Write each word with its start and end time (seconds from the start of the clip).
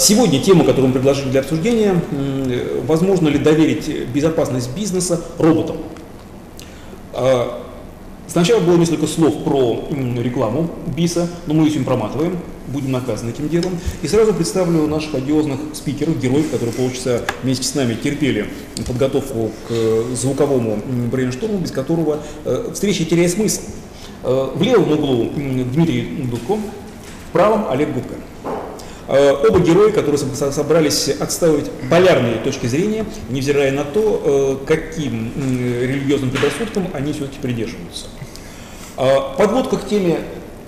Сегодня 0.00 0.40
тема, 0.40 0.64
которую 0.64 0.88
мы 0.88 0.94
предложили 0.94 1.28
для 1.28 1.40
обсуждения, 1.40 2.02
возможно 2.86 3.28
ли 3.28 3.38
доверить 3.38 4.08
безопасность 4.08 4.74
бизнеса 4.74 5.20
роботам. 5.38 5.76
А, 7.12 7.60
Сначала 8.26 8.60
было 8.60 8.76
несколько 8.76 9.08
слов 9.08 9.42
про 9.42 9.88
рекламу 9.90 10.70
БИСа, 10.96 11.28
но 11.46 11.54
мы 11.54 11.64
ее 11.64 11.70
сегодня 11.70 11.86
проматываем, 11.86 12.38
будем 12.68 12.92
наказаны 12.92 13.30
этим 13.30 13.48
делом. 13.48 13.76
И 14.02 14.08
сразу 14.08 14.32
представлю 14.32 14.86
наших 14.86 15.16
одиозных 15.16 15.58
спикеров, 15.74 16.16
героев, 16.20 16.48
которые 16.50 16.72
полчаса 16.72 17.22
вместе 17.42 17.64
с 17.64 17.74
нами 17.74 17.94
терпели 17.94 18.46
подготовку 18.86 19.50
к 19.66 19.70
э, 19.72 20.04
звуковому 20.14 20.78
брейншторму, 21.10 21.58
без 21.58 21.72
которого 21.72 22.20
э, 22.44 22.70
встреча 22.72 23.04
теряет 23.04 23.32
смысл. 23.32 23.62
Э, 24.22 24.50
В 24.54 24.62
левом 24.62 24.92
углу 24.92 25.30
Дмитрий 25.34 26.24
Дудко, 26.30 26.54
в 26.54 27.32
правом 27.32 27.66
Олег 27.68 27.92
Губка. 27.92 28.14
Э, 29.10 29.32
Оба 29.48 29.58
героя, 29.58 29.90
которые 29.90 30.18
со- 30.18 30.52
собрались 30.52 31.08
отстаивать 31.08 31.68
полярные 31.90 32.36
точки 32.36 32.66
зрения, 32.68 33.04
невзирая 33.28 33.72
на 33.72 33.82
то, 33.84 34.58
э, 34.62 34.66
каким 34.66 35.32
религиозным 35.36 36.30
предрассудкам 36.30 36.86
они 36.92 37.12
все-таки 37.12 37.38
придерживаются. 37.40 38.06
А, 38.96 39.34
Подводка 39.36 39.78
к 39.78 39.88
теме 39.88 40.20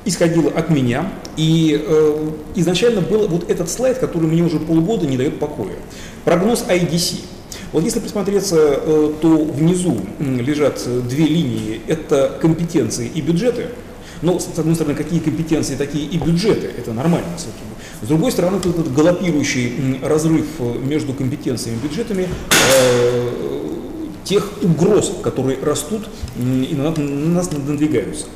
исходила 0.05 0.51
от 0.51 0.71
меня, 0.71 1.13
и 1.37 1.81
э, 1.87 2.31
изначально 2.57 3.01
был 3.01 3.29
вот 3.29 3.49
этот 3.49 3.71
слайд, 3.71 3.99
который 3.99 4.27
мне 4.29 4.43
уже 4.43 4.59
полгода 4.59 5.07
не 5.07 5.17
дает 5.17 5.39
покоя. 5.39 5.77
Прогноз 6.25 6.65
IDC. 6.69 7.21
Вот 7.73 7.85
если 7.85 8.01
присмотреться, 8.01 8.57
э, 8.59 9.13
то 9.21 9.29
внизу 9.29 9.99
лежат 10.19 10.83
э, 10.85 11.01
две 11.09 11.27
линии, 11.27 11.81
это 11.87 12.37
компетенции 12.41 13.09
и 13.15 13.21
бюджеты. 13.21 13.67
Но, 14.21 14.39
с 14.41 14.49
одной 14.59 14.75
стороны, 14.75 14.97
какие 14.97 15.21
компетенции, 15.21 15.77
такие 15.77 16.07
и 16.07 16.17
бюджеты, 16.19 16.71
это 16.77 16.93
нормально. 16.93 17.29
все-таки. 17.37 17.72
С 18.03 18.07
другой 18.09 18.33
стороны, 18.33 18.59
тут 18.61 18.79
этот 18.81 18.93
галопирующий 18.93 20.01
разрыв 20.03 20.47
э, 20.59 20.79
между 20.85 21.13
компетенциями 21.15 21.79
и 21.79 21.87
бюджетами 21.87 22.27
э, 22.27 23.29
тех 24.25 24.51
угроз, 24.63 25.13
которые 25.23 25.59
растут 25.63 26.09
и 26.37 26.75
на 26.75 26.91
нас- 26.91 26.97
на 26.99 27.35
нас 27.35 27.51
надвигаются. 27.53 28.27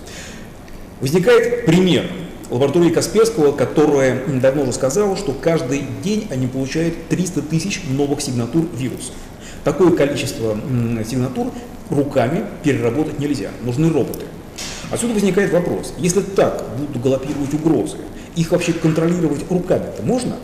Возникает 1.00 1.66
пример 1.66 2.04
лаборатории 2.48 2.90
Касперского, 2.90 3.50
которая 3.50 4.22
давно 4.40 4.62
уже 4.62 4.72
сказала, 4.72 5.16
что 5.16 5.32
каждый 5.32 5.82
день 6.04 6.28
они 6.30 6.46
получают 6.46 6.94
300 7.08 7.42
тысяч 7.42 7.82
новых 7.90 8.20
сигнатур 8.20 8.66
вирусов. 8.76 9.14
Такое 9.64 9.90
количество 9.96 10.56
сигнатур 11.08 11.48
руками 11.90 12.44
переработать 12.62 13.18
нельзя, 13.18 13.50
нужны 13.64 13.90
роботы. 13.90 14.26
Отсюда 14.90 15.14
возникает 15.14 15.52
вопрос, 15.52 15.94
если 15.98 16.20
так 16.20 16.64
будут 16.78 17.02
галопировать 17.02 17.52
угрозы, 17.54 17.96
их 18.36 18.50
вообще 18.52 18.72
контролировать 18.72 19.44
руками-то 19.50 20.02
можно? 20.02 20.36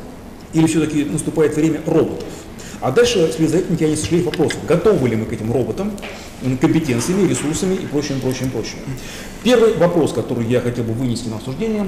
Или 0.52 0.66
все-таки 0.66 1.04
наступает 1.04 1.54
время 1.54 1.80
роботов? 1.86 2.28
А 2.80 2.90
дальше 2.90 3.30
вслед 3.30 3.48
за 3.50 3.58
этим 3.58 3.76
тянется 3.76 4.06
шлейф 4.06 4.24
вопросов, 4.24 4.58
готовы 4.66 5.08
ли 5.08 5.14
мы 5.14 5.26
к 5.26 5.32
этим 5.32 5.52
роботам, 5.52 5.92
компетенциями, 6.60 7.28
ресурсами 7.28 7.74
и 7.74 7.86
прочим, 7.86 8.20
прочим, 8.20 8.50
прочим. 8.50 8.78
Первый 9.44 9.74
вопрос, 9.74 10.12
который 10.12 10.46
я 10.46 10.60
хотел 10.60 10.82
бы 10.82 10.92
вынести 10.92 11.28
на 11.28 11.36
обсуждение, 11.36 11.86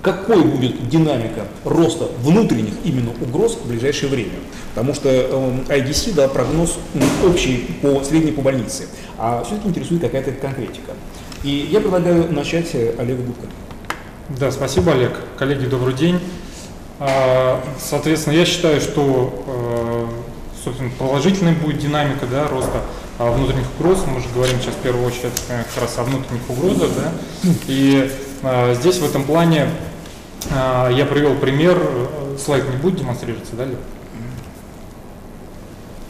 какой 0.00 0.42
будет 0.42 0.88
динамика 0.88 1.46
роста 1.64 2.08
внутренних 2.22 2.72
именно 2.84 3.10
угроз 3.20 3.58
в 3.62 3.68
ближайшее 3.68 4.08
время? 4.08 4.32
Потому 4.74 4.94
что 4.94 5.10
эм, 5.10 5.60
IDC 5.68 6.14
дал 6.14 6.30
прогноз 6.30 6.78
общий 7.22 7.66
по 7.82 8.02
средней 8.02 8.32
по 8.32 8.40
больнице, 8.40 8.86
а 9.18 9.44
все-таки 9.44 9.68
интересует 9.68 10.00
какая-то 10.00 10.32
конкретика. 10.32 10.92
И 11.42 11.68
я 11.70 11.80
предлагаю 11.80 12.30
начать 12.30 12.74
э, 12.74 12.94
Олега 12.98 13.22
Губка. 13.22 13.46
Да, 14.28 14.50
спасибо, 14.50 14.92
Олег. 14.92 15.12
Коллеги, 15.38 15.64
добрый 15.64 15.94
день. 15.94 16.20
А, 16.98 17.64
Соответственно, 17.78 18.34
я 18.34 18.44
считаю, 18.44 18.78
что 18.82 19.42
э, 19.46 20.06
собственно, 20.62 20.90
положительной 20.98 21.52
будет 21.52 21.78
динамика 21.78 22.26
да, 22.26 22.46
роста 22.46 22.82
а, 23.18 23.30
внутренних 23.32 23.64
угроз. 23.78 24.04
Мы 24.06 24.20
же 24.20 24.26
говорим 24.34 24.60
сейчас 24.60 24.74
в 24.74 24.80
первую 24.80 25.06
очередь 25.06 25.32
э, 25.48 25.64
как 25.72 25.84
раз 25.84 25.96
о 25.96 26.02
внутренних 26.02 26.42
угрозах. 26.50 26.90
Да? 26.94 27.50
И 27.68 28.10
а, 28.42 28.74
здесь 28.74 28.98
в 28.98 29.04
этом 29.04 29.24
плане 29.24 29.68
я 30.50 31.06
привел 31.08 31.34
пример, 31.36 31.78
слайд 32.42 32.68
не 32.68 32.76
будет 32.78 32.96
демонстрироваться, 32.96 33.54
да, 33.56 33.66
Лев? 33.66 33.76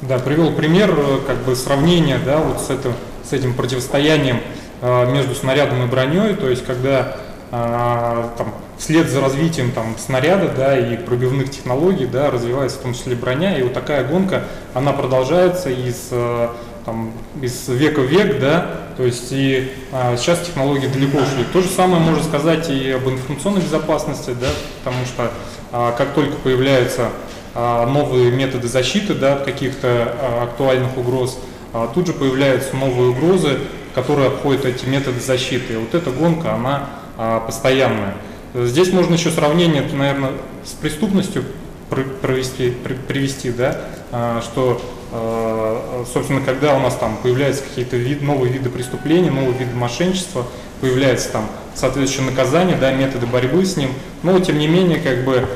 Да, 0.03 0.19
привел 0.21 0.53
пример 0.53 0.97
как 1.27 1.39
бы 1.39 1.57
сравнения 1.57 2.19
да, 2.25 2.39
вот 2.39 2.61
с, 2.61 2.71
это, 2.71 2.93
с 3.29 3.33
этим 3.33 3.55
противостоянием 3.55 4.41
между 4.83 5.35
снарядом 5.35 5.83
и 5.85 5.87
броней, 5.87 6.35
то 6.35 6.49
есть 6.49 6.65
когда 6.65 7.17
э, 7.51 8.25
там, 8.39 8.55
вслед 8.79 9.09
за 9.09 9.21
развитием 9.21 9.73
там, 9.73 9.97
снаряда 9.99 10.49
да, 10.57 10.79
и 10.79 10.97
пробивных 10.97 11.51
технологий 11.51 12.07
да, 12.07 12.31
развивается 12.31 12.79
в 12.79 12.83
том 12.83 12.95
числе 12.95 13.15
броня, 13.15 13.59
и 13.59 13.63
вот 13.63 13.75
такая 13.75 14.05
гонка, 14.05 14.45
она 14.73 14.93
продолжается 14.93 15.69
из, 15.69 16.09
э, 16.11 16.49
там, 16.87 17.13
из 17.43 17.69
века 17.69 18.01
в 18.01 18.07
век, 18.07 18.41
да, 18.41 18.67
то 18.97 19.05
есть 19.05 19.33
и 19.33 19.71
э, 19.93 20.17
сейчас 20.17 20.41
технологии 20.41 20.87
далеко 20.87 21.19
ушли. 21.19 21.45
То 21.53 21.61
же 21.61 21.69
самое 21.69 22.03
можно 22.03 22.23
сказать 22.25 22.71
и 22.71 22.91
об 22.91 23.07
информационной 23.09 23.61
безопасности, 23.61 24.35
да, 24.41 24.49
потому 24.83 25.05
что 25.05 25.31
э, 25.73 25.93
как 25.99 26.15
только 26.15 26.37
появляются 26.37 27.11
а, 27.53 27.85
новые 27.87 28.31
методы 28.31 28.69
защиты 28.69 29.15
да, 29.15 29.35
от 29.35 29.43
каких-то 29.43 29.89
а, 29.89 30.45
актуальных 30.45 30.97
угроз, 30.97 31.37
а, 31.73 31.91
тут 31.93 32.07
же 32.07 32.13
появляются 32.13 32.77
новые 32.77 33.11
угрозы, 33.11 33.59
которые 33.95 34.29
обходят 34.29 34.65
эти 34.65 34.87
методы 34.87 35.21
защиты. 35.21 35.75
И 35.75 35.77
вот 35.77 35.95
эта 35.95 36.11
гонка, 36.11 36.55
она 36.55 36.89
а, 37.17 37.41
постоянная. 37.41 38.15
Здесь 38.55 38.93
можно 38.93 39.15
еще 39.15 39.31
сравнение, 39.31 39.83
наверное, 39.93 40.33
с 40.65 40.71
преступностью 40.73 41.45
пр- 41.89 42.09
провести, 42.23 42.71
при- 42.71 42.95
привести, 42.95 43.51
да, 43.51 43.81
а, 44.11 44.41
что, 44.43 44.81
а, 45.13 46.05
собственно, 46.13 46.41
когда 46.41 46.75
у 46.77 46.81
нас 46.81 46.97
там 46.97 47.17
появляются 47.23 47.63
какие-то 47.63 47.97
вид- 47.97 48.23
новые 48.23 48.53
виды 48.53 48.71
преступления, 48.71 49.31
новые 49.31 49.53
виды 49.53 49.75
мошенничества, 49.75 50.47
появляется 50.81 51.31
там 51.31 51.47
соответствующее 51.75 52.31
наказание, 52.31 52.77
да, 52.77 52.91
методы 52.93 53.27
борьбы 53.27 53.65
с 53.65 53.77
ним, 53.77 53.91
но 54.23 54.39
тем 54.41 54.59
не 54.59 54.67
менее, 54.67 54.99
как 54.99 55.25
бы 55.25 55.47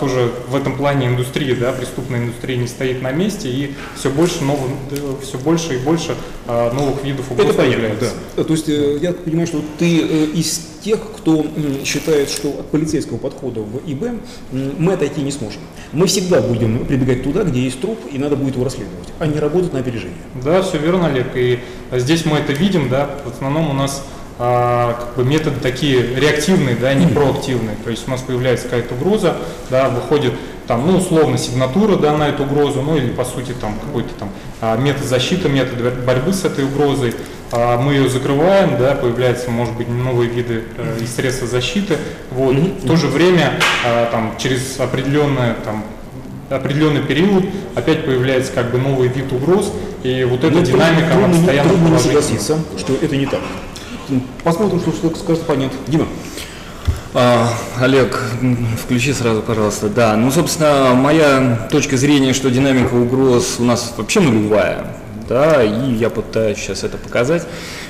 тоже 0.00 0.32
в 0.48 0.56
этом 0.56 0.76
плане 0.76 1.06
индустрия, 1.06 1.54
да, 1.54 1.72
преступная 1.72 2.20
индустрия 2.20 2.56
не 2.56 2.66
стоит 2.66 3.02
на 3.02 3.12
месте 3.12 3.48
и 3.48 3.74
все 3.96 4.10
больше 4.10 4.42
новых, 4.42 4.70
все 5.22 5.38
больше 5.38 5.76
и 5.76 5.78
больше 5.78 6.16
а, 6.46 6.72
новых 6.72 7.04
видов 7.04 7.30
угроз 7.30 7.50
Это 7.50 7.56
понятно, 7.56 7.88
да. 8.36 8.44
То 8.44 8.52
есть 8.52 8.68
э, 8.68 8.98
я 9.00 9.12
понимаю, 9.12 9.46
что 9.46 9.62
ты 9.78 10.00
э, 10.00 10.24
из 10.34 10.60
тех, 10.82 10.98
кто 11.16 11.46
считает, 11.84 12.28
что 12.28 12.48
от 12.48 12.70
полицейского 12.70 13.16
подхода 13.16 13.60
в 13.60 13.80
ИБ 13.86 14.20
мы 14.52 14.92
отойти 14.92 15.22
не 15.22 15.32
сможем. 15.32 15.60
Мы 15.92 16.06
всегда 16.06 16.42
будем 16.42 16.84
прибегать 16.84 17.22
туда, 17.22 17.44
где 17.44 17.62
есть 17.62 17.80
труп, 17.80 17.98
и 18.12 18.18
надо 18.18 18.36
будет 18.36 18.54
его 18.54 18.64
расследовать, 18.64 19.08
а 19.18 19.26
не 19.26 19.38
работать 19.38 19.72
на 19.72 19.78
опережение. 19.78 20.18
Да, 20.42 20.62
все 20.62 20.78
верно, 20.78 21.06
Олег. 21.06 21.28
И 21.34 21.60
здесь 21.92 22.26
мы 22.26 22.38
это 22.38 22.52
видим, 22.52 22.88
да, 22.88 23.08
в 23.24 23.30
основном 23.30 23.70
у 23.70 23.72
нас 23.72 24.04
а, 24.38 24.94
как 24.94 25.16
бы 25.16 25.24
методы 25.24 25.56
такие 25.60 26.02
реактивные, 26.16 26.74
да, 26.76 26.92
не 26.94 27.06
проактивные. 27.06 27.76
То 27.84 27.90
есть 27.90 28.06
у 28.08 28.10
нас 28.10 28.20
появляется 28.20 28.64
какая-то 28.64 28.94
угроза, 28.94 29.36
да, 29.70 29.88
выходит 29.88 30.32
там, 30.66 30.86
ну, 30.86 30.96
условно, 30.98 31.36
сигнатура, 31.38 31.96
да, 31.96 32.16
на 32.16 32.28
эту 32.28 32.44
угрозу, 32.44 32.80
ну, 32.82 32.96
или, 32.96 33.10
по 33.10 33.24
сути, 33.24 33.52
там, 33.60 33.78
какой-то 33.84 34.14
там 34.18 34.30
а, 34.60 34.76
метод 34.76 35.04
защиты, 35.04 35.48
метод 35.48 35.78
борьбы 36.04 36.32
с 36.32 36.44
этой 36.44 36.64
угрозой. 36.64 37.14
А, 37.52 37.78
мы 37.78 37.92
ее 37.94 38.08
закрываем, 38.08 38.78
да, 38.78 38.94
появляются, 38.94 39.50
может 39.50 39.74
быть, 39.76 39.88
новые 39.88 40.28
виды 40.30 40.64
э, 40.78 40.98
и 41.02 41.06
средства 41.06 41.46
защиты. 41.46 41.98
Вот. 42.30 42.54
В 42.56 42.86
то 42.86 42.96
же 42.96 43.06
время, 43.08 43.52
а, 43.86 44.10
там, 44.10 44.34
через 44.38 44.80
определенное, 44.80 45.54
там, 45.64 45.84
определенный 46.50 47.02
период 47.02 47.44
опять 47.74 48.04
появляется 48.04 48.52
как 48.52 48.70
бы 48.70 48.78
новый 48.78 49.08
вид 49.08 49.30
угроз, 49.32 49.72
и 50.02 50.24
вот 50.24 50.42
эта 50.44 50.54
Ну, 50.54 50.62
динамика 50.62 51.12
она 51.12 51.12
трудно, 51.12 51.26
не- 51.26 51.34
постоянно 51.36 51.68
трудно 51.70 51.88
не 51.88 51.98
согласиться, 51.98 52.58
что 52.78 52.94
это 53.00 53.16
не 53.16 53.26
так. 53.26 53.40
Посмотрим, 54.42 54.80
что, 54.80 54.92
что 54.92 55.14
скажет 55.16 55.42
оппонент. 55.42 55.72
Дима. 55.86 56.06
А, 57.16 57.48
Олег, 57.80 58.20
включи 58.82 59.12
сразу, 59.12 59.40
пожалуйста. 59.40 59.88
Да, 59.88 60.16
ну, 60.16 60.32
собственно, 60.32 60.94
моя 60.94 61.68
точка 61.70 61.96
зрения, 61.96 62.32
что 62.32 62.50
динамика 62.50 62.94
угроз 62.94 63.56
у 63.60 63.64
нас 63.64 63.94
вообще 63.96 64.18
нулевая, 64.18 64.96
да, 65.28 65.62
и 65.62 65.92
я 65.92 66.10
пытаюсь 66.10 66.58
сейчас 66.58 66.82
это 66.82 66.96
показать. 66.96 67.46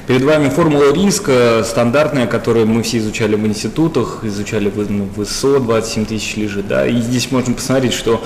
Перед 0.07 0.25
вами 0.25 0.51
формула 0.51 0.93
риска 0.93 1.63
стандартная, 1.65 2.27
которую 2.27 2.67
мы 2.67 2.83
все 2.83 2.99
изучали 2.99 3.35
в 3.35 3.47
институтах, 3.47 4.21
изучали 4.25 4.69
в, 4.69 4.91
ну, 4.91 5.09
в 5.17 5.23
ИСО, 5.23 5.59
27 5.59 6.05
тысяч 6.05 6.37
лежит, 6.37 6.69
да, 6.69 6.87
и 6.87 7.01
здесь 7.01 7.31
можно 7.31 7.55
посмотреть, 7.55 7.95
что 7.95 8.23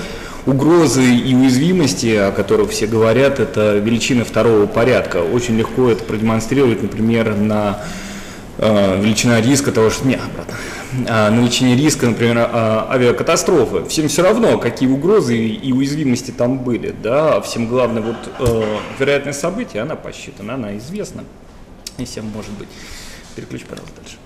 угрозы 0.49 1.03
и 1.03 1.35
уязвимости, 1.35 2.15
о 2.15 2.31
которых 2.31 2.71
все 2.71 2.87
говорят, 2.87 3.39
это 3.39 3.77
величины 3.77 4.23
второго 4.23 4.65
порядка. 4.65 5.17
Очень 5.17 5.57
легко 5.57 5.89
это 5.89 6.03
продемонстрировать, 6.03 6.81
например, 6.81 7.35
на 7.35 7.83
э, 8.57 9.01
величина 9.01 9.41
риска 9.41 9.71
того, 9.71 9.89
что... 9.89 10.07
Не, 10.07 10.15
обратно. 10.15 10.55
А, 11.07 11.29
на 11.29 11.39
величине 11.39 11.75
риска, 11.75 12.07
например, 12.07 12.37
а, 12.51 12.87
авиакатастрофы. 12.89 13.85
Всем 13.85 14.07
все 14.07 14.23
равно, 14.23 14.57
какие 14.57 14.89
угрозы 14.89 15.37
и, 15.37 15.71
уязвимости 15.71 16.31
там 16.31 16.59
были, 16.59 16.95
да, 17.03 17.41
всем 17.41 17.67
главное, 17.67 18.01
вот 18.01 18.17
э, 18.39 18.77
вероятность 18.97 19.39
события, 19.39 19.81
она 19.81 19.95
посчитана, 19.95 20.55
она 20.55 20.77
известна, 20.77 21.23
и 21.97 22.05
всем 22.05 22.25
может 22.25 22.51
быть. 22.51 22.69
Переключи, 23.35 23.65
пожалуйста, 23.69 23.95
дальше. 24.01 24.17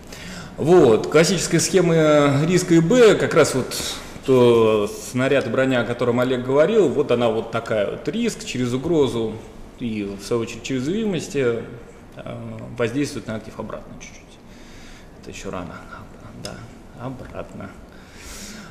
Вот, 0.56 1.08
классическая 1.08 1.60
схема 1.60 2.46
риска 2.48 2.76
и 2.76 2.80
Б, 2.80 3.16
как 3.16 3.34
раз 3.34 3.56
вот 3.56 3.76
то 4.26 4.88
снаряд 4.88 5.50
броня, 5.52 5.82
о 5.82 5.86
котором 5.86 6.20
Олег 6.20 6.46
говорил, 6.46 6.90
вот 6.90 7.12
она 7.12 7.30
вот 7.30 7.52
такая 7.52 7.92
вот 7.92 8.08
риск 8.08 8.46
через 8.46 8.74
угрозу 8.74 9.34
и 9.80 10.04
в 10.04 10.24
свою 10.24 10.44
очередь 10.44 10.64
через 10.64 10.88
уязвимости 10.88 11.64
э, 12.16 12.36
воздействует 12.78 13.28
на 13.28 13.36
актив 13.36 13.60
обратно 13.60 13.94
чуть-чуть. 14.00 14.22
Это 15.22 15.32
еще 15.32 15.50
рано. 15.50 15.76
Да, 16.44 16.56
обратно. 17.00 17.70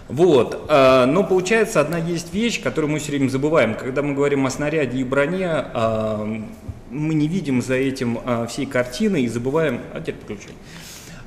Вот, 0.09 0.67
э, 0.69 1.05
но 1.07 1.25
получается 1.25 1.81
одна 1.81 1.99
есть 1.99 2.33
вещь, 2.33 2.63
которую 2.63 2.91
мы 2.91 2.99
все 2.99 3.13
время 3.13 3.29
забываем. 3.29 3.75
Когда 3.75 4.03
мы 4.03 4.15
говорим 4.15 4.47
о 4.47 4.51
снаряде 4.51 4.99
и 4.99 5.05
броне, 5.05 5.67
э, 5.75 6.43
мы 6.91 7.15
не 7.15 7.29
видим 7.29 7.63
за 7.63 7.75
этим 7.75 8.19
всей 8.49 8.67
картины 8.67 9.23
и 9.23 9.29
забываем, 9.29 9.81
а 9.95 10.01
теперь 10.01 10.17
подключай, 10.17 10.55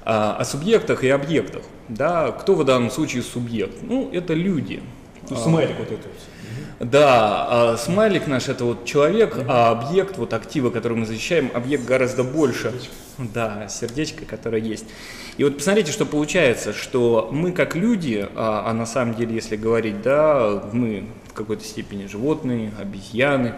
о 0.05 0.45
субъектах 0.45 1.03
и 1.03 1.09
объектах. 1.09 1.63
Да, 1.89 2.31
кто 2.31 2.55
в 2.55 2.63
данном 2.63 2.91
случае 2.91 3.23
субъект? 3.23 3.77
Ну, 3.81 4.09
это 4.11 4.33
люди. 4.33 4.81
Ну, 5.29 5.35
смайлик 5.35 5.79
вот 5.79 5.91
это. 5.91 6.07
Да, 6.79 7.47
а 7.49 7.77
смайлик 7.77 8.27
наш 8.27 8.49
это 8.49 8.65
вот 8.65 8.85
человек, 8.85 9.37
а 9.47 9.71
объект, 9.71 10.17
вот 10.17 10.33
активы, 10.33 10.71
который 10.71 10.97
мы 10.97 11.05
защищаем, 11.05 11.49
объект 11.53 11.85
гораздо 11.85 12.23
больше. 12.23 12.73
Да, 13.17 13.67
сердечко, 13.69 14.25
которое 14.25 14.61
есть. 14.61 14.85
И 15.37 15.43
вот 15.43 15.57
посмотрите, 15.57 15.91
что 15.91 16.05
получается, 16.05 16.73
что 16.73 17.29
мы 17.31 17.53
как 17.53 17.75
люди, 17.75 18.27
а, 18.35 18.65
а 18.67 18.73
на 18.73 18.85
самом 18.85 19.15
деле, 19.15 19.35
если 19.35 19.55
говорить, 19.55 20.01
да, 20.01 20.63
мы 20.73 21.05
какой-то 21.35 21.63
степени 21.63 22.07
животные, 22.07 22.71
обезьяны, 22.79 23.55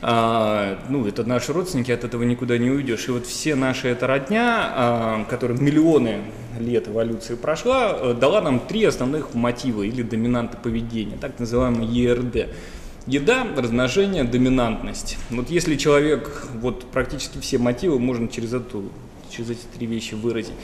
а, 0.00 0.78
ну, 0.88 1.06
это 1.06 1.24
наши 1.24 1.52
родственники, 1.52 1.90
от 1.90 2.04
этого 2.04 2.22
никуда 2.22 2.56
не 2.56 2.70
уйдешь. 2.70 3.08
И 3.08 3.10
вот 3.10 3.26
все 3.26 3.54
наши 3.54 3.88
это 3.88 4.06
родня, 4.06 4.72
а, 4.74 5.24
которая 5.28 5.58
миллионы 5.58 6.20
лет 6.58 6.88
эволюции 6.88 7.34
прошла, 7.34 7.96
э, 7.98 8.14
дала 8.18 8.40
нам 8.40 8.60
три 8.60 8.84
основных 8.84 9.34
мотива 9.34 9.82
или 9.82 10.02
доминанты 10.02 10.56
поведения, 10.56 11.16
так 11.20 11.38
называемый 11.38 11.86
ЕРД. 11.86 12.48
Еда, 13.06 13.46
размножение, 13.56 14.24
доминантность. 14.24 15.16
Вот 15.30 15.48
если 15.50 15.76
человек, 15.76 16.48
вот 16.54 16.90
практически 16.90 17.38
все 17.38 17.58
мотивы 17.58 18.00
можно 18.00 18.26
через, 18.26 18.52
эту, 18.52 18.90
через 19.30 19.50
эти 19.50 19.60
три 19.76 19.86
вещи 19.86 20.14
выразить. 20.14 20.54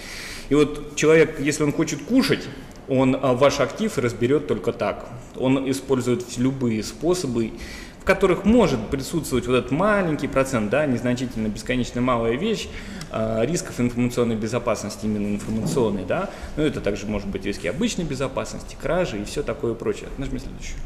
И 0.52 0.54
вот 0.54 0.96
человек, 0.96 1.40
если 1.40 1.62
он 1.62 1.72
хочет 1.72 2.02
кушать, 2.02 2.46
он 2.86 3.16
а, 3.18 3.32
ваш 3.32 3.58
актив 3.60 3.96
разберет 3.96 4.48
только 4.48 4.74
так. 4.74 5.08
Он 5.38 5.70
использует 5.70 6.36
любые 6.36 6.82
способы, 6.82 7.52
в 7.98 8.04
которых 8.04 8.44
может 8.44 8.78
присутствовать 8.88 9.46
вот 9.46 9.54
этот 9.54 9.70
маленький 9.70 10.28
процент, 10.28 10.68
да, 10.68 10.84
незначительно 10.84 11.48
бесконечно 11.48 12.02
малая 12.02 12.36
вещь, 12.36 12.68
э, 13.10 13.46
рисков 13.46 13.80
информационной 13.80 14.36
безопасности, 14.36 15.06
именно 15.06 15.28
информационной, 15.28 16.04
да, 16.04 16.28
ну 16.58 16.64
это 16.64 16.82
также 16.82 17.06
может 17.06 17.28
быть 17.28 17.46
риски 17.46 17.66
обычной 17.66 18.04
безопасности, 18.04 18.76
кражи 18.78 19.22
и 19.22 19.24
все 19.24 19.42
такое 19.42 19.72
прочее. 19.72 20.10
Нажми 20.18 20.38
следующую. 20.38 20.76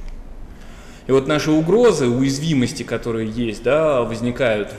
И 1.09 1.11
вот 1.11 1.27
наши 1.27 1.51
угрозы, 1.51 2.07
уязвимости, 2.07 2.85
которые 2.85 3.29
есть, 3.29 3.65
да, 3.65 4.03
возникают, 4.03 4.73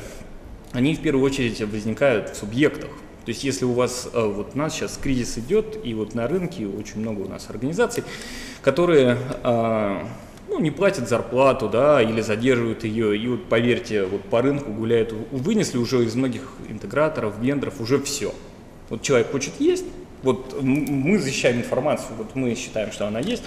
они 0.71 0.95
в 0.95 1.01
первую 1.01 1.25
очередь 1.25 1.59
возникают 1.59 2.29
в 2.29 2.37
субъектах. 2.37 2.91
То 3.27 3.31
есть 3.31 3.43
если 3.43 3.65
у 3.65 3.73
вас, 3.73 4.07
э, 4.13 4.25
вот 4.25 4.51
у 4.55 4.57
нас 4.57 4.73
сейчас 4.73 4.97
кризис 5.03 5.37
идет, 5.37 5.77
и 5.83 5.93
вот 5.93 6.15
на 6.15 6.29
рынке 6.29 6.65
очень 6.65 7.01
много 7.01 7.23
у 7.23 7.27
нас 7.27 7.49
организаций, 7.49 8.05
которые 8.61 9.17
э, 9.43 10.03
ну, 10.47 10.59
не 10.61 10.71
платят 10.71 11.09
зарплату, 11.09 11.67
да, 11.67 12.01
или 12.01 12.21
задерживают 12.21 12.85
ее, 12.85 13.17
и 13.17 13.27
вот 13.27 13.43
поверьте, 13.49 14.05
вот 14.05 14.21
по 14.21 14.41
рынку 14.41 14.71
гуляют, 14.71 15.13
вынесли 15.31 15.77
уже 15.77 16.05
из 16.05 16.15
многих 16.15 16.43
интеграторов, 16.69 17.37
вендоров 17.41 17.81
уже 17.81 17.99
все. 17.99 18.33
Вот 18.87 19.01
человек 19.01 19.29
хочет 19.29 19.59
есть, 19.59 19.83
вот 20.23 20.61
мы 20.61 21.19
защищаем 21.19 21.57
информацию, 21.57 22.11
вот 22.17 22.33
мы 22.33 22.55
считаем, 22.55 22.93
что 22.93 23.07
она 23.07 23.19
есть, 23.19 23.43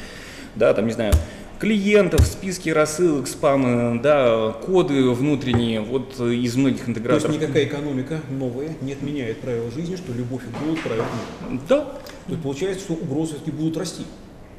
да, 0.56 0.74
там, 0.74 0.88
не 0.88 0.92
знаю, 0.92 1.14
клиентов, 1.60 2.26
списки 2.26 2.70
рассылок, 2.70 3.28
спамы, 3.28 4.00
да, 4.00 4.52
коды 4.64 5.10
внутренние, 5.10 5.80
вот 5.80 6.18
из 6.18 6.56
многих 6.56 6.88
интеграторов. 6.88 7.22
То 7.22 7.28
есть 7.28 7.42
никакая 7.42 7.64
экономика 7.66 8.20
новая 8.30 8.70
не 8.80 8.94
отменяет 8.94 9.40
правила 9.40 9.70
жизни, 9.70 9.96
что 9.96 10.12
любовь 10.12 10.42
и 10.42 10.64
голод 10.64 10.80
правят 10.80 11.04
мир. 11.50 11.60
Да. 11.68 11.80
То 11.80 12.00
есть 12.28 12.42
получается, 12.42 12.84
что 12.84 12.94
угрозы 12.94 13.32
все-таки 13.34 13.50
будут 13.50 13.76
расти. 13.76 14.04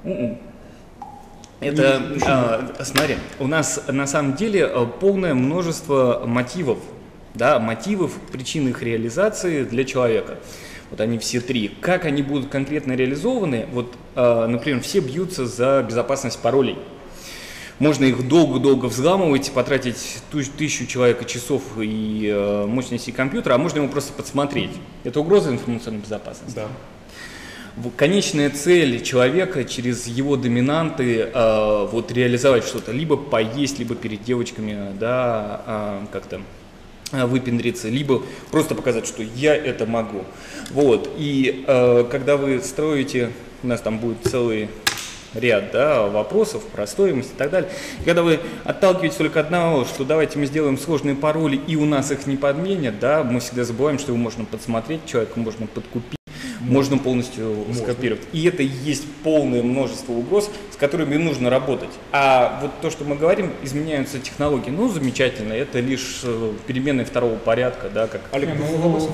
Mm-mm. 0.03 0.37
Это, 1.59 2.01
а, 2.25 2.83
смотри, 2.83 3.17
у 3.39 3.47
нас 3.47 3.83
на 3.87 4.07
самом 4.07 4.35
деле 4.35 4.61
э, 4.61 4.85
полное 4.99 5.35
множество 5.35 6.23
мотивов, 6.25 6.79
да, 7.35 7.59
мотивов, 7.59 8.13
причин 8.31 8.67
их 8.67 8.81
реализации 8.81 9.63
для 9.63 9.83
человека. 9.83 10.39
Вот 10.91 11.01
они 11.01 11.17
все 11.17 11.39
три. 11.39 11.69
Как 11.81 12.05
они 12.05 12.21
будут 12.21 12.49
конкретно 12.49 12.93
реализованы? 12.93 13.65
Вот, 13.71 13.95
э, 14.15 14.45
например, 14.47 14.81
все 14.81 14.99
бьются 14.99 15.45
за 15.45 15.83
безопасность 15.87 16.39
паролей. 16.39 16.77
Можно 17.79 18.05
их 18.05 18.27
долго-долго 18.27 18.85
взламывать, 18.85 19.51
потратить 19.53 20.19
тысячу 20.31 20.85
человека 20.85 21.25
часов 21.25 21.63
и 21.79 22.29
э, 22.31 22.65
мощности 22.67 23.09
компьютера, 23.09 23.55
а 23.55 23.57
можно 23.57 23.79
ему 23.79 23.89
просто 23.89 24.13
подсмотреть. 24.13 24.71
Это 25.03 25.21
угроза 25.21 25.49
информационной 25.49 26.01
безопасности. 26.01 26.55
Да 26.55 26.67
конечная 27.97 28.49
цель 28.49 29.01
человека 29.01 29.63
через 29.63 30.07
его 30.07 30.35
доминанты 30.35 31.21
э, 31.21 31.87
вот 31.91 32.11
реализовать 32.11 32.65
что-то, 32.65 32.91
либо 32.91 33.17
поесть, 33.17 33.79
либо 33.79 33.95
перед 33.95 34.23
девочками, 34.23 34.95
да, 34.99 35.61
э, 35.65 36.05
как-то 36.11 36.41
выпендриться, 37.11 37.89
либо 37.89 38.21
просто 38.51 38.75
показать, 38.75 39.05
что 39.05 39.23
я 39.23 39.55
это 39.55 39.85
могу. 39.85 40.23
Вот. 40.71 41.09
И 41.17 41.63
э, 41.67 42.05
когда 42.09 42.37
вы 42.37 42.59
строите, 42.61 43.31
у 43.63 43.67
нас 43.67 43.81
там 43.81 43.99
будет 43.99 44.17
целый 44.23 44.69
ряд 45.33 45.71
да, 45.71 46.07
вопросов 46.07 46.63
про 46.63 46.85
стоимость 46.87 47.31
и 47.31 47.37
так 47.37 47.51
далее. 47.51 47.69
И 48.01 48.03
когда 48.03 48.23
вы 48.23 48.39
отталкиваетесь 48.63 49.17
только 49.17 49.39
одного, 49.39 49.85
что 49.85 50.03
давайте 50.03 50.39
мы 50.39 50.45
сделаем 50.45 50.77
сложные 50.77 51.15
пароли 51.15 51.59
и 51.67 51.75
у 51.75 51.85
нас 51.85 52.11
их 52.11 52.27
не 52.27 52.37
подменят, 52.37 52.99
да, 52.99 53.23
мы 53.23 53.39
всегда 53.39 53.63
забываем, 53.63 53.99
что 53.99 54.11
его 54.11 54.17
можно 54.17 54.45
подсмотреть, 54.45 55.05
человека 55.05 55.39
можно 55.39 55.67
подкупить 55.67 56.20
можно 56.71 56.97
полностью 56.97 57.53
можно. 57.67 57.75
скопировать. 57.75 58.23
И 58.31 58.45
это 58.45 58.63
и 58.63 58.67
есть 58.67 59.05
полное 59.23 59.61
множество 59.63 60.13
угроз, 60.13 60.49
с 60.71 60.75
которыми 60.77 61.17
нужно 61.17 61.49
работать. 61.49 61.91
А 62.11 62.59
вот 62.61 62.71
то, 62.81 62.89
что 62.89 63.03
мы 63.03 63.15
говорим, 63.15 63.51
изменяются 63.63 64.19
технологии, 64.19 64.69
ну, 64.69 64.89
замечательно, 64.89 65.53
это 65.53 65.79
лишь 65.79 66.21
э, 66.23 66.53
перемены 66.67 67.05
второго 67.05 67.35
порядка, 67.35 67.89
да, 67.89 68.07
как... 68.07 68.21
Олег, 68.31 68.49
ну, 68.57 69.09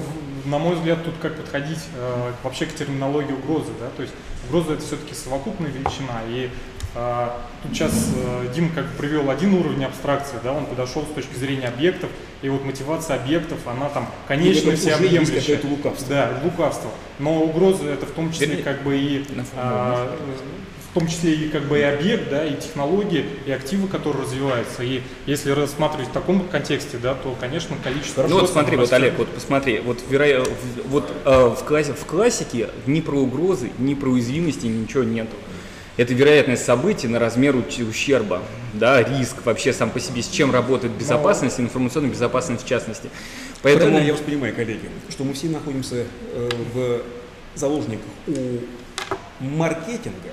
на 0.45 0.59
мой 0.59 0.75
взгляд, 0.75 1.03
тут 1.03 1.15
как 1.21 1.35
подходить 1.35 1.79
э, 1.95 2.31
вообще 2.43 2.65
к 2.65 2.73
терминологии 2.73 3.33
угрозы, 3.33 3.71
да, 3.79 3.89
то 3.95 4.01
есть 4.01 4.13
угроза 4.47 4.73
это 4.73 4.81
все-таки 4.81 5.13
совокупная 5.13 5.69
величина, 5.69 6.21
и 6.29 6.49
э, 6.95 7.29
тут 7.63 7.73
сейчас 7.73 7.91
э, 8.15 8.47
Дим 8.55 8.71
как 8.73 8.85
привел 8.97 9.29
один 9.29 9.53
уровень 9.55 9.83
абстракции, 9.83 10.37
да, 10.43 10.53
он 10.53 10.65
подошел 10.65 11.03
с 11.03 11.13
точки 11.13 11.35
зрения 11.35 11.67
объектов, 11.67 12.09
и 12.41 12.49
вот 12.49 12.63
мотивация 12.63 13.15
объектов, 13.15 13.59
она 13.65 13.89
там 13.89 14.07
конечная, 14.27 14.75
всеобъемлющая. 14.75 15.59
лукавство. 15.63 16.07
Да, 16.09 16.39
лукавство. 16.43 16.91
Но 17.19 17.43
угроза 17.43 17.89
это 17.89 18.05
в 18.05 18.11
том 18.11 18.31
числе 18.31 18.47
Вернее, 18.47 18.63
как 18.63 18.83
бы 18.83 18.97
и 18.97 19.25
а, 19.55 20.15
в 20.91 20.93
том 20.93 21.07
числе 21.07 21.33
и 21.33 21.49
как 21.49 21.63
бы 21.63 21.79
и 21.79 21.81
объект, 21.81 22.29
да, 22.29 22.45
и 22.45 22.55
технологии, 22.55 23.25
и 23.45 23.51
активы, 23.51 23.87
которые 23.87 24.23
развиваются. 24.23 24.83
И 24.83 25.01
если 25.25 25.51
рассматривать 25.51 26.09
в 26.09 26.11
таком 26.11 26.47
контексте, 26.47 26.97
да, 27.01 27.15
то, 27.15 27.35
конечно, 27.39 27.75
количество. 27.83 28.25
Ну 28.27 28.39
вот 28.39 28.49
смотри, 28.49 28.77
вот 28.77 28.91
Олег, 28.93 29.17
вот 29.17 29.29
посмотри, 29.29 29.79
вот, 29.79 29.99
веро... 30.09 30.43
вот 30.85 31.11
э, 31.25 31.55
в, 31.59 31.63
классе, 31.65 31.93
в 31.93 32.05
классике 32.05 32.69
ни 32.85 33.01
про 33.01 33.17
угрозы, 33.17 33.71
ни 33.79 33.95
про 33.95 34.09
уязвимости 34.09 34.67
ничего 34.67 35.03
нету 35.03 35.35
это 35.97 36.13
вероятность 36.13 36.63
событий 36.63 37.07
на 37.07 37.19
размер 37.19 37.55
ущерба, 37.55 38.43
да, 38.73 39.03
риск 39.03 39.37
вообще 39.45 39.73
сам 39.73 39.89
по 39.89 39.99
себе, 39.99 40.21
с 40.21 40.29
чем 40.29 40.51
работает 40.51 40.93
безопасность, 40.93 41.59
информационная 41.59 42.11
безопасность 42.11 42.63
в 42.63 42.67
частности. 42.67 43.09
Поэтому... 43.63 43.89
Правильно 43.89 44.07
я 44.07 44.13
вас 44.13 44.21
понимаю, 44.21 44.55
коллеги, 44.55 44.89
что 45.09 45.23
мы 45.23 45.33
все 45.33 45.47
находимся 45.47 46.05
э, 46.33 46.49
в 46.73 47.01
заложниках 47.55 48.05
у 48.27 48.59
маркетинга, 49.43 50.31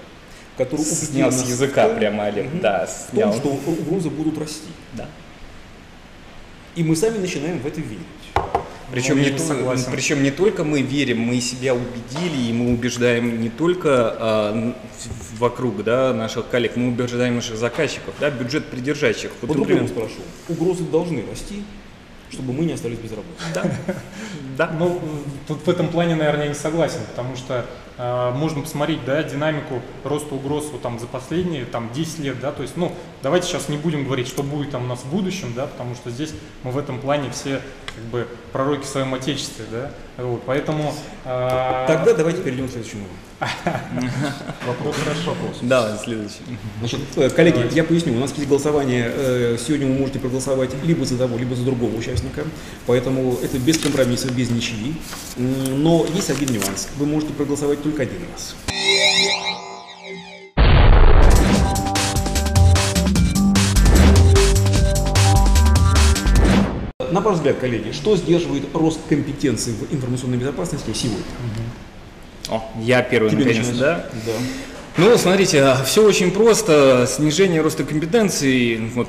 который 0.59 0.85
снял 0.85 1.33
с 1.33 1.45
языка 1.45 1.89
том, 1.89 1.97
прямо 1.97 2.25
Олег, 2.27 2.47
угу, 2.47 2.59
да, 2.61 2.87
снял. 2.87 3.33
В 3.33 3.41
том, 3.41 3.59
что 3.61 3.71
угрозы 3.71 4.11
будут 4.11 4.39
расти. 4.39 4.69
Да. 4.93 5.09
И 6.77 6.85
мы 6.85 6.95
сами 6.95 7.19
начинаем 7.19 7.59
в 7.61 7.67
это 7.67 7.81
верить. 7.81 8.05
Причем 8.93 9.21
не, 9.21 9.37
согласен. 9.39 9.91
причем 9.91 10.23
не 10.23 10.31
только 10.31 10.65
мы 10.65 10.83
верим, 10.83 11.21
мы 11.21 11.41
себя 11.41 11.75
убедили, 11.75 12.49
и 12.49 12.53
мы 12.53 12.73
убеждаем 12.73 13.41
не 13.41 13.49
только 13.49 14.15
а, 14.19 14.75
вокруг 15.39 15.83
да, 15.85 16.13
наших 16.13 16.49
коллег, 16.49 16.77
мы 16.77 16.89
убеждаем 16.89 17.37
наших 17.37 17.57
заказчиков, 17.57 18.15
да, 18.21 18.31
бюджет 18.31 18.67
придержащих. 18.67 19.31
Вот, 19.41 19.49
вот 19.49 19.59
например, 19.59 19.89
спрошу, 19.89 20.21
угрозы 20.49 20.85
должны 20.85 21.25
расти, 21.29 21.63
чтобы 22.31 22.53
мы 22.53 22.65
не 22.65 22.73
остались 22.73 22.99
без 22.99 23.11
работы. 23.11 23.43
Да. 23.55 23.65
да. 24.59 24.71
Ну, 24.79 25.01
тут 25.47 25.67
в 25.67 25.71
этом 25.71 25.89
плане, 25.89 26.15
наверное, 26.15 26.45
я 26.45 26.49
не 26.49 26.55
согласен, 26.55 27.01
потому 27.09 27.37
что 27.37 27.65
э, 27.97 28.33
можно 28.35 28.63
посмотреть, 28.63 29.05
да, 29.05 29.23
динамику 29.23 29.81
роста 30.03 30.35
угроз 30.35 30.69
вот, 30.73 30.83
там, 30.83 30.99
за 30.99 31.07
последние 31.07 31.65
там, 31.65 31.91
10 31.95 32.19
лет, 32.21 32.41
да, 32.41 32.53
то 32.53 32.63
есть, 32.63 32.77
ну, 32.77 32.93
давайте 33.23 33.47
сейчас 33.47 33.69
не 33.69 33.77
будем 33.77 34.05
говорить, 34.05 34.29
что 34.29 34.43
будет 34.43 34.71
там 34.71 34.85
у 34.85 34.87
нас 34.89 35.01
в 35.01 35.11
будущем, 35.11 35.53
да, 35.55 35.67
потому 35.67 35.95
что 35.95 36.11
здесь 36.11 36.33
мы 36.63 36.71
в 36.71 36.79
этом 36.79 37.01
плане 37.01 37.31
все 37.31 37.61
как 37.95 38.05
бы 38.05 38.27
пророки 38.53 38.85
в 38.85 38.89
своем 38.89 39.15
отечестве, 39.15 39.65
да, 39.71 39.91
вот, 40.17 40.43
поэтому... 40.47 40.95
Э, 41.25 41.85
Тогда 41.87 42.15
давайте 42.15 42.43
перейдем 42.43 42.69
к 42.69 42.73
следующему. 42.73 43.07
Вопрос 44.67 44.97
хорошо. 44.97 45.37
Да, 45.63 45.99
следующий. 46.03 46.43
Значит, 46.79 47.01
э, 47.17 47.31
коллеги, 47.31 47.75
я 47.75 47.85
поясню, 47.85 48.15
у 48.15 48.21
нас 48.21 48.33
есть 48.37 48.49
голосование, 48.49 49.11
э, 49.13 49.57
сегодня 49.59 49.89
вы 49.89 49.95
можете 49.95 50.19
проголосовать 50.19 50.71
либо 50.85 51.05
за 51.05 51.19
того, 51.19 51.37
либо 51.37 51.55
за 51.55 51.65
другого 51.65 51.97
участника, 51.97 52.45
поэтому 52.87 53.39
это 53.43 53.59
без 53.59 53.79
компромиссов, 53.79 54.33
без 54.33 54.51
ничьи. 54.51 54.95
Но 55.37 56.07
есть 56.15 56.31
один 56.31 56.53
нюанс, 56.53 56.89
вы 56.97 57.07
можете 57.07 57.33
проголосовать 57.33 57.83
только 57.83 58.03
один 58.03 58.21
раз. 58.33 58.55
На 67.15 67.21
ваш 67.21 67.37
взгляд, 67.37 67.59
коллеги, 67.61 67.93
что 67.93 68.17
сдерживает 68.17 68.65
рост 68.75 68.99
компетенций 69.09 69.73
в 69.73 69.95
информационной 69.95 70.37
безопасности 70.37 70.91
сегодня? 70.93 71.23
О, 72.49 72.61
я 72.81 73.03
первый, 73.03 73.31
Тебе 73.31 73.45
наконец, 73.45 73.69
да? 73.69 74.11
Да. 74.27 74.33
Ну, 74.97 75.17
смотрите, 75.17 75.77
все 75.87 76.05
очень 76.05 76.33
просто. 76.33 77.07
Снижение 77.09 77.61
роста 77.61 77.85
компетенций, 77.85 78.91
вот, 78.97 79.07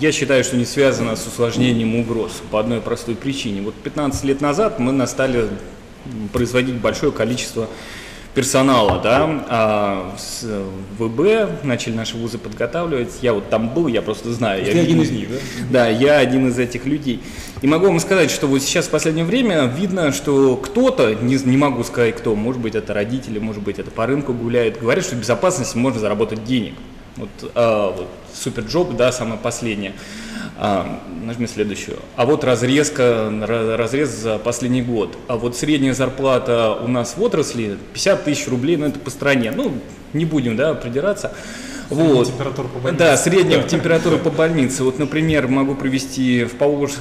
я 0.00 0.10
считаю, 0.10 0.42
что 0.42 0.56
не 0.56 0.64
связано 0.64 1.14
с 1.14 1.28
усложнением 1.28 1.94
угроз 1.94 2.32
по 2.50 2.58
одной 2.58 2.80
простой 2.80 3.14
причине. 3.14 3.62
Вот 3.62 3.76
15 3.76 4.24
лет 4.24 4.40
назад 4.40 4.80
мы 4.80 4.90
настали 4.90 5.48
производить 6.32 6.74
большое 6.74 7.12
количество 7.12 7.68
персонала, 8.34 9.00
да, 9.00 9.44
а 9.48 10.14
с 10.18 10.44
ВБ 10.98 11.64
начали 11.64 11.94
наши 11.94 12.16
вузы 12.16 12.38
подготавливать. 12.38 13.18
Я 13.22 13.32
вот 13.32 13.48
там 13.48 13.68
был, 13.72 13.86
я 13.86 14.02
просто 14.02 14.32
знаю. 14.32 14.64
Ты 14.64 14.72
я 14.72 14.82
один 14.82 15.00
из 15.00 15.10
них, 15.10 15.28
да? 15.30 15.36
Да, 15.70 15.88
я 15.88 16.18
один 16.18 16.48
из 16.48 16.58
этих 16.58 16.84
людей. 16.84 17.22
И 17.62 17.66
могу 17.66 17.86
вам 17.86 18.00
сказать, 18.00 18.30
что 18.30 18.46
вот 18.46 18.60
сейчас 18.62 18.86
в 18.86 18.90
последнее 18.90 19.24
время 19.24 19.66
видно, 19.66 20.12
что 20.12 20.56
кто-то, 20.56 21.14
не, 21.14 21.36
не 21.36 21.56
могу 21.56 21.84
сказать 21.84 22.16
кто, 22.16 22.34
может 22.34 22.60
быть 22.60 22.74
это 22.74 22.92
родители, 22.92 23.38
может 23.38 23.62
быть 23.62 23.78
это 23.78 23.90
по 23.90 24.06
рынку 24.06 24.32
гуляют, 24.32 24.80
говорят, 24.80 25.04
что 25.04 25.14
в 25.14 25.20
безопасности 25.20 25.76
можно 25.76 26.00
заработать 26.00 26.44
денег. 26.44 26.74
Вот, 27.16 27.30
а, 27.54 27.94
вот 27.96 28.08
суперджоп, 28.34 28.96
да, 28.96 29.12
самое 29.12 29.38
последнее. 29.38 29.94
А, 30.56 31.00
нажми 31.24 31.46
следующую. 31.46 31.98
А 32.16 32.26
вот 32.26 32.44
разрезка, 32.44 33.02
ра- 33.02 33.76
разрез 33.76 34.10
за 34.10 34.38
последний 34.38 34.82
год. 34.82 35.16
А 35.26 35.36
вот 35.36 35.56
средняя 35.56 35.94
зарплата 35.94 36.72
у 36.72 36.88
нас 36.88 37.16
в 37.16 37.22
отрасли 37.22 37.76
50 37.92 38.24
тысяч 38.24 38.46
рублей, 38.48 38.76
ну 38.76 38.86
это 38.86 38.98
по 38.98 39.10
стране. 39.10 39.50
Ну, 39.50 39.72
не 40.12 40.24
будем, 40.24 40.56
да, 40.56 40.74
придираться. 40.74 41.34
Вот. 41.90 42.28
температура 42.28 42.68
по 42.68 42.78
больнице. 42.78 43.04
Да, 43.04 43.16
средняя 43.16 43.62
температура 43.62 44.16
по 44.16 44.30
больнице. 44.30 44.84
Вот, 44.84 44.98
например, 44.98 45.48
могу 45.48 45.74
привести 45.74 46.44
в, 46.44 46.52
Поволж... 46.52 46.92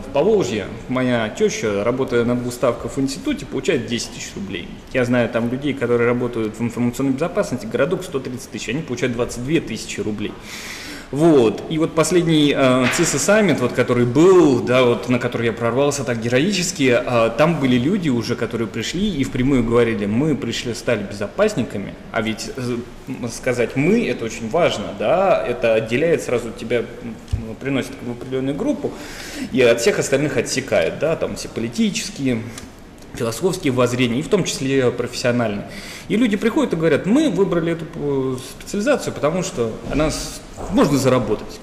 в 0.00 0.12
Поволжье. 0.12 0.66
Моя 0.88 1.28
теща, 1.28 1.84
работая 1.84 2.24
на 2.24 2.36
двух 2.36 2.52
ставках 2.52 2.96
в 2.96 3.00
институте, 3.00 3.46
получает 3.46 3.86
10 3.86 4.10
тысяч 4.10 4.32
рублей. 4.34 4.68
Я 4.92 5.04
знаю 5.04 5.28
там 5.28 5.50
людей, 5.50 5.74
которые 5.74 6.06
работают 6.06 6.58
в 6.58 6.62
информационной 6.62 7.12
безопасности, 7.12 7.66
городок 7.66 8.04
130 8.04 8.50
тысяч, 8.50 8.68
они 8.68 8.82
получают 8.82 9.14
22 9.14 9.60
тысячи 9.60 10.00
рублей. 10.00 10.32
Вот. 11.10 11.62
И 11.70 11.78
вот 11.78 11.94
последний 11.94 12.54
э, 12.54 12.84
ЦИСа 12.94 13.18
саммит, 13.18 13.60
вот, 13.60 13.72
который 13.72 14.04
был, 14.04 14.60
да, 14.60 14.84
вот, 14.84 15.08
на 15.08 15.18
который 15.18 15.46
я 15.46 15.52
прорвался 15.54 16.04
так 16.04 16.20
героически, 16.20 16.98
э, 17.02 17.30
там 17.38 17.60
были 17.60 17.78
люди 17.78 18.10
уже, 18.10 18.36
которые 18.36 18.68
пришли 18.68 19.08
и 19.08 19.24
впрямую 19.24 19.64
говорили, 19.64 20.04
мы 20.04 20.36
пришли, 20.36 20.74
стали 20.74 21.02
безопасниками, 21.02 21.94
а 22.12 22.20
ведь 22.20 22.50
э, 22.56 22.76
сказать 23.32 23.74
мы, 23.74 24.06
это 24.06 24.26
очень 24.26 24.50
важно, 24.50 24.84
да, 24.98 25.42
это 25.46 25.72
отделяет 25.74 26.22
сразу 26.22 26.50
тебя, 26.50 26.84
приносит 27.60 27.92
в 28.02 28.10
определенную 28.10 28.56
группу 28.56 28.92
и 29.52 29.60
от 29.62 29.80
всех 29.80 29.98
остальных 29.98 30.36
отсекает, 30.36 30.98
да, 30.98 31.16
там 31.16 31.36
все 31.36 31.48
политические, 31.48 32.42
философские 33.14 33.72
воззрения, 33.72 34.20
и 34.20 34.22
в 34.22 34.28
том 34.28 34.44
числе 34.44 34.90
профессиональные. 34.90 35.68
И 36.08 36.16
люди 36.16 36.36
приходят 36.36 36.72
и 36.72 36.76
говорят, 36.76 37.06
мы 37.06 37.30
выбрали 37.30 37.72
эту 37.72 37.86
э, 37.94 38.36
специализацию, 38.58 39.12
потому 39.12 39.42
что 39.42 39.72
она 39.90 40.10
можно 40.70 40.98
заработать. 40.98 41.60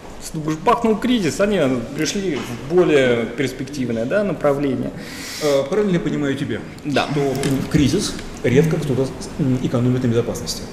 Пахнул 0.66 0.98
кризис, 0.98 1.40
они 1.40 1.60
пришли 1.96 2.38
в 2.38 2.74
более 2.74 3.26
перспективное 3.26 4.06
да, 4.06 4.24
направление. 4.24 4.92
Э, 5.42 5.64
Правильно 5.70 5.94
я 5.94 6.00
понимаю 6.00 6.36
тебя? 6.36 6.60
Да. 6.84 7.08
Что 7.12 7.22
в 7.22 7.70
кризис 7.70 8.14
редко 8.44 8.78
кто-то 8.78 9.08
экономит 9.64 10.04
на 10.04 10.08
безопасности. 10.08 10.64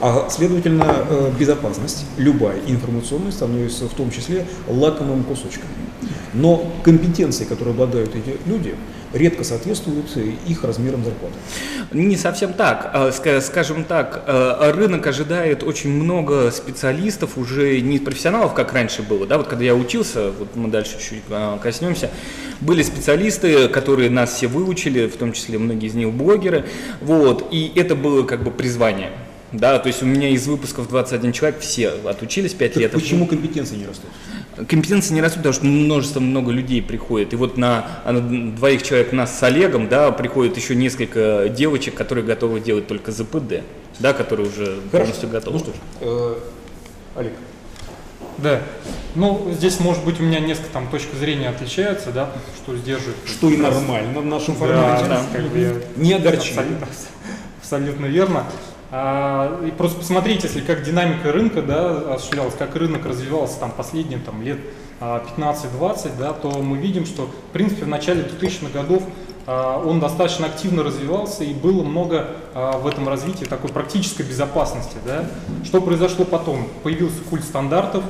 А 0.00 0.28
следовательно, 0.30 0.84
э, 1.10 1.32
безопасность, 1.38 2.04
любая 2.16 2.58
информационная, 2.66 3.32
становится 3.32 3.88
в 3.88 3.94
том 3.94 4.10
числе 4.12 4.46
лакомым 4.68 5.24
кусочком. 5.24 5.68
Но 6.34 6.70
компетенции, 6.84 7.44
которые 7.44 7.72
обладают 7.72 8.14
эти 8.14 8.36
люди, 8.46 8.76
редко 9.12 9.42
соответствуют 9.42 10.06
их 10.46 10.62
размерам 10.62 11.04
зарплаты. 11.04 11.34
Не 11.90 12.16
совсем 12.16 12.52
так. 12.52 12.94
Ска- 12.94 13.40
Скажем 13.40 13.84
так, 13.84 14.22
э, 14.26 14.70
рынок 14.72 15.06
ожидает 15.06 15.64
очень 15.64 15.90
много 15.90 16.50
специалистов, 16.52 17.36
уже 17.36 17.80
не 17.80 17.98
профессионалов, 17.98 18.54
как 18.54 18.72
раньше 18.72 19.02
было. 19.02 19.26
Да? 19.26 19.38
Вот 19.38 19.48
когда 19.48 19.64
я 19.64 19.74
учился, 19.74 20.30
вот 20.38 20.54
мы 20.54 20.68
дальше 20.68 20.98
чуть 21.00 21.22
а, 21.30 21.58
коснемся, 21.58 22.10
были 22.60 22.82
специалисты, 22.82 23.68
которые 23.68 24.10
нас 24.10 24.34
все 24.34 24.46
выучили, 24.46 25.06
в 25.08 25.16
том 25.16 25.32
числе 25.32 25.58
многие 25.58 25.86
из 25.86 25.94
них 25.94 26.12
блогеры. 26.12 26.66
Вот, 27.00 27.48
и 27.50 27.72
это 27.74 27.96
было 27.96 28.22
как 28.24 28.44
бы 28.44 28.50
призвание. 28.50 29.10
Да, 29.52 29.78
то 29.78 29.86
есть 29.86 30.02
у 30.02 30.06
меня 30.06 30.28
из 30.28 30.46
выпусков 30.46 30.88
21 30.88 31.32
человек 31.32 31.60
все 31.60 31.88
отучились 31.88 32.52
5 32.52 32.72
Так 32.74 32.80
лет. 32.82 32.92
почему 32.92 33.26
компетенции 33.26 33.76
не 33.76 33.86
растут? 33.86 34.10
Компетенции 34.68 35.14
не 35.14 35.22
растут, 35.22 35.38
потому 35.38 35.54
что 35.54 35.64
множество 35.64 36.20
много 36.20 36.50
людей 36.52 36.82
приходит. 36.82 37.32
И 37.32 37.36
вот 37.36 37.56
на, 37.56 37.86
а 38.04 38.12
на 38.12 38.20
двоих 38.56 38.82
человек 38.82 39.12
нас 39.12 39.38
с 39.38 39.42
Олегом, 39.42 39.88
да, 39.88 40.10
приходит 40.12 40.56
еще 40.58 40.74
несколько 40.74 41.48
девочек, 41.48 41.94
которые 41.94 42.24
готовы 42.26 42.60
делать 42.60 42.86
только 42.88 43.10
ЗПД, 43.10 43.62
да, 44.00 44.12
которые 44.12 44.48
уже 44.48 44.78
полностью 44.92 45.28
готовы. 45.30 45.58
Ну 45.58 45.64
что 45.64 45.72
ж, 45.72 45.76
э, 46.00 46.34
Олег, 47.16 47.32
Да. 48.38 48.60
Ну, 49.14 49.50
здесь, 49.56 49.80
может 49.80 50.04
быть, 50.04 50.20
у 50.20 50.22
меня 50.24 50.40
несколько 50.40 50.68
там 50.70 50.88
точек 50.90 51.14
зрения 51.18 51.48
отличаются, 51.48 52.10
да, 52.10 52.30
что 52.62 52.76
сдерживает. 52.76 53.16
что 53.26 53.48
и 53.50 53.56
нормально 53.56 54.20
в 54.20 54.26
нашем 54.26 54.54
Да, 54.54 54.60
формате. 54.60 55.04
да, 55.08 55.22
как 55.32 55.42
бы 55.48 55.82
Не 55.96 56.12
огорчи. 56.12 56.50
Абсолютно, 56.50 56.86
абсолютно 57.62 58.06
верно. 58.06 58.44
А, 58.90 59.62
и 59.66 59.70
просто 59.70 59.98
посмотрите, 59.98 60.46
если 60.46 60.60
как 60.60 60.82
динамика 60.82 61.30
рынка 61.30 61.60
да, 61.60 62.14
осуществлялась, 62.14 62.54
как 62.54 62.74
рынок 62.74 63.04
развивался 63.04 63.60
там 63.60 63.70
последние 63.70 64.18
там, 64.18 64.40
лет 64.42 64.58
а, 65.00 65.22
15-20, 65.36 66.12
да, 66.18 66.32
то 66.32 66.50
мы 66.62 66.78
видим, 66.78 67.04
что 67.04 67.26
в 67.26 67.52
принципе 67.52 67.84
в 67.84 67.88
начале 67.88 68.22
2000-х 68.22 68.72
годов 68.72 69.02
а, 69.46 69.82
он 69.84 70.00
достаточно 70.00 70.46
активно 70.46 70.82
развивался 70.82 71.44
и 71.44 71.52
было 71.52 71.82
много 71.82 72.28
а, 72.54 72.78
в 72.78 72.86
этом 72.86 73.08
развитии 73.08 73.44
такой 73.44 73.70
практической 73.70 74.22
безопасности. 74.22 74.96
Да. 75.04 75.26
Что 75.64 75.82
произошло 75.82 76.24
потом? 76.24 76.66
Появился 76.82 77.18
культ 77.28 77.44
стандартов, 77.44 78.04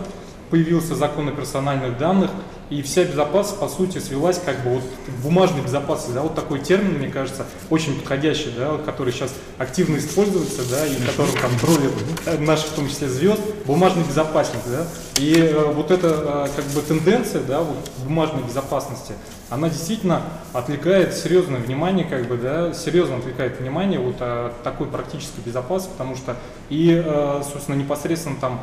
появился 0.51 0.95
закон 0.95 1.29
о 1.29 1.33
персональных 1.33 1.99
данных, 1.99 2.31
и 2.71 2.83
вся 2.83 3.05
безопасность, 3.05 3.61
по 3.61 3.69
сути, 3.69 3.99
свелась 3.99 4.41
как 4.45 4.63
бы 4.63 4.75
вот 4.75 4.83
бумажной 5.23 5.63
безопасности. 5.63 6.13
Да, 6.15 6.23
вот 6.23 6.35
такой 6.35 6.61
термин, 6.61 6.99
мне 6.99 7.09
кажется, 7.09 7.47
очень 7.71 7.99
подходящий, 7.99 8.53
да, 8.57 8.77
который 8.85 9.13
сейчас 9.13 9.33
активно 9.57 9.97
используется, 9.97 10.63
да, 10.71 10.87
и 10.87 10.95
которым 11.07 11.35
там 11.41 11.59
троллят 11.59 11.93
э, 12.27 12.39
наших, 12.39 12.67
в 12.67 12.75
том 12.75 12.89
числе, 12.89 13.09
звезд, 13.09 13.41
бумажный 13.65 14.05
безопасник, 14.05 14.61
да. 14.67 14.87
И 15.19 15.35
э, 15.35 15.73
вот 15.73 15.91
эта 15.91 16.09
э, 16.09 16.49
как 16.55 16.65
бы 16.67 16.83
тенденция, 16.83 17.43
да, 17.43 17.61
вот 17.61 17.91
бумажной 18.05 18.43
безопасности, 18.43 19.15
она 19.51 19.71
действительно 19.71 20.23
отвлекает 20.53 21.15
серьезное 21.15 21.61
внимание, 21.61 22.05
как 22.05 22.29
бы, 22.29 22.37
да, 22.37 22.75
серьезно 22.75 23.17
отвлекает 23.17 23.61
внимание 23.61 23.99
вот 23.99 24.21
от 24.21 24.63
такой 24.63 24.89
практической 24.89 25.41
безопасности, 25.41 25.93
потому 25.97 26.17
что 26.17 26.37
и, 26.69 27.03
э, 27.05 27.43
собственно, 27.51 27.77
непосредственно 27.77 28.37
там 28.39 28.61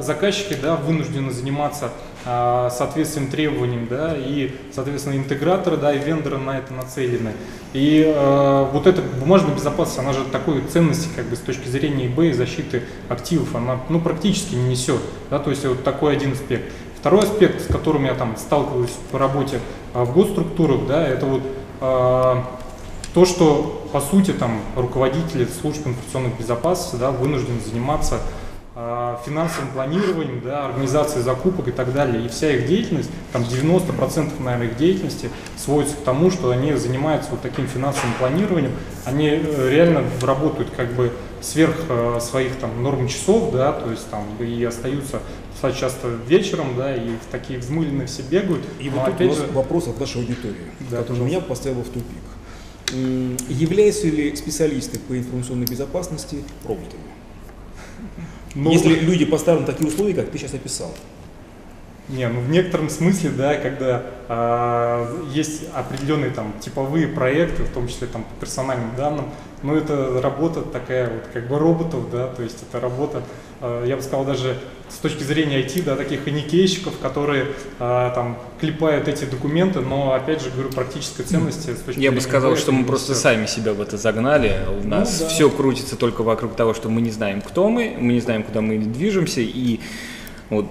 заказчики 0.00 0.54
да, 0.54 0.76
вынуждены 0.76 1.30
заниматься 1.30 1.90
а, 2.28 2.70
соответствием 2.70 3.28
требованиям, 3.28 3.86
да, 3.86 4.14
и, 4.16 4.52
соответственно, 4.74 5.16
интеграторы 5.16 5.76
да, 5.76 5.94
и 5.94 5.98
вендоры 6.00 6.38
на 6.38 6.58
это 6.58 6.74
нацелены. 6.74 7.32
И 7.72 8.04
а, 8.04 8.68
вот 8.72 8.88
эта 8.88 9.00
бумажная 9.00 9.54
безопасность, 9.54 10.00
она 10.00 10.12
же 10.12 10.24
такой 10.24 10.60
ценности 10.62 11.08
как 11.14 11.26
бы 11.26 11.36
с 11.36 11.38
точки 11.38 11.68
зрения 11.68 12.06
eBay 12.06 12.32
защиты 12.32 12.82
активов, 13.08 13.54
она 13.54 13.78
ну, 13.88 14.00
практически 14.00 14.56
не 14.56 14.70
несет. 14.70 15.00
Да, 15.30 15.38
то 15.38 15.50
есть 15.50 15.64
вот 15.64 15.84
такой 15.84 16.14
один 16.16 16.32
аспект. 16.32 16.72
Второй 16.98 17.22
аспект, 17.22 17.62
с 17.62 17.66
которым 17.66 18.06
я 18.06 18.14
там 18.14 18.36
сталкиваюсь 18.36 18.96
по 19.12 19.20
работе 19.20 19.60
а, 19.94 20.04
в 20.04 20.12
госструктурах, 20.12 20.88
да, 20.88 21.06
это 21.06 21.26
вот 21.26 21.42
а, 21.80 22.44
то, 23.14 23.24
что 23.24 23.88
по 23.92 24.00
сути 24.00 24.32
там 24.32 24.60
руководители 24.74 25.46
служб 25.60 25.86
информационной 25.86 26.32
безопасности 26.36 26.96
да, 26.96 27.12
вынуждены 27.12 27.60
заниматься 27.60 28.16
а, 28.16 28.45
финансовым 29.24 29.70
планированием, 29.72 30.42
да, 30.42 30.66
организацией 30.66 31.22
закупок 31.22 31.68
и 31.68 31.70
так 31.70 31.94
далее. 31.94 32.26
И 32.26 32.28
вся 32.28 32.54
их 32.54 32.66
деятельность, 32.66 33.08
там 33.32 33.42
90% 33.42 34.42
наверное, 34.42 34.66
их 34.66 34.76
деятельности 34.76 35.30
сводится 35.56 35.96
к 35.96 36.00
тому, 36.00 36.30
что 36.30 36.50
они 36.50 36.74
занимаются 36.74 37.30
вот 37.30 37.40
таким 37.40 37.66
финансовым 37.66 38.12
планированием. 38.18 38.72
Они 39.06 39.28
э, 39.28 39.70
реально 39.70 40.04
работают 40.20 40.70
как 40.76 40.92
бы 40.92 41.10
сверх 41.40 41.74
э, 41.88 42.18
своих 42.20 42.56
там 42.56 42.82
норм 42.82 43.08
часов, 43.08 43.50
да, 43.50 43.72
то 43.72 43.90
есть 43.90 44.10
там 44.10 44.24
и 44.40 44.62
остаются 44.64 45.20
достаточно 45.52 45.88
часто 45.88 46.08
вечером, 46.28 46.76
да, 46.76 46.94
и 46.94 47.12
такие 47.30 47.58
взмыленные 47.58 48.06
все 48.06 48.22
бегают. 48.22 48.62
И 48.78 48.90
вот 48.90 49.18
нас 49.18 49.38
же... 49.38 49.46
вопрос 49.52 49.88
от 49.88 49.98
нашей 49.98 50.20
аудитории, 50.20 50.66
да, 50.90 50.98
который 50.98 51.22
меня 51.22 51.40
поставил 51.40 51.80
в 51.80 51.88
тупик. 51.88 52.06
Являются 53.48 54.06
ли 54.06 54.36
специалисты 54.36 54.98
по 54.98 55.16
информационной 55.16 55.66
безопасности 55.66 56.44
роботами? 56.68 57.05
Ну, 58.56 58.72
Если 58.72 58.88
люди 58.88 59.26
поставлены 59.26 59.66
такие 59.66 59.86
условия, 59.86 60.14
как 60.14 60.30
ты 60.30 60.38
сейчас 60.38 60.54
описал. 60.54 60.92
Не, 62.08 62.28
ну 62.28 62.40
в 62.40 62.48
некотором 62.48 62.88
смысле, 62.88 63.30
да, 63.30 63.56
когда 63.56 64.02
э, 64.28 65.24
есть 65.32 65.64
определенные 65.74 66.30
там 66.30 66.54
типовые 66.60 67.08
проекты, 67.08 67.64
в 67.64 67.70
том 67.70 67.88
числе 67.88 68.06
там 68.06 68.22
по 68.24 68.40
персональным 68.40 68.94
данным, 68.96 69.26
но 69.62 69.74
это 69.76 70.20
работа 70.22 70.62
такая 70.62 71.10
вот 71.10 71.24
как 71.32 71.48
бы 71.48 71.58
роботов, 71.58 72.10
да, 72.10 72.28
то 72.28 72.42
есть 72.42 72.62
это 72.62 72.80
работа, 72.80 73.18
э, 73.18 73.22
я 73.60 73.96
бы 73.96 74.02
сказал 74.02 74.24
даже 74.24 74.56
с 74.88 74.98
точки 74.98 75.22
зрения 75.22 75.60
IT, 75.60 75.82
да, 75.82 75.96
таких 75.96 76.26
аникейщиков, 76.26 76.98
которые 76.98 77.46
э, 77.78 78.10
там 78.14 78.38
клепают 78.60 79.08
эти 79.08 79.24
документы, 79.24 79.80
но 79.80 80.12
опять 80.12 80.42
же 80.42 80.50
говорю 80.50 80.70
практической 80.70 81.24
ценности 81.24 81.70
с 81.70 81.80
точки 81.80 81.98
Я 81.98 82.12
бы 82.12 82.20
сказал, 82.20 82.52
IT, 82.52 82.58
что 82.58 82.72
мы 82.72 82.84
просто 82.84 83.12
все. 83.12 83.22
сами 83.22 83.46
себя 83.46 83.72
в 83.72 83.80
это 83.80 83.96
загнали, 83.96 84.60
у 84.68 84.84
ну, 84.84 84.88
нас 84.88 85.18
да. 85.18 85.28
все 85.28 85.50
крутится 85.50 85.96
только 85.96 86.22
вокруг 86.22 86.54
того, 86.54 86.72
что 86.72 86.88
мы 86.88 87.00
не 87.00 87.10
знаем, 87.10 87.42
кто 87.42 87.68
мы, 87.68 87.96
мы 87.98 88.12
не 88.14 88.20
знаем, 88.20 88.42
куда 88.44 88.60
мы 88.60 88.78
движемся 88.78 89.40
и 89.40 89.80
вот 90.50 90.66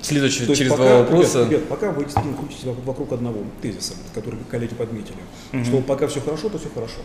Следующий, 0.00 0.46
То 0.46 0.54
через 0.54 0.70
пока, 0.70 0.82
два 0.84 0.98
вопроса. 1.00 1.38
Ребят, 1.38 1.50
ребят, 1.50 1.68
пока 1.68 1.90
вы 1.90 2.04
крутитесь 2.04 2.64
вокруг 2.84 3.12
одного 3.12 3.40
тезиса, 3.60 3.94
который 4.14 4.38
коллеги 4.50 4.74
подметили, 4.74 5.16
угу. 5.52 5.64
что 5.64 5.80
пока 5.80 6.06
все 6.06 6.20
хорошо, 6.20 6.48
то 6.48 6.58
все 6.58 6.68
хорошо. 6.72 7.00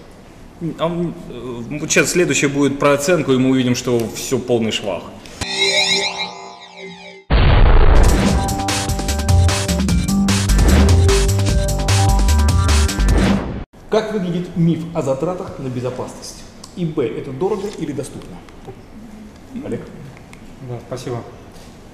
А, 0.80 0.88
вот 0.88 1.92
сейчас 1.92 2.12
следующее 2.12 2.50
будет 2.50 2.80
про 2.80 2.94
оценку, 2.94 3.34
и 3.34 3.38
мы 3.38 3.50
увидим, 3.50 3.76
что 3.76 4.00
все 4.16 4.40
полный 4.40 4.72
швах. 4.72 5.04
Как 13.90 14.12
выглядит 14.12 14.56
миф 14.58 14.84
о 14.96 15.02
затратах 15.04 15.60
на 15.60 15.68
безопасность? 15.68 16.44
И 16.76 16.84
Б, 16.84 17.06
это 17.06 17.32
дорого 17.32 17.68
или 17.78 17.92
доступно? 17.92 18.38
Олег? 19.64 19.82
Да, 20.68 20.80
спасибо. 20.88 21.22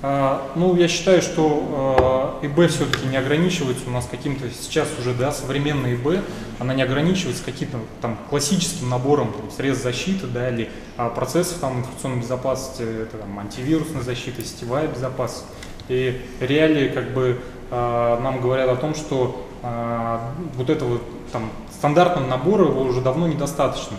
А, 0.01 0.50
ну, 0.56 0.75
я 0.77 0.88
считаю, 0.88 1.22
что 1.22 2.39
ИБ 2.41 2.70
все-таки 2.70 3.06
не 3.08 3.18
ограничивается 3.18 3.84
у 3.88 3.91
нас 3.91 4.08
каким-то 4.10 4.46
сейчас 4.50 4.88
уже, 4.98 5.13
да, 5.13 5.32
современная 5.32 5.96
ИБ, 5.96 6.24
она 6.60 6.74
не 6.74 6.84
ограничивается 6.84 7.44
каким-то 7.44 7.79
там 8.01 8.18
классическим 8.29 8.89
набором 8.89 9.34
там, 9.34 9.51
средств 9.51 9.84
защиты, 9.84 10.27
да, 10.27 10.50
или 10.50 10.70
а, 10.96 11.10
процессов 11.10 11.58
там 11.60 11.79
информационной 11.79 12.22
безопасности, 12.22 12.84
это 12.84 13.18
там 13.18 13.38
антивирусная 13.39 14.01
защита, 14.01 14.41
сетевая 14.41 14.88
безопасность. 14.88 15.46
И 15.89 16.22
реалии 16.39 16.88
как 16.89 17.13
бы 17.13 17.41
а, 17.70 18.22
нам 18.22 18.39
говорят 18.41 18.70
о 18.70 18.75
том, 18.75 18.96
что 18.96 19.46
вот 19.62 20.70
этого 20.70 21.01
там 21.34 21.50
стандартного 21.77 22.25
набора 22.25 22.70
его 22.70 22.84
уже 22.84 23.01
давно 23.01 23.27
недостаточно. 23.27 23.98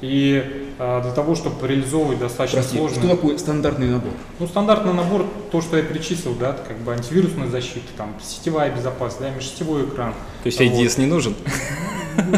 И 0.00 0.42
э, 0.78 1.02
для 1.02 1.12
того, 1.12 1.34
чтобы 1.34 1.66
реализовывать 1.68 2.18
достаточно 2.18 2.60
Прости, 2.60 2.78
сложно. 2.78 2.98
Что 2.98 3.08
такое 3.08 3.38
стандартный 3.38 3.88
набор? 3.88 4.12
Ну, 4.38 4.46
стандартный 4.46 4.94
набор, 4.94 5.26
то, 5.50 5.60
что 5.60 5.76
я 5.76 5.82
перечислил, 5.82 6.34
да, 6.34 6.52
как 6.52 6.78
бы 6.78 6.92
антивирусная 6.92 7.48
защита, 7.48 7.86
там, 7.96 8.14
сетевая 8.22 8.74
безопасность, 8.74 9.20
да, 9.20 9.30
межсетевой 9.30 9.84
экран. 9.84 10.14
То 10.42 10.46
есть 10.46 10.60
IDS 10.60 10.88
вот. 10.88 10.98
не 10.98 11.06
нужен? 11.06 11.34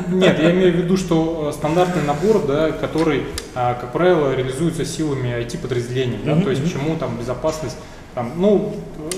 Нет, 0.08 0.38
я 0.40 0.52
имею 0.52 0.72
в 0.72 0.76
виду, 0.76 0.96
что 0.96 1.50
э, 1.50 1.52
стандартный 1.52 2.02
набор, 2.02 2.44
да, 2.46 2.72
который, 2.72 3.20
э, 3.54 3.74
как 3.80 3.92
правило, 3.92 4.34
реализуется 4.34 4.84
силами 4.84 5.28
IT-подразделений, 5.28 6.18
да, 6.24 6.40
то 6.40 6.50
есть 6.50 6.62
почему 6.62 6.96
там 6.96 7.16
безопасность, 7.16 7.76
там, 8.14 8.32
ну, 8.36 8.74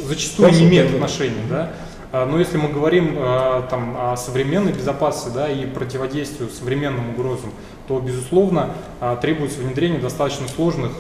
зачастую 0.07 0.53
не 0.53 0.69
имеет 0.69 0.93
отношения, 0.93 1.43
да. 1.49 1.73
А, 2.15 2.27
но 2.27 2.39
если 2.39 2.59
мы 2.59 2.69
говорим 2.69 3.17
а, 3.19 3.67
там, 3.69 3.97
о 3.99 4.17
современной 4.17 4.73
безопасности 4.73 5.35
да, 5.35 5.51
и 5.51 5.67
противодействию 5.67 6.49
современным 6.49 7.11
угрозам, 7.11 7.51
то, 7.89 7.99
безусловно, 7.99 8.71
а, 9.01 9.17
требуется 9.17 9.59
внедрение 9.59 9.99
достаточно 9.99 10.47
сложных 10.47 10.93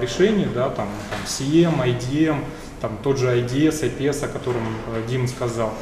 решений, 0.00 0.48
да, 0.52 0.68
там, 0.70 0.88
там 1.10 1.20
CM, 1.24 1.80
IDM, 1.84 2.38
там, 2.80 2.98
тот 3.04 3.16
же 3.16 3.28
IDS, 3.28 3.96
IPS, 3.96 4.24
о 4.24 4.28
котором 4.28 4.62
Дима 5.08 5.28
сказал. 5.28 5.72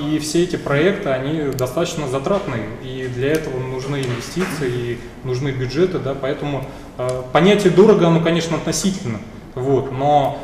И 0.00 0.18
все 0.20 0.42
эти 0.42 0.56
проекты, 0.56 1.10
они 1.10 1.52
достаточно 1.52 2.08
затратные, 2.08 2.64
и 2.82 3.06
для 3.14 3.30
этого 3.32 3.58
нужны 3.60 3.96
инвестиции, 3.96 4.70
и 4.70 4.98
нужны 5.22 5.50
бюджеты, 5.50 5.98
да, 5.98 6.14
поэтому 6.14 6.64
понятие 7.32 7.72
дорого, 7.72 8.06
оно, 8.06 8.20
конечно, 8.20 8.56
относительно, 8.56 9.18
вот, 9.54 9.92
но 9.92 10.38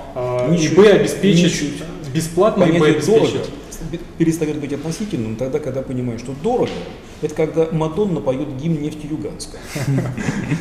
ИБ 0.50 0.78
обеспечить 0.78 1.82
бесплатно 2.12 2.64
ИБ 2.64 2.82
обеспечить 2.82 3.50
перестает 4.18 4.58
быть 4.58 4.72
относительным 4.72 5.36
тогда, 5.36 5.58
когда 5.58 5.82
понимаешь, 5.82 6.20
что 6.20 6.34
дорого, 6.42 6.70
это 7.22 7.34
когда 7.34 7.68
Мадонна 7.72 8.20
поет 8.20 8.48
гимн 8.60 8.82
нефти 8.82 9.06
Юганска. 9.10 9.58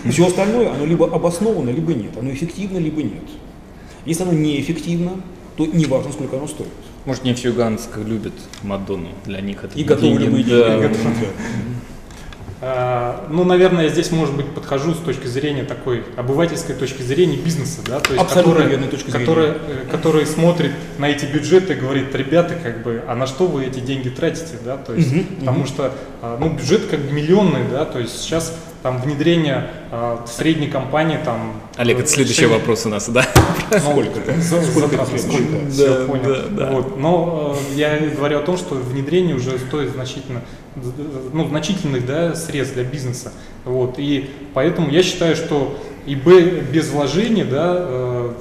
Все 0.09 0.27
остальное, 0.27 0.71
оно 0.71 0.85
либо 0.85 1.05
обосновано, 1.05 1.69
либо 1.69 1.93
нет. 1.93 2.11
Оно 2.17 2.31
эффективно, 2.31 2.77
либо 2.77 3.03
нет. 3.03 3.23
Если 4.05 4.23
оно 4.23 4.33
неэффективно, 4.33 5.21
то 5.57 5.65
не 5.65 5.85
важно, 5.85 6.11
сколько 6.13 6.37
оно 6.37 6.47
стоит. 6.47 6.69
Может, 7.05 7.23
нефть 7.23 7.43
Юганск 7.43 7.97
любит 7.97 8.33
Мадонну, 8.63 9.09
для 9.25 9.41
них 9.41 9.63
это 9.63 9.77
И 9.77 9.83
готовы 9.83 10.19
любые 10.19 10.43
деньги. 10.43 10.95
А, 12.61 13.25
ну, 13.29 13.45
наверное, 13.45 13.85
я 13.85 13.89
здесь, 13.89 14.11
может 14.11 14.35
быть, 14.35 14.47
подхожу 14.47 14.93
с 14.93 14.97
точки 14.97 15.27
зрения 15.27 15.63
такой 15.63 16.03
обывательской 16.17 16.75
точки 16.75 17.01
зрения 17.01 17.37
бизнеса, 17.37 17.79
да, 17.85 18.01
то 18.01 18.11
есть, 18.11 18.21
Абсолютно 18.21 18.63
который, 18.65 18.87
точки 18.89 19.11
который, 19.11 19.47
э, 19.47 19.85
который 19.89 20.25
смотрит 20.25 20.71
на 20.97 21.07
эти 21.07 21.25
бюджеты 21.25 21.73
и 21.73 21.75
говорит, 21.77 22.13
ребята, 22.13 22.55
как 22.61 22.83
бы, 22.83 23.01
а 23.07 23.15
на 23.15 23.27
что 23.27 23.47
вы 23.47 23.65
эти 23.65 23.79
деньги 23.79 24.09
тратите, 24.09 24.57
да, 24.65 24.75
то 24.75 24.93
есть, 24.93 25.09
угу, 25.09 25.23
потому 25.39 25.59
угу. 25.61 25.67
что, 25.67 25.93
а, 26.21 26.37
ну, 26.37 26.49
бюджет 26.49 26.87
как 26.87 26.99
бы 26.99 27.11
миллионный, 27.13 27.61
да, 27.71 27.85
то 27.85 27.99
есть 27.99 28.19
сейчас 28.19 28.53
там 28.81 29.01
внедрение 29.01 29.69
э, 29.91 30.17
средней 30.25 30.67
компании 30.67 31.19
там. 31.23 31.53
Олег, 31.75 31.99
это 31.99 32.07
следующий 32.07 32.41
решение... 32.41 32.59
вопрос 32.59 32.85
у 32.85 32.89
нас, 32.89 33.09
да? 33.09 33.25
Ну, 33.71 33.79
сколько? 33.79 34.41
За, 34.41 34.61
сколько? 34.61 35.05
сколько? 35.05 35.43
Да, 35.65 35.69
Все, 35.69 36.05
понял. 36.07 36.23
Да, 36.23 36.41
да. 36.49 36.71
Вот. 36.71 36.97
Но 36.97 37.57
э, 37.71 37.75
я 37.75 37.99
говорю 37.99 38.39
о 38.39 38.41
том, 38.41 38.57
что 38.57 38.75
внедрение 38.75 39.35
уже 39.35 39.59
стоит 39.59 39.91
значительно, 39.91 40.41
ну, 41.33 41.47
значительных 41.47 42.05
да, 42.05 42.35
средств 42.35 42.75
для 42.75 42.83
бизнеса. 42.83 43.31
Вот. 43.65 43.95
И 43.97 44.29
поэтому 44.53 44.89
я 44.89 45.03
считаю, 45.03 45.35
что 45.35 45.77
и 46.05 46.15
без 46.15 46.89
вложений, 46.89 47.43
да, 47.43 47.75
э, 47.77 48.33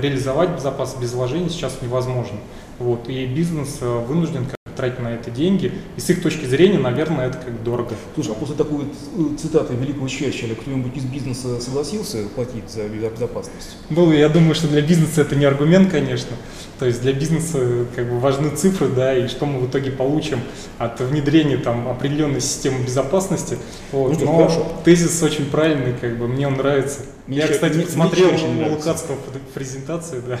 реализовать 0.00 0.50
безопасность 0.50 1.02
без 1.02 1.12
вложений 1.12 1.48
сейчас 1.50 1.78
невозможно. 1.82 2.38
Вот. 2.78 3.08
И 3.08 3.26
бизнес 3.26 3.78
э, 3.80 3.86
вынужден 4.06 4.46
тратить 4.78 5.00
на 5.00 5.08
это 5.08 5.30
деньги. 5.30 5.72
И 5.96 6.00
с 6.00 6.08
их 6.08 6.22
точки 6.22 6.46
зрения, 6.46 6.78
наверное, 6.78 7.26
это 7.26 7.38
как 7.38 7.62
дорого. 7.64 7.94
Слушай, 8.14 8.32
а 8.32 8.34
после 8.34 8.54
такой 8.54 8.84
э, 8.84 9.36
цитаты 9.36 9.74
великого 9.74 10.06
Черчилля 10.06 10.54
кто-нибудь 10.54 10.96
из 10.96 11.04
бизнеса 11.04 11.60
согласился 11.60 12.18
платить 12.34 12.70
за 12.70 12.84
безопасность? 12.88 13.76
Ну, 13.90 14.12
я 14.12 14.28
думаю, 14.28 14.54
что 14.54 14.68
для 14.68 14.80
бизнеса 14.80 15.22
это 15.22 15.34
не 15.34 15.44
аргумент, 15.44 15.90
конечно. 15.90 16.36
То 16.78 16.86
есть 16.86 17.02
для 17.02 17.12
бизнеса 17.12 17.86
как 17.96 18.08
бы 18.08 18.20
важны 18.20 18.50
цифры, 18.50 18.88
да, 18.88 19.16
и 19.16 19.26
что 19.26 19.46
мы 19.46 19.58
в 19.58 19.68
итоге 19.68 19.90
получим 19.90 20.40
от 20.78 21.00
внедрения 21.00 21.56
там 21.56 21.88
определенной 21.88 22.40
системы 22.40 22.84
безопасности. 22.84 23.58
Вот. 23.90 24.18
Ну, 24.20 24.26
Но 24.26 24.36
хорошо. 24.36 24.66
тезис 24.84 25.20
очень 25.22 25.46
правильный, 25.46 25.92
как 26.00 26.16
бы 26.16 26.28
мне 26.28 26.46
он 26.46 26.54
нравится. 26.54 27.00
Я, 27.28 27.46
кстати, 27.46 27.82
посмотрел 27.82 28.30
у 28.30 28.70
Лукацкого 28.70 29.18
презентацию, 29.52 30.22
да. 30.26 30.40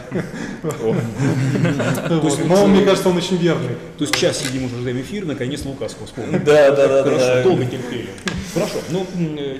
Но 2.48 2.66
мне 2.66 2.84
кажется, 2.84 3.10
он 3.10 3.18
очень 3.18 3.36
верный. 3.36 3.76
То 3.98 4.04
есть 4.04 4.16
час 4.16 4.38
сидим 4.38 4.64
уже 4.64 4.76
в 4.76 5.00
эфир, 5.02 5.26
наконец 5.26 5.64
Лукацкого 5.66 6.06
вспомнил. 6.06 6.40
Да, 6.44 6.70
да, 6.70 6.88
да. 6.88 7.02
Хорошо, 7.02 7.42
долго 7.42 7.64
терпели. 7.66 8.08
Хорошо, 8.54 8.78
ну, 8.90 9.06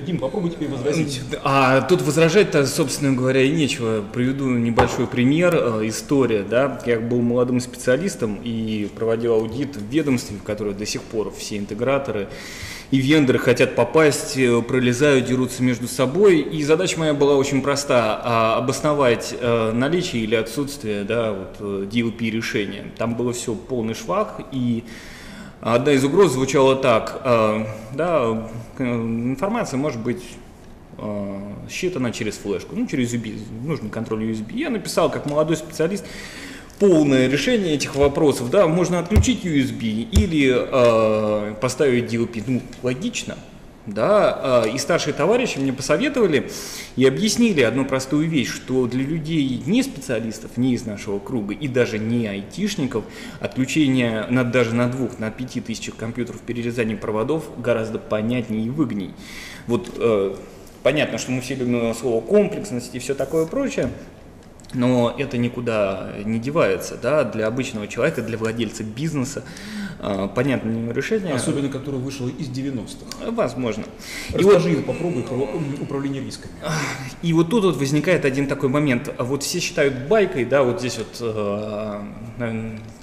Дим, 0.05 0.17
попробуй 0.17 0.49
теперь 0.49 0.69
возразить. 0.69 1.21
А 1.43 1.81
тут 1.81 2.01
возражать-то, 2.01 2.65
собственно 2.65 3.15
говоря, 3.15 3.43
и 3.43 3.51
нечего. 3.51 4.03
Приведу 4.11 4.49
небольшой 4.49 5.05
пример, 5.05 5.55
э, 5.55 5.87
история, 5.87 6.43
да. 6.43 6.81
Я 6.87 6.99
был 6.99 7.21
молодым 7.21 7.59
специалистом 7.59 8.39
и 8.43 8.89
проводил 8.95 9.33
аудит 9.33 9.75
в 9.75 9.85
ведомстве, 9.89 10.37
в 10.37 10.43
которое 10.43 10.73
до 10.73 10.87
сих 10.87 11.03
пор 11.03 11.31
все 11.37 11.57
интеграторы 11.57 12.27
и 12.91 12.97
вендоры 12.97 13.39
хотят 13.39 13.75
попасть, 13.75 14.37
э, 14.37 14.61
пролезают, 14.61 15.25
дерутся 15.25 15.63
между 15.63 15.87
собой. 15.87 16.39
И 16.39 16.63
задача 16.63 16.99
моя 16.99 17.13
была 17.13 17.35
очень 17.35 17.61
проста 17.61 18.21
а,– 18.23 18.57
обосновать 18.59 19.35
э, 19.39 19.71
наличие 19.71 20.23
или 20.23 20.35
отсутствие 20.35 21.03
да, 21.03 21.33
вот, 21.33 21.89
DLP 21.91 22.29
решения. 22.29 22.85
Там 22.97 23.15
было 23.15 23.33
все 23.33 23.53
полный 23.53 23.93
швах, 23.93 24.39
и 24.51 24.83
Одна 25.61 25.91
из 25.91 26.05
угроз 26.05 26.31
звучала 26.31 26.77
так, 26.77 27.21
э, 27.25 27.65
да, 27.93 28.49
информация 28.77 29.77
может 29.77 29.99
быть 29.99 30.23
э, 30.97 31.39
считана 31.69 32.13
через 32.13 32.37
флешку, 32.37 32.77
ну, 32.77 32.87
через 32.87 33.13
USB, 33.13 33.37
нужный 33.65 33.89
контроль 33.89 34.23
USB. 34.23 34.53
Я 34.53 34.69
написал, 34.69 35.11
как 35.11 35.25
молодой 35.25 35.57
специалист, 35.57 36.05
полное 36.79 37.27
решение 37.27 37.75
этих 37.75 37.95
вопросов, 37.95 38.49
да, 38.49 38.67
можно 38.67 38.99
отключить 38.99 39.45
USB 39.45 40.07
или 40.09 40.55
э, 40.55 41.53
поставить 41.55 42.11
DLP, 42.11 42.43
ну, 42.47 42.61
логично, 42.81 43.37
да, 43.85 44.63
э, 44.65 44.69
и 44.71 44.77
старшие 44.77 45.13
товарищи 45.13 45.57
мне 45.57 45.73
посоветовали 45.73 46.49
и 46.95 47.05
объяснили 47.05 47.61
одну 47.61 47.85
простую 47.85 48.29
вещь, 48.29 48.49
что 48.49 48.87
для 48.87 49.03
людей 49.03 49.61
не 49.65 49.83
специалистов, 49.83 50.55
не 50.55 50.73
из 50.73 50.85
нашего 50.85 51.19
круга 51.19 51.53
и 51.53 51.67
даже 51.67 51.99
не 51.99 52.27
айтишников, 52.27 53.03
отключение 53.41 54.25
на, 54.29 54.45
даже 54.45 54.73
на 54.73 54.89
двух, 54.89 55.19
на 55.19 55.31
пяти 55.31 55.59
тысячах 55.59 55.97
компьютеров, 55.97 56.39
перерезание 56.41 56.95
проводов 56.95 57.43
гораздо 57.61 57.99
понятнее 57.99 58.65
и 58.65 58.69
выгодней. 58.69 59.11
Вот 59.67 59.91
э, 59.97 60.35
понятно, 60.81 61.17
что 61.17 61.31
мы 61.31 61.41
все 61.41 61.55
любим 61.55 61.93
слово 61.93 62.21
комплексность 62.21 62.95
и 62.95 62.99
все 62.99 63.15
такое 63.15 63.45
прочее, 63.45 63.89
но 64.73 65.15
это 65.17 65.37
никуда 65.37 66.13
не 66.23 66.39
девается, 66.39 66.97
да, 67.01 67.23
для 67.23 67.47
обычного 67.47 67.87
человека, 67.87 68.21
для 68.21 68.37
владельца 68.37 68.83
бизнеса, 68.83 69.43
э, 69.99 70.27
понятное 70.33 70.93
решение. 70.93 71.33
Особенно, 71.33 71.69
которое 71.69 71.97
вышло 71.97 72.27
из 72.27 72.49
90-х. 72.49 73.31
Возможно. 73.31 73.83
Расскажи, 74.33 74.71
и 74.71 74.75
вот, 74.75 74.85
попробуй 74.85 75.23
про 75.23 75.35
управление 75.81 76.23
рисками. 76.23 76.53
И 77.21 77.33
вот 77.33 77.49
тут 77.49 77.63
вот 77.63 77.77
возникает 77.77 78.25
один 78.25 78.47
такой 78.47 78.69
момент. 78.69 79.13
Вот 79.17 79.43
все 79.43 79.59
считают 79.59 80.07
байкой, 80.07 80.45
да, 80.45 80.63
вот 80.63 80.79
здесь 80.79 80.97
вот 80.97 81.17
э, 81.19 82.01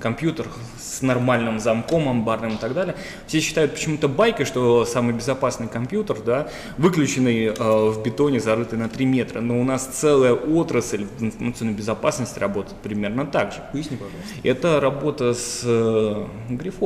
компьютер 0.01 0.47
с 0.79 1.03
нормальным 1.03 1.59
замком 1.59 2.09
амбарным 2.09 2.55
и 2.55 2.59
так 2.59 2.75
далее. 2.75 2.95
Все 3.27 3.41
считают 3.41 3.73
почему-то 3.75 4.09
байкой, 4.09 4.47
что 4.47 4.85
самый 4.85 5.15
безопасный 5.15 5.69
компьютер, 5.69 6.19
да, 6.25 6.49
выключенный 6.79 7.47
э, 7.47 7.55
в 7.59 8.03
бетоне, 8.03 8.41
зарытый 8.41 8.79
на 8.79 8.89
3 8.89 9.05
метра. 9.05 9.41
Но 9.41 9.61
у 9.61 9.65
нас 9.65 9.87
целая 9.87 10.33
отрасль 10.33 11.05
в 11.05 11.23
информационной 11.23 11.75
безопасности 11.75 12.39
работает 12.39 12.77
примерно 12.83 13.27
так 13.27 13.53
же. 13.53 13.59
Поясни, 13.73 13.97
пожалуйста. 13.97 14.35
Это 14.43 14.81
работа 14.81 15.35
с 15.35 15.63
э, 15.65 16.27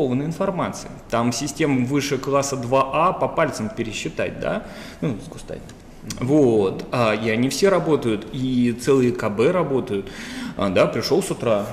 грифованной 0.00 0.26
информацией. 0.26 0.92
Там 1.10 1.32
систем 1.32 1.84
выше 1.84 2.18
класса 2.18 2.56
2А 2.56 3.18
по 3.18 3.28
пальцам 3.28 3.68
пересчитать, 3.68 4.40
да, 4.40 4.64
ну, 5.00 5.16
с 5.24 5.28
густой. 5.28 5.58
Вот, 6.18 6.84
а, 6.92 7.14
и 7.14 7.28
они 7.28 7.48
все 7.50 7.68
работают, 7.68 8.26
и 8.32 8.72
целые 8.72 9.12
КБ 9.12 9.52
работают. 9.52 10.10
А, 10.56 10.70
да, 10.70 10.86
пришел 10.86 11.22
с 11.22 11.30
утра, 11.30 11.66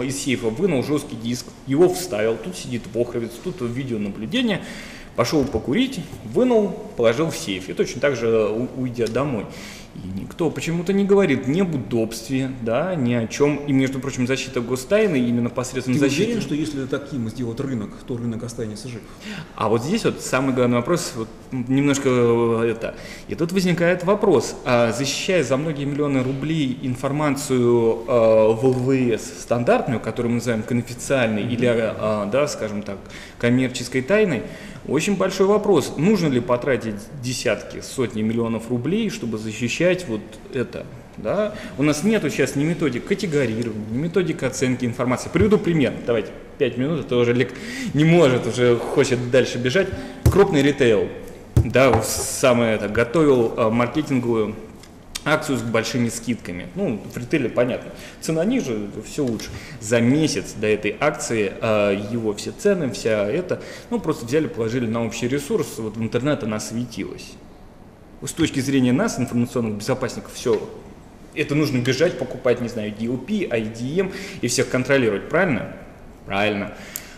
из 0.00 0.22
сейфа 0.22 0.48
вынул 0.48 0.84
жесткий 0.84 1.16
диск, 1.16 1.46
его 1.66 1.92
вставил, 1.92 2.36
тут 2.36 2.56
сидит 2.56 2.82
вохровец, 2.94 3.32
тут 3.42 3.60
видеонаблюдение, 3.60 4.62
пошел 5.16 5.44
покурить, 5.44 6.00
вынул, 6.24 6.68
положил 6.96 7.30
в 7.30 7.36
сейф. 7.36 7.68
И 7.68 7.72
точно 7.72 8.00
так 8.00 8.14
же 8.16 8.68
уйдя 8.76 9.08
домой. 9.08 9.46
И 9.94 10.20
никто 10.20 10.50
почему-то 10.50 10.92
не 10.92 11.04
говорит 11.04 11.46
ни 11.46 11.60
об 11.60 11.74
удобстве, 11.74 12.50
да, 12.62 12.94
ни 12.94 13.12
о 13.12 13.26
чем. 13.26 13.56
И, 13.56 13.72
между 13.72 14.00
прочим, 14.00 14.26
защита 14.26 14.60
гостайны 14.60 15.16
именно 15.16 15.50
посредством 15.50 15.94
Ты 15.94 16.00
защиты. 16.00 16.24
уверен, 16.24 16.40
что 16.40 16.54
если 16.54 16.86
таким 16.86 17.28
сделать 17.28 17.60
рынок, 17.60 17.90
то 18.06 18.16
рынок 18.16 18.42
останется 18.42 18.88
жив? 18.88 19.02
А 19.54 19.68
вот 19.68 19.82
здесь 19.82 20.04
вот 20.04 20.22
самый 20.22 20.54
главный 20.54 20.78
вопрос, 20.78 21.12
вот 21.14 21.28
немножко 21.50 22.08
э, 22.08 22.70
это. 22.70 22.94
И 23.28 23.34
тут 23.34 23.52
возникает 23.52 24.04
вопрос, 24.04 24.56
а 24.64 24.92
защищая 24.92 25.44
за 25.44 25.58
многие 25.58 25.84
миллионы 25.84 26.22
рублей 26.22 26.78
информацию 26.82 28.04
э, 28.08 28.52
в 28.54 28.64
ЛВС 28.64 29.42
стандартную, 29.42 30.00
которую 30.00 30.30
мы 30.30 30.36
называем 30.36 30.62
конфиденциальной 30.62 31.42
или, 31.42 31.68
э, 31.68 32.30
да, 32.30 32.48
скажем 32.48 32.82
так, 32.82 32.96
коммерческой 33.42 34.02
тайной, 34.02 34.44
очень 34.86 35.16
большой 35.16 35.46
вопрос, 35.48 35.94
нужно 35.96 36.28
ли 36.28 36.40
потратить 36.40 36.94
десятки, 37.22 37.80
сотни 37.80 38.22
миллионов 38.22 38.70
рублей, 38.70 39.10
чтобы 39.10 39.36
защищать 39.36 40.06
вот 40.06 40.20
это. 40.54 40.86
Да? 41.16 41.52
У 41.76 41.82
нас 41.82 42.04
нету 42.04 42.30
сейчас 42.30 42.54
ни 42.54 42.62
методик 42.62 43.04
категорирования, 43.04 43.84
ни 43.90 43.98
методик 43.98 44.44
оценки 44.44 44.84
информации. 44.84 45.28
Приведу 45.30 45.58
пример. 45.58 45.92
Давайте, 46.06 46.30
пять 46.56 46.78
минут, 46.78 47.00
это 47.00 47.16
уже 47.16 47.32
Олег 47.32 47.52
не 47.94 48.04
может, 48.04 48.46
уже 48.46 48.76
хочет 48.76 49.30
дальше 49.32 49.58
бежать. 49.58 49.88
Крупный 50.24 50.62
ритейл, 50.62 51.08
да, 51.56 52.00
самое 52.02 52.76
это, 52.76 52.88
готовил 52.88 53.54
а, 53.56 53.70
маркетинговую 53.70 54.54
акцию 55.24 55.58
с 55.58 55.62
большими 55.62 56.08
скидками. 56.08 56.68
Ну, 56.74 57.00
в 57.12 57.16
ритейле 57.16 57.48
понятно. 57.48 57.92
Цена 58.20 58.44
ниже, 58.44 58.90
все 59.06 59.24
лучше. 59.24 59.48
За 59.80 60.00
месяц 60.00 60.52
до 60.52 60.66
этой 60.66 60.96
акции 60.98 61.52
э, 61.60 62.06
его 62.10 62.34
все 62.34 62.52
цены, 62.52 62.90
вся 62.90 63.28
это, 63.28 63.62
ну, 63.90 64.00
просто 64.00 64.26
взяли, 64.26 64.46
положили 64.46 64.86
на 64.86 65.04
общий 65.04 65.28
ресурс, 65.28 65.78
вот 65.78 65.96
в 65.96 66.02
интернет 66.02 66.42
она 66.42 66.60
светилась. 66.60 67.32
С 68.22 68.32
точки 68.32 68.60
зрения 68.60 68.92
нас, 68.92 69.18
информационных 69.18 69.74
безопасников, 69.74 70.32
все, 70.34 70.68
это 71.34 71.54
нужно 71.54 71.78
бежать, 71.78 72.18
покупать, 72.18 72.60
не 72.60 72.68
знаю, 72.68 72.92
DLP, 72.92 73.48
IDM 73.48 74.12
и 74.40 74.48
всех 74.48 74.68
контролировать, 74.68 75.28
правильно? 75.28 75.74
Правильно. 76.26 76.74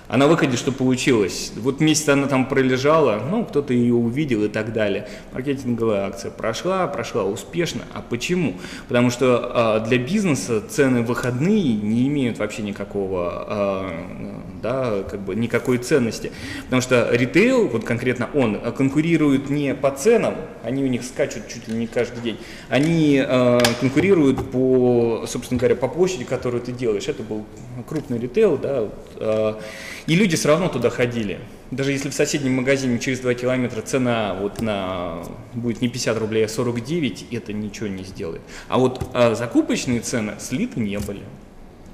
А 0.07 0.19
на 0.19 0.29
выходе 0.29 0.59
что 0.59 0.71
получилось? 0.71 1.53
Вот 1.57 1.81
месяц 1.81 2.11
она 2.11 2.27
там 2.27 2.47
пролежала, 2.47 3.23
ну, 3.31 3.43
кто-то 3.43 3.73
ее 3.73 3.95
увидел 3.95 4.45
и 4.45 4.49
так 4.49 4.75
далее. 4.75 5.09
Маркетинговая 5.33 6.07
акция 6.07 6.31
прошла, 6.31 6.87
прошла 6.87 7.25
успешно. 7.25 7.83
А 7.95 8.03
почему? 8.03 8.55
Потому 8.87 9.09
что 9.09 9.51
а, 9.55 9.81
для 9.81 9.97
бизнеса 9.97 10.61
цены 10.61 11.03
выходные 11.03 11.75
не 11.77 12.07
имеют 12.09 12.39
вообще 12.39 12.63
никакого, 12.63 13.47
а, 13.49 14.51
да, 14.63 15.05
как 15.11 15.21
бы 15.21 15.35
никакой 15.35 15.79
ценности. 15.79 16.33
Потому 16.65 16.83
что 16.83 17.09
ритейл, 17.11 17.69
вот 17.69 17.85
конкретно 17.85 18.29
он, 18.35 18.61
конкурирует 18.73 19.49
не 19.49 19.75
по 19.75 19.91
ценам, 19.91 20.35
они 20.63 20.85
у 20.85 20.87
них 20.87 21.03
скачут 21.03 21.49
чуть 21.49 21.67
ли 21.67 21.75
не 21.75 21.87
каждый 21.87 22.23
день, 22.23 22.39
они 22.69 23.25
а, 23.27 23.63
конкурируют 23.81 24.51
по, 24.51 25.25
собственно 25.27 25.59
говоря, 25.59 25.77
по 25.77 25.89
площади, 25.89 26.25
которую 26.25 26.63
ты 26.63 26.73
делаешь. 26.73 27.09
Это 27.09 27.23
был 27.23 27.47
крупный 27.89 28.19
ритейл, 28.19 28.59
да, 28.59 28.89
а, 29.17 29.59
и 30.07 30.15
люди 30.15 30.37
все 30.37 30.49
равно 30.49 30.69
туда 30.69 30.91
ходили. 30.91 31.41
Даже 31.71 31.93
если 31.93 32.11
в 32.11 32.15
соседнем 32.15 32.55
магазине 32.55 32.99
через 32.99 33.21
2 33.21 33.35
километра 33.35 33.81
цена 33.81 34.37
вот 34.41 34.61
на, 34.61 35.23
будет 35.55 35.81
не 35.81 35.89
50 35.89 36.19
рублей, 36.19 36.45
а 36.45 36.49
49, 36.49 37.27
это 37.33 37.53
ничего 37.53 37.89
не 37.89 38.05
сделает. 38.05 38.43
А 38.69 38.79
вот 38.79 39.03
а 39.15 39.35
закупочные 39.35 40.01
цены 40.01 40.35
слиты 40.39 40.81
не 40.81 40.99
были. 40.99 41.23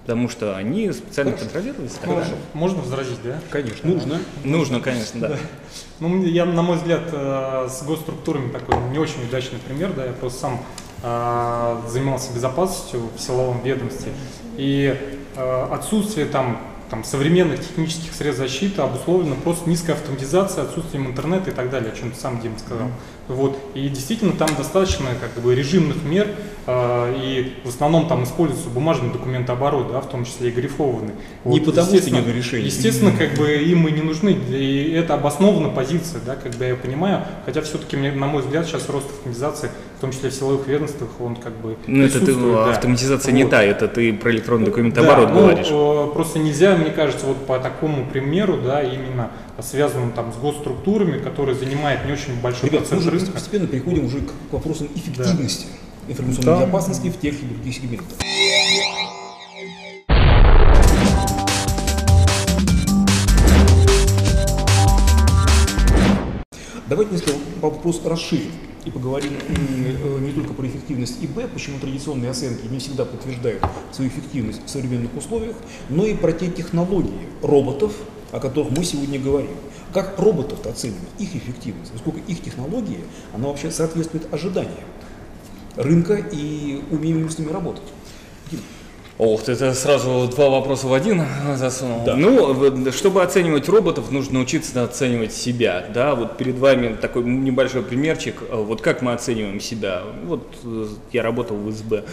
Потому 0.02 0.28
что 0.28 0.56
они 0.56 0.90
специально 0.92 1.32
Хорошо. 1.32 1.50
контролировались. 1.50 1.92
Хорошо. 2.02 2.20
далее. 2.20 2.36
Можно 2.54 2.80
возразить, 2.80 3.18
да? 3.22 3.38
Конечно, 3.50 3.88
нужно. 3.88 4.20
Нужно, 4.42 4.80
конечно, 4.80 5.20
да. 5.20 5.36
Ну, 6.00 6.08
мне- 6.08 6.30
я, 6.30 6.46
на 6.46 6.62
мой 6.62 6.78
взгляд, 6.78 7.02
э, 7.12 7.68
с 7.70 7.82
госструктурами 7.84 8.50
такой 8.50 8.76
не 8.90 8.98
очень 8.98 9.22
удачный 9.28 9.58
пример, 9.60 9.92
да, 9.94 10.06
я 10.06 10.12
просто 10.12 10.40
сам 10.40 10.60
э, 11.02 11.76
занимался 11.88 12.32
безопасностью 12.32 13.02
в 13.16 13.20
силовом 13.20 13.62
ведомстве, 13.62 14.12
и 14.56 14.96
э, 15.36 15.66
отсутствие 15.70 16.26
там, 16.26 16.60
там 16.90 17.04
современных 17.04 17.60
технических 17.60 18.12
средств 18.12 18.42
защиты 18.42 18.82
обусловлено 18.82 19.36
просто 19.36 19.70
низкой 19.70 19.92
автоматизацией, 19.92 20.66
отсутствием 20.66 21.06
интернета 21.06 21.50
и 21.50 21.54
так 21.54 21.70
далее, 21.70 21.92
о 21.92 21.96
чем 21.96 22.12
сам, 22.12 22.40
Дим, 22.40 22.58
сказал. 22.58 22.88
Вот. 23.28 23.56
И 23.74 23.88
действительно 23.88 24.32
там 24.32 24.48
достаточно 24.56 25.06
как 25.20 25.42
бы 25.42 25.54
режимных 25.54 26.02
мер, 26.02 26.28
и 27.22 27.52
в 27.64 27.68
основном 27.68 28.06
там 28.08 28.24
используется 28.24 28.68
бумажный 28.68 29.10
документооборот, 29.12 29.92
да, 29.92 30.00
в 30.00 30.08
том 30.08 30.24
числе 30.24 30.48
и 30.48 30.52
грифованный. 30.52 31.12
Не 31.44 31.60
потому, 31.60 31.86
что 31.86 31.96
естественно- 31.96 32.24
нет 32.26 32.34
решения. 32.34 32.66
Естественно, 32.66 33.12
как 33.16 33.34
бы 33.34 33.50
им 33.52 33.86
и 33.88 33.92
не 33.92 34.02
нужны, 34.02 34.30
и 34.30 34.92
это 34.92 35.14
обоснована 35.14 35.68
позиция, 35.70 36.20
да, 36.24 36.36
когда 36.36 36.66
я 36.66 36.74
понимаю, 36.76 37.24
хотя 37.46 37.60
все-таки, 37.62 37.96
мне, 37.96 38.12
на 38.12 38.26
мой 38.26 38.42
взгляд, 38.42 38.66
сейчас 38.66 38.88
рост 38.88 39.06
автоматизации, 39.10 39.70
в 39.98 40.00
том 40.00 40.12
числе 40.12 40.30
в 40.30 40.34
силовых 40.34 40.66
ведомствах, 40.66 41.10
он 41.20 41.36
как 41.36 41.52
бы 41.56 41.76
Ну, 41.86 42.04
это 42.04 42.14
ты, 42.20 42.24
присутствует, 42.26 42.54
да. 42.54 42.70
автоматизация 42.70 43.32
не 43.32 43.42
Вот. 43.44 43.50
та, 43.50 43.62
это 43.62 43.88
ты 43.88 44.12
про 44.12 44.30
электронный 44.30 44.66
документооборот 44.66 45.28
Да, 45.28 45.34
ну, 45.34 45.40
говоришь. 45.40 45.66
э, 45.70 46.10
просто 46.14 46.38
нельзя, 46.38 46.76
мне 46.76 46.90
кажется, 46.90 47.26
вот 47.26 47.46
по 47.46 47.58
такому 47.58 48.06
примеру, 48.06 48.58
да, 48.64 48.82
именно 48.82 49.30
связанным 49.60 50.12
там 50.12 50.32
с 50.32 50.36
госструктурами, 50.36 51.18
которые 51.18 51.54
занимают 51.54 52.06
не 52.06 52.12
очень 52.12 52.40
большой 52.40 52.70
Ребят, 52.70 52.80
мы 52.82 52.86
процент 52.86 53.00
уже 53.02 53.10
рынка. 53.10 53.32
постепенно 53.32 53.66
переходим 53.66 54.06
уже 54.06 54.20
к 54.20 54.30
вопросам 54.52 54.88
эффективности 54.94 55.66
информационной 56.10 56.44
Да. 56.46 56.60
безопасности 56.62 57.08
в 57.08 57.18
тех 57.20 57.34
или 57.42 57.48
других 57.48 57.74
сегментах. 57.74 58.18
Давайте 66.88 67.12
несколько 67.12 67.36
вопрос 67.60 68.00
расширим 68.04 68.50
и 68.84 68.90
поговорим 68.90 69.32
э, 69.48 70.18
не 70.20 70.32
только 70.32 70.54
про 70.54 70.66
эффективность 70.66 71.22
ИБ, 71.22 71.52
почему 71.52 71.78
традиционные 71.78 72.30
оценки 72.30 72.66
не 72.66 72.78
всегда 72.78 73.04
подтверждают 73.04 73.62
свою 73.92 74.10
эффективность 74.10 74.60
в 74.64 74.68
современных 74.68 75.14
условиях, 75.16 75.54
но 75.88 76.04
и 76.04 76.14
про 76.14 76.32
те 76.32 76.48
технологии 76.50 77.28
роботов, 77.42 77.92
о 78.32 78.40
которых 78.40 78.76
мы 78.76 78.84
сегодня 78.84 79.20
говорим. 79.20 79.50
Как 79.92 80.18
роботов 80.18 80.64
оценивать, 80.66 81.08
их 81.18 81.34
эффективность, 81.36 81.92
насколько 81.92 82.20
их 82.26 82.42
технологии, 82.42 83.04
она 83.34 83.48
вообще 83.48 83.70
соответствует 83.70 84.32
ожиданиям 84.32 84.74
рынка 85.76 86.14
и 86.14 86.80
умеем 86.90 87.24
ли 87.24 87.28
с 87.28 87.38
ними 87.38 87.52
работать. 87.52 87.82
Дим, 88.50 88.60
Ох, 89.18 89.42
ты 89.42 89.52
это 89.52 89.74
сразу 89.74 90.28
два 90.34 90.48
вопроса 90.48 90.86
в 90.86 90.94
один 90.94 91.22
засунул. 91.56 92.04
Да. 92.04 92.16
Ну, 92.16 92.90
чтобы 92.90 93.22
оценивать 93.22 93.68
роботов, 93.68 94.10
нужно 94.10 94.38
научиться 94.38 94.82
оценивать 94.82 95.34
себя. 95.34 95.84
Да, 95.92 96.14
вот 96.14 96.38
перед 96.38 96.56
вами 96.58 96.96
такой 96.96 97.24
небольшой 97.24 97.82
примерчик. 97.82 98.36
Вот 98.50 98.80
как 98.80 99.02
мы 99.02 99.12
оцениваем 99.12 99.60
себя. 99.60 100.04
Вот 100.24 100.46
э, 100.64 100.86
я 101.12 101.22
работал 101.22 101.58
в 101.58 101.70
СБ 101.70 102.04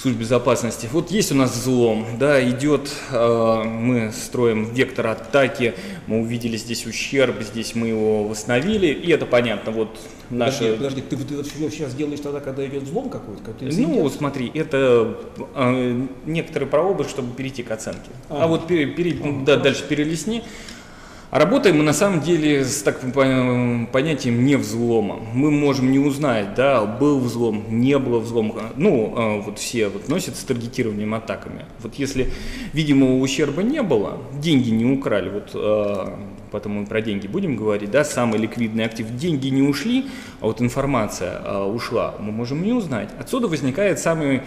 служб 0.00 0.18
безопасности. 0.18 0.88
Вот 0.92 1.10
есть 1.10 1.32
у 1.32 1.34
нас 1.34 1.52
взлом, 1.52 2.06
да, 2.18 2.42
идет, 2.48 2.90
э, 3.10 3.62
мы 3.64 4.12
строим 4.12 4.72
вектор 4.72 5.08
атаки, 5.08 5.74
мы 6.06 6.20
увидели 6.20 6.56
здесь 6.56 6.86
ущерб, 6.86 7.42
здесь 7.42 7.74
мы 7.74 7.88
его 7.88 8.24
восстановили, 8.24 8.86
и 8.86 9.10
это 9.10 9.26
понятно, 9.26 9.72
вот 9.72 9.98
наши... 10.30 10.76
Подожди, 10.76 11.00
подожди 11.00 11.02
ты, 11.02 11.16
ты 11.16 11.34
это 11.34 11.70
сейчас 11.70 11.94
делаешь 11.94 12.20
тогда, 12.20 12.40
когда 12.40 12.64
идет 12.66 12.84
взлом 12.84 13.10
какой-то? 13.10 13.42
Как 13.42 13.56
ну, 13.60 14.08
смотри, 14.08 14.50
это 14.54 15.18
э, 15.56 16.06
некоторые 16.26 16.68
пробы, 16.68 17.04
чтобы 17.04 17.34
перейти 17.34 17.64
к 17.64 17.70
оценке. 17.72 18.10
А, 18.28 18.44
а 18.44 18.46
вот 18.46 18.68
пере, 18.68 18.86
пере, 18.86 19.18
а, 19.22 19.44
да, 19.44 19.56
дальше 19.56 19.84
перелесни. 19.88 20.44
А 21.30 21.38
работаем 21.38 21.76
мы 21.76 21.82
на 21.84 21.92
самом 21.92 22.22
деле 22.22 22.64
с 22.64 22.82
таким 22.82 23.12
понятием 23.12 24.46
не 24.46 24.56
взлома. 24.56 25.20
Мы 25.34 25.50
можем 25.50 25.92
не 25.92 25.98
узнать, 25.98 26.54
да, 26.54 26.86
был 26.86 27.20
взлом, 27.20 27.64
не 27.68 27.98
было 27.98 28.18
взлома. 28.18 28.72
Ну, 28.76 29.12
а, 29.14 29.38
вот 29.42 29.58
все 29.58 29.88
вот 29.88 30.08
носят 30.08 30.36
с 30.36 30.44
таргетированием 30.44 31.12
атаками. 31.12 31.66
Вот 31.80 31.96
если 31.96 32.32
видимого 32.72 33.18
ущерба 33.18 33.62
не 33.62 33.82
было, 33.82 34.16
деньги 34.40 34.70
не 34.70 34.86
украли, 34.86 35.28
вот 35.28 35.50
а, 35.52 36.18
потом 36.50 36.80
мы 36.80 36.86
про 36.86 37.02
деньги 37.02 37.26
будем 37.26 37.56
говорить, 37.56 37.90
да, 37.90 38.04
самый 38.04 38.38
ликвидный 38.38 38.86
актив, 38.86 39.06
деньги 39.14 39.48
не 39.48 39.60
ушли, 39.60 40.06
а 40.40 40.46
вот 40.46 40.62
информация 40.62 41.42
а, 41.44 41.66
ушла, 41.66 42.14
мы 42.20 42.32
можем 42.32 42.62
не 42.62 42.72
узнать. 42.72 43.10
Отсюда 43.20 43.48
возникает 43.48 43.98
самый 43.98 44.40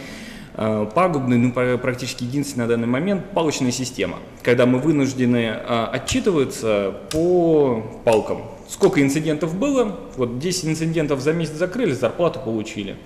пагубный, 0.56 1.38
ну, 1.38 1.52
практически 1.78 2.24
единственный 2.24 2.64
на 2.64 2.68
данный 2.68 2.88
момент, 2.88 3.24
палочная 3.34 3.72
система, 3.72 4.18
когда 4.44 4.66
мы 4.66 4.80
вынуждены 4.80 5.38
э, 5.38 5.86
отчитываться 5.92 6.96
по 7.10 7.84
палкам. 8.04 8.44
Сколько 8.68 9.02
инцидентов 9.02 9.56
было, 9.56 10.00
вот 10.18 10.40
10 10.40 10.66
инцидентов 10.66 11.22
за 11.22 11.34
месяц 11.34 11.54
закрыли, 11.54 11.94
зарплату 11.94 12.40
получили. 12.44 12.98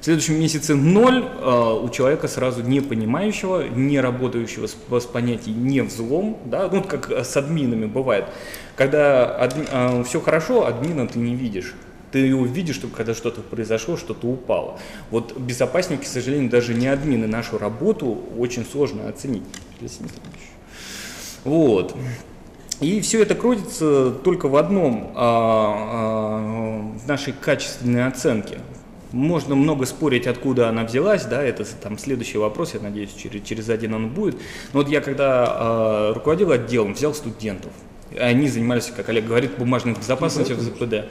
В 0.00 0.04
следующем 0.04 0.38
месяце 0.38 0.74
ноль 0.74 1.24
э, 1.24 1.80
у 1.82 1.88
человека 1.90 2.28
сразу 2.28 2.62
не 2.62 2.80
понимающего, 2.80 3.68
не 3.68 4.00
работающего 4.00 4.66
с, 4.66 4.76
с 4.90 5.04
понятием 5.04 5.66
не 5.66 5.82
взлом, 5.82 6.38
да, 6.46 6.68
ну 6.72 6.82
как 6.82 7.10
с 7.10 7.36
админами 7.36 7.86
бывает, 7.86 8.24
когда 8.74 9.36
адми, 9.36 10.04
все 10.04 10.20
хорошо, 10.20 10.66
админа 10.66 11.06
ты 11.06 11.18
не 11.18 11.34
видишь 11.34 11.74
ты 12.16 12.20
его 12.28 12.46
видишь, 12.46 12.76
что 12.76 12.88
когда 12.88 13.14
что-то 13.14 13.42
произошло, 13.42 13.98
что-то 13.98 14.26
упало. 14.26 14.78
Вот 15.10 15.36
безопасники, 15.36 16.04
к 16.04 16.06
сожалению, 16.06 16.48
даже 16.48 16.72
не 16.72 16.86
админы 16.86 17.26
нашу 17.26 17.58
работу 17.58 18.22
очень 18.38 18.64
сложно 18.64 19.06
оценить. 19.06 19.42
Вот. 21.44 21.94
И 22.80 23.02
все 23.02 23.20
это 23.20 23.34
крутится 23.34 24.12
только 24.12 24.48
в 24.48 24.56
одном, 24.56 25.12
а, 25.14 25.74
а, 25.76 26.98
в 27.04 27.06
нашей 27.06 27.34
качественной 27.34 28.06
оценке. 28.06 28.60
Можно 29.12 29.54
много 29.54 29.84
спорить, 29.84 30.26
откуда 30.26 30.70
она 30.70 30.84
взялась, 30.84 31.26
да, 31.26 31.42
это 31.42 31.66
там 31.66 31.98
следующий 31.98 32.38
вопрос, 32.38 32.72
я 32.72 32.80
надеюсь, 32.80 33.12
через, 33.12 33.42
через 33.42 33.68
один 33.68 33.92
он 33.92 34.08
будет. 34.08 34.36
Но 34.72 34.80
вот 34.80 34.88
я 34.88 35.02
когда 35.02 35.44
а, 35.48 36.14
руководил 36.14 36.50
отделом, 36.50 36.94
взял 36.94 37.12
студентов, 37.12 37.72
они 38.18 38.48
занимались, 38.48 38.90
как 38.96 39.06
Олег 39.10 39.26
говорит, 39.26 39.58
бумажной 39.58 39.92
безопасностью 39.92 40.56
в 40.56 40.60
ЗПД. 40.60 41.10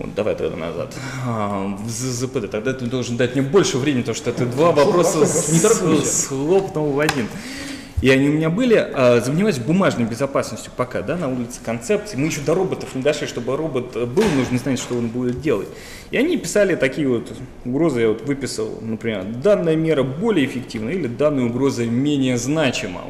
Вот, 0.00 0.14
давай 0.14 0.34
тогда 0.34 0.56
назад. 0.56 0.96
А, 1.26 1.76
в 1.76 1.88
ЗПД. 1.90 2.50
Тогда 2.50 2.72
ты 2.72 2.86
должен 2.86 3.18
дать 3.18 3.34
мне 3.34 3.42
больше 3.42 3.76
времени, 3.76 4.00
потому 4.00 4.16
что 4.16 4.32
ты 4.32 4.46
два 4.46 4.72
вопроса 4.72 5.26
слопнул 5.26 6.92
в 6.92 7.00
один. 7.00 7.28
И 8.02 8.08
они 8.10 8.28
у 8.30 8.32
меня 8.32 8.48
были, 8.48 8.74
а, 8.74 9.20
занимались 9.20 9.58
бумажной 9.58 10.06
безопасностью 10.06 10.72
пока, 10.74 11.02
да, 11.02 11.16
на 11.16 11.28
улице 11.28 11.60
концепции. 11.62 12.16
Мы 12.16 12.26
еще 12.26 12.40
до 12.40 12.54
роботов 12.54 12.94
не 12.94 13.02
дошли, 13.02 13.26
чтобы 13.26 13.56
робот 13.56 13.92
был, 14.08 14.24
нужно 14.36 14.58
знать, 14.58 14.78
что 14.78 14.96
он 14.96 15.08
будет 15.08 15.40
делать. 15.40 15.68
И 16.10 16.16
они 16.16 16.38
писали 16.38 16.76
такие 16.76 17.08
вот 17.08 17.30
угрозы, 17.64 18.00
я 18.00 18.08
вот 18.08 18.22
выписал, 18.22 18.78
например, 18.80 19.24
данная 19.24 19.76
мера 19.76 20.02
более 20.02 20.46
эффективна 20.46 20.90
или 20.90 21.06
данная 21.06 21.44
угроза 21.44 21.84
менее 21.84 22.38
значима. 22.38 23.02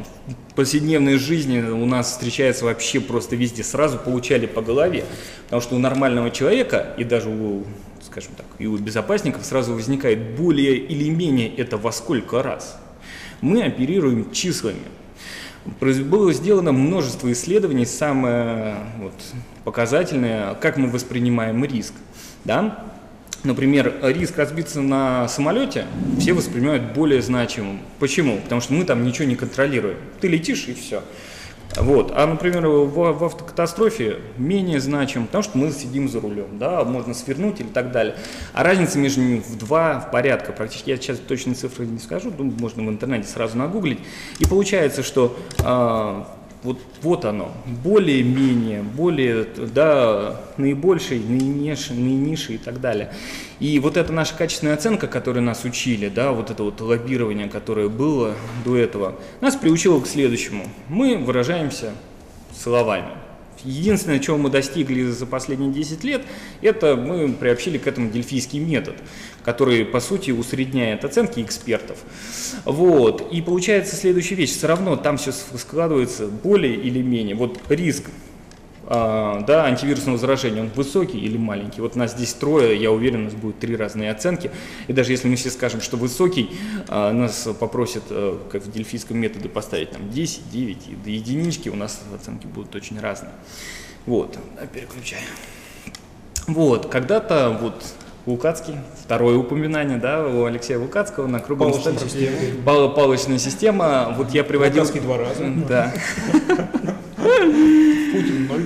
В 0.49 0.55
повседневной 0.55 1.17
жизни 1.17 1.61
у 1.61 1.85
нас 1.85 2.11
встречается 2.11 2.65
вообще 2.65 2.99
просто 2.99 3.37
везде. 3.37 3.63
Сразу 3.63 3.97
получали 3.97 4.45
по 4.45 4.61
голове, 4.61 5.05
потому 5.45 5.61
что 5.61 5.75
у 5.75 5.79
нормального 5.79 6.31
человека 6.31 6.93
и 6.97 7.03
даже 7.05 7.29
у 7.29 7.63
скажем 8.03 8.31
так, 8.35 8.45
и 8.59 8.67
у 8.67 8.77
безопасников 8.77 9.45
сразу 9.45 9.73
возникает 9.73 10.35
более 10.35 10.75
или 10.75 11.09
менее 11.09 11.55
это 11.55 11.77
во 11.77 11.93
сколько 11.93 12.43
раз 12.43 12.80
мы 13.41 13.63
оперируем 13.63 14.31
числами. 14.31 14.79
Было 15.79 16.33
сделано 16.33 16.71
множество 16.71 17.31
исследований, 17.31 17.85
самое 17.85 18.77
вот, 18.99 19.13
показательное, 19.63 20.55
как 20.55 20.77
мы 20.77 20.89
воспринимаем 20.89 21.63
риск. 21.65 21.93
Да? 22.45 22.85
Например, 23.43 23.93
риск 24.03 24.37
разбиться 24.37 24.81
на 24.81 25.27
самолете 25.27 25.85
все 26.19 26.33
воспринимают 26.33 26.93
более 26.93 27.21
значимым. 27.21 27.79
Почему? 27.99 28.37
Потому 28.37 28.61
что 28.61 28.73
мы 28.73 28.85
там 28.85 29.03
ничего 29.03 29.25
не 29.25 29.35
контролируем. 29.35 29.97
Ты 30.19 30.27
летишь 30.27 30.65
и 30.67 30.73
все. 30.73 31.03
Вот. 31.77 32.11
А, 32.15 32.27
например, 32.27 32.67
в, 32.67 33.13
в 33.13 33.23
автокатастрофе 33.23 34.19
менее 34.37 34.79
значим, 34.79 35.25
потому 35.25 35.43
что 35.43 35.57
мы 35.57 35.71
сидим 35.71 36.09
за 36.09 36.19
рулем, 36.19 36.57
да, 36.57 36.83
можно 36.83 37.13
свернуть 37.13 37.61
или 37.61 37.67
так 37.67 37.91
далее. 37.91 38.15
А 38.53 38.63
разница 38.63 38.99
между 38.99 39.21
ними 39.21 39.39
в 39.39 39.57
два 39.57 39.99
в 39.99 40.11
порядка 40.11 40.51
практически. 40.51 40.89
Я 40.89 40.97
сейчас 40.97 41.19
точные 41.19 41.55
цифры 41.55 41.85
не 41.85 41.99
скажу, 41.99 42.31
думаю, 42.31 42.55
можно 42.59 42.83
в 42.83 42.89
интернете 42.89 43.27
сразу 43.27 43.57
нагуглить. 43.57 43.99
И 44.39 44.45
получается, 44.45 45.03
что 45.03 45.37
э, 45.59 46.23
вот, 46.63 46.79
вот 47.01 47.25
оно, 47.25 47.51
более-менее, 47.83 48.83
более, 48.83 49.45
да, 49.73 50.41
наибольший, 50.57 51.19
наинейший, 51.19 51.95
наинейший 51.95 52.55
и 52.55 52.57
так 52.57 52.79
далее. 52.79 53.11
И 53.59 53.79
вот 53.79 53.97
эта 53.97 54.13
наша 54.13 54.35
качественная 54.35 54.75
оценка, 54.75 55.07
которую 55.07 55.43
нас 55.43 55.63
учили, 55.63 56.09
да, 56.09 56.31
вот 56.31 56.51
это 56.51 56.63
вот 56.63 56.79
лоббирование, 56.79 57.47
которое 57.47 57.89
было 57.89 58.35
до 58.63 58.77
этого, 58.77 59.19
нас 59.39 59.55
приучило 59.55 59.99
к 59.99 60.07
следующему. 60.07 60.65
Мы 60.87 61.17
выражаемся 61.17 61.93
словами. 62.55 63.09
Единственное, 63.63 64.19
чего 64.19 64.37
мы 64.37 64.49
достигли 64.49 65.03
за 65.03 65.25
последние 65.25 65.71
10 65.71 66.03
лет, 66.03 66.23
это 66.61 66.95
мы 66.95 67.31
приобщили 67.31 67.77
к 67.77 67.85
этому 67.85 68.09
дельфийский 68.09 68.59
метод, 68.59 68.95
который, 69.43 69.85
по 69.85 69.99
сути, 69.99 70.31
усредняет 70.31 71.05
оценки 71.05 71.41
экспертов. 71.41 71.97
Вот. 72.65 73.31
И 73.31 73.41
получается 73.41 73.95
следующая 73.95 74.35
вещь. 74.35 74.51
Все 74.51 74.67
равно 74.67 74.95
там 74.95 75.17
все 75.17 75.31
складывается 75.31 76.27
более 76.27 76.75
или 76.75 77.01
менее. 77.01 77.35
Вот 77.35 77.59
риск 77.69 78.05
а, 78.93 79.41
да, 79.47 79.63
антивирусного 79.67 80.17
заражения, 80.17 80.61
он 80.61 80.67
высокий 80.75 81.17
или 81.17 81.37
маленький. 81.37 81.79
Вот 81.79 81.95
нас 81.95 82.11
здесь 82.11 82.33
трое, 82.33 82.75
я 82.75 82.91
уверен, 82.91 83.21
у 83.21 83.23
нас 83.25 83.33
будет 83.33 83.57
три 83.57 83.77
разные 83.77 84.11
оценки. 84.11 84.51
И 84.87 84.91
даже 84.91 85.13
если 85.13 85.29
мы 85.29 85.37
все 85.37 85.49
скажем, 85.49 85.79
что 85.79 85.95
высокий, 85.95 86.49
а, 86.89 87.13
нас 87.13 87.47
попросят, 87.57 88.03
э, 88.09 88.37
как 88.51 88.63
в 88.63 88.69
дельфийском 88.69 89.17
методе, 89.17 89.47
поставить 89.47 89.91
там 89.91 90.11
10, 90.11 90.51
9 90.51 90.77
и 90.89 90.95
до 90.95 91.09
единички, 91.09 91.69
у 91.69 91.75
нас 91.75 92.01
оценки 92.13 92.47
будут 92.47 92.75
очень 92.75 92.99
разные. 92.99 93.31
Вот, 94.05 94.37
переключаем. 94.73 95.23
Вот, 96.47 96.87
когда-то 96.87 97.57
вот 97.61 97.81
Лукацкий, 98.25 98.75
второе 99.03 99.37
упоминание, 99.37 99.97
да, 99.97 100.25
у 100.25 100.45
Алексея 100.45 100.77
Лукацкого 100.77 101.27
на 101.27 101.39
круглом 101.39 101.73
столе. 101.73 101.97
Система. 101.97 102.89
Палочная 102.89 103.39
система. 103.39 104.13
Вот 104.15 104.29
я 104.31 104.43
приводил... 104.43 104.81
Лукацкий 104.81 105.01
два 105.01 105.17
раза. 105.17 105.45
Да. 105.67 105.91
Путин 107.17 108.47
ноль. 108.47 108.65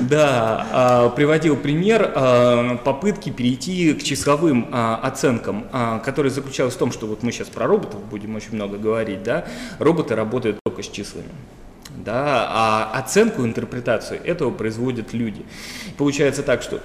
Да, 0.00 0.66
а, 0.72 1.08
приводил 1.10 1.56
пример 1.56 2.12
а, 2.14 2.76
попытки 2.78 3.30
перейти 3.30 3.94
к 3.94 4.02
числовым 4.02 4.68
а, 4.72 5.00
оценкам, 5.02 5.66
которые 6.04 6.32
заключалась 6.32 6.74
в 6.74 6.78
том, 6.78 6.90
что 6.90 7.06
вот 7.06 7.22
мы 7.22 7.30
сейчас 7.30 7.48
про 7.48 7.66
роботов 7.66 8.00
будем 8.10 8.34
очень 8.34 8.54
много 8.54 8.78
говорить, 8.78 9.22
да, 9.22 9.46
роботы 9.78 10.16
работают 10.16 10.58
только 10.64 10.82
с 10.82 10.88
числами. 10.88 11.28
Да, 12.04 12.48
а 12.50 12.98
оценку, 12.98 13.44
интерпретацию 13.44 14.20
этого 14.24 14.50
производят 14.50 15.12
люди. 15.12 15.44
Получается 15.98 16.42
так, 16.42 16.62
что, 16.62 16.80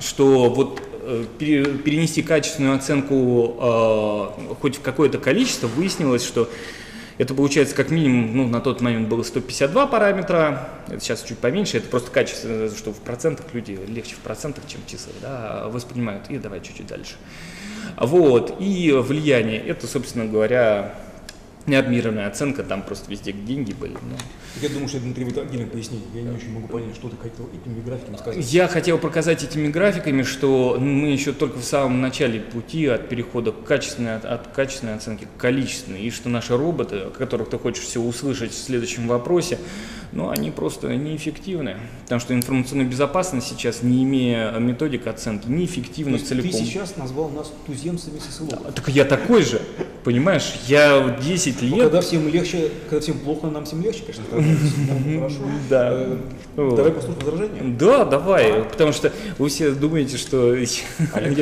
что 0.00 0.50
вот 0.50 0.82
э, 1.02 1.24
перенести 1.38 2.22
качественную 2.22 2.76
оценку 2.76 4.34
хоть 4.60 4.76
в 4.76 4.80
какое-то 4.82 5.18
количество, 5.18 5.68
выяснилось, 5.68 6.24
что 6.24 6.48
это 7.18 7.34
получается 7.34 7.74
как 7.74 7.90
минимум, 7.90 8.36
ну, 8.36 8.48
на 8.48 8.60
тот 8.60 8.80
момент 8.80 9.08
было 9.08 9.24
152 9.24 9.88
параметра, 9.88 10.68
это 10.86 11.00
сейчас 11.00 11.24
чуть 11.24 11.38
поменьше, 11.38 11.78
это 11.78 11.88
просто 11.88 12.12
качество, 12.12 12.70
что 12.70 12.92
в 12.92 13.00
процентах 13.00 13.46
люди 13.52 13.78
легче 13.88 14.14
в 14.14 14.18
процентах, 14.18 14.64
чем 14.68 14.80
числа, 14.86 15.12
да, 15.20 15.68
воспринимают. 15.68 16.30
И 16.30 16.38
давай 16.38 16.60
чуть-чуть 16.60 16.86
дальше. 16.86 17.14
Вот, 17.96 18.56
и 18.60 18.92
влияние, 18.92 19.60
это, 19.60 19.88
собственно 19.88 20.26
говоря, 20.26 20.94
необмерная 21.68 22.26
оценка, 22.26 22.62
там 22.62 22.82
просто 22.82 23.10
везде 23.10 23.32
деньги 23.32 23.72
были. 23.72 23.92
Но... 23.92 24.16
Я 24.60 24.68
думаю, 24.68 24.88
что 24.88 24.98
это 24.98 25.12
требует 25.12 25.38
отдельного 25.38 25.70
пояснения. 25.70 26.04
Я 26.14 26.22
не 26.22 26.30
очень 26.30 26.52
могу 26.52 26.68
понять, 26.68 26.94
что 26.94 27.08
ты 27.08 27.16
хотел 27.16 27.48
этими 27.52 27.80
графиками 27.80 28.16
сказать. 28.16 28.52
Я 28.52 28.68
хотел 28.68 28.98
показать 28.98 29.44
этими 29.44 29.68
графиками, 29.68 30.22
что 30.22 30.78
мы 30.80 31.08
еще 31.08 31.32
только 31.32 31.58
в 31.58 31.64
самом 31.64 32.00
начале 32.00 32.40
пути 32.40 32.86
от 32.86 33.08
перехода 33.08 33.52
к 33.52 33.64
качественной, 33.64 34.16
от, 34.16 34.24
от 34.24 34.48
качественной 34.48 34.94
оценки 34.94 35.24
к 35.24 35.40
количественной, 35.40 36.00
и 36.02 36.10
что 36.10 36.28
наши 36.28 36.56
роботы, 36.56 36.96
о 36.96 37.10
которых 37.10 37.50
ты 37.50 37.58
хочешь 37.58 37.84
все 37.84 38.00
услышать 38.00 38.52
в 38.52 38.58
следующем 38.58 39.06
вопросе, 39.06 39.58
ну, 40.12 40.30
они 40.30 40.50
просто 40.50 40.88
неэффективны. 40.96 41.76
Потому 42.04 42.20
что 42.20 42.34
информационная 42.34 42.86
безопасность 42.86 43.48
сейчас, 43.48 43.82
не 43.82 44.04
имея 44.04 44.52
методик 44.52 45.06
оценки, 45.06 45.48
неэффективна 45.48 46.18
целиком. 46.18 46.50
Ты 46.50 46.56
сейчас 46.56 46.96
назвал 46.96 47.28
нас 47.28 47.52
туземцами 47.66 48.18
ССЛО. 48.18 48.72
Так 48.72 48.88
я 48.88 49.04
такой 49.04 49.42
же, 49.42 49.60
понимаешь? 50.04 50.54
Я 50.66 51.18
10 51.22 51.62
лет... 51.62 51.70
Ну, 51.70 51.82
когда 51.82 52.00
всем 52.00 52.28
легче, 52.28 52.70
когда 52.88 53.00
всем 53.00 53.18
плохо, 53.18 53.48
нам 53.48 53.64
всем 53.64 53.82
легче, 53.82 54.02
конечно, 54.02 54.24
хорошо. 55.18 55.36
Да. 55.68 55.90
Э, 55.92 56.18
давай 56.56 56.92
послушаем 56.92 57.18
возражение. 57.20 57.76
Да, 57.76 58.04
давай, 58.04 58.64
потому 58.64 58.92
что 58.92 59.12
вы 59.38 59.48
все 59.48 59.72
думаете, 59.72 60.16
что 60.16 60.54
я 60.54 60.66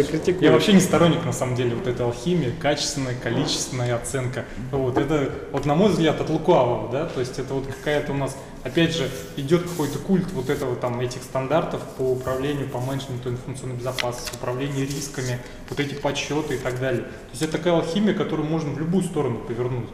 критикую. 0.03 0.43
Я 0.43 0.53
вообще 0.53 0.73
не 0.73 0.81
сторонник, 0.81 1.25
на 1.25 1.33
самом 1.33 1.55
деле, 1.55 1.77
вот 1.77 1.87
этой 1.87 2.05
алхимии, 2.05 2.53
качественная, 2.61 3.15
количественная 3.15 3.95
оценка. 3.95 4.45
Вот 4.73 4.99
это, 4.99 5.31
вот 5.53 5.67
на 5.67 5.75
мой 5.75 5.91
взгляд, 5.91 6.21
от 6.21 6.31
лукавого, 6.31 6.91
да, 6.91 7.07
то 7.07 7.21
есть 7.21 7.39
это 7.39 7.55
вот 7.55 7.67
какая-то 7.67 8.13
у 8.13 8.17
нас 8.17 8.37
опять 8.67 8.95
же, 8.95 9.09
идет 9.37 9.63
какой-то 9.63 9.99
культ 9.99 10.31
вот 10.33 10.51
этого 10.51 10.77
там 10.77 11.01
этих 11.01 11.23
стандартов 11.23 11.83
по 11.97 12.03
управлению, 12.03 12.69
по 12.69 12.81
менеджменту 12.81 13.31
информационной 13.31 13.77
безопасности, 13.77 14.35
управлению 14.35 14.87
рисками, 14.87 15.39
вот 15.71 15.81
эти 15.81 15.95
подсчеты 15.95 16.57
и 16.57 16.59
так 16.59 16.81
далее. 16.81 17.03
То 17.03 17.31
есть 17.33 17.43
это 17.43 17.53
такая 17.53 17.75
алхимия, 17.75 18.15
которую 18.15 18.49
можно 18.49 18.71
в 18.71 18.79
любую 18.79 19.05
сторону 19.05 19.39
повернуть. 19.39 19.89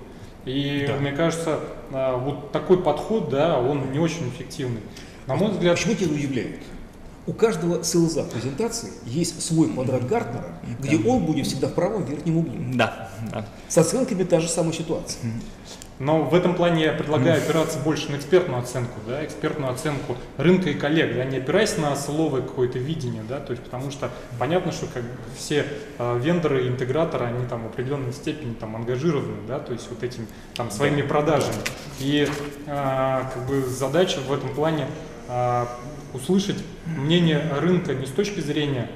И 0.45 0.87
да. 0.89 0.97
мне 0.97 1.13
кажется, 1.13 1.61
а, 1.93 2.17
вот 2.17 2.51
такой 2.51 2.83
подход, 2.83 3.29
да, 3.29 3.59
он 3.59 3.93
не 3.93 3.99
очень 3.99 4.29
эффективный. 4.29 4.81
На 5.27 5.37
мой 5.37 5.51
взгляд... 5.51 5.77
Почему 5.77 5.95
тебя 5.95 6.13
удивляет? 6.13 6.61
У 7.25 7.33
каждого 7.33 7.85
СЛЗа 7.85 8.25
презентации 8.25 8.91
есть 9.07 9.41
свой 9.41 9.69
квадрат 9.69 10.09
Гартнера, 10.09 10.59
где 10.81 10.97
он 11.09 11.25
будет 11.25 11.47
всегда 11.47 11.69
в 11.69 11.75
правом 11.75 12.05
верхнем 12.05 12.39
углу. 12.39 12.55
Да. 12.75 13.11
да. 13.31 13.47
С 13.69 13.79
оценками 13.79 14.25
та 14.25 14.41
же 14.41 14.49
самая 14.49 14.73
ситуация. 14.73 15.21
Но 16.03 16.25
в 16.25 16.35
этом 16.35 16.57
плане 16.57 16.83
я 16.83 16.93
предлагаю 16.93 17.41
опираться 17.41 17.79
больше 17.79 18.11
на 18.11 18.17
экспертную 18.17 18.61
оценку, 18.61 18.99
да, 19.07 19.25
экспертную 19.25 19.73
оценку 19.73 20.17
рынка 20.37 20.69
и 20.71 20.75
коллег, 20.75 21.15
да, 21.15 21.25
не 21.25 21.37
опираясь 21.37 21.79
на 21.79 21.95
словое 21.95 22.43
какое-то 22.43 22.81
видение, 22.81 23.23
да, 23.29 23.39
то 23.39 23.53
есть 23.53 23.63
потому 23.63 23.93
что 23.93 24.11
понятно, 24.37 24.73
что 24.73 24.87
как 24.87 25.05
все 25.37 25.65
э, 26.01 26.19
вендоры, 26.21 26.67
интеграторы, 26.67 27.27
они 27.27 27.47
там 27.47 27.63
в 27.63 27.67
определенной 27.67 28.13
степени 28.13 28.55
там 28.55 28.75
ангажированы, 28.75 29.47
да, 29.47 29.61
то 29.61 29.73
есть 29.73 29.89
вот 29.91 30.03
этим 30.03 30.27
там 30.57 30.73
своими 30.73 31.03
продажами. 31.03 31.55
И 32.01 32.27
э, 32.67 33.23
как 33.33 33.47
бы 33.47 33.63
задача 33.63 34.19
в 34.27 34.33
этом 34.33 34.53
плане 34.57 34.89
э, 35.29 35.67
услышать 36.15 36.59
мнение 36.85 37.45
рынка 37.61 37.95
не 37.95 38.07
с 38.07 38.11
точки 38.11 38.41
зрения 38.41 38.91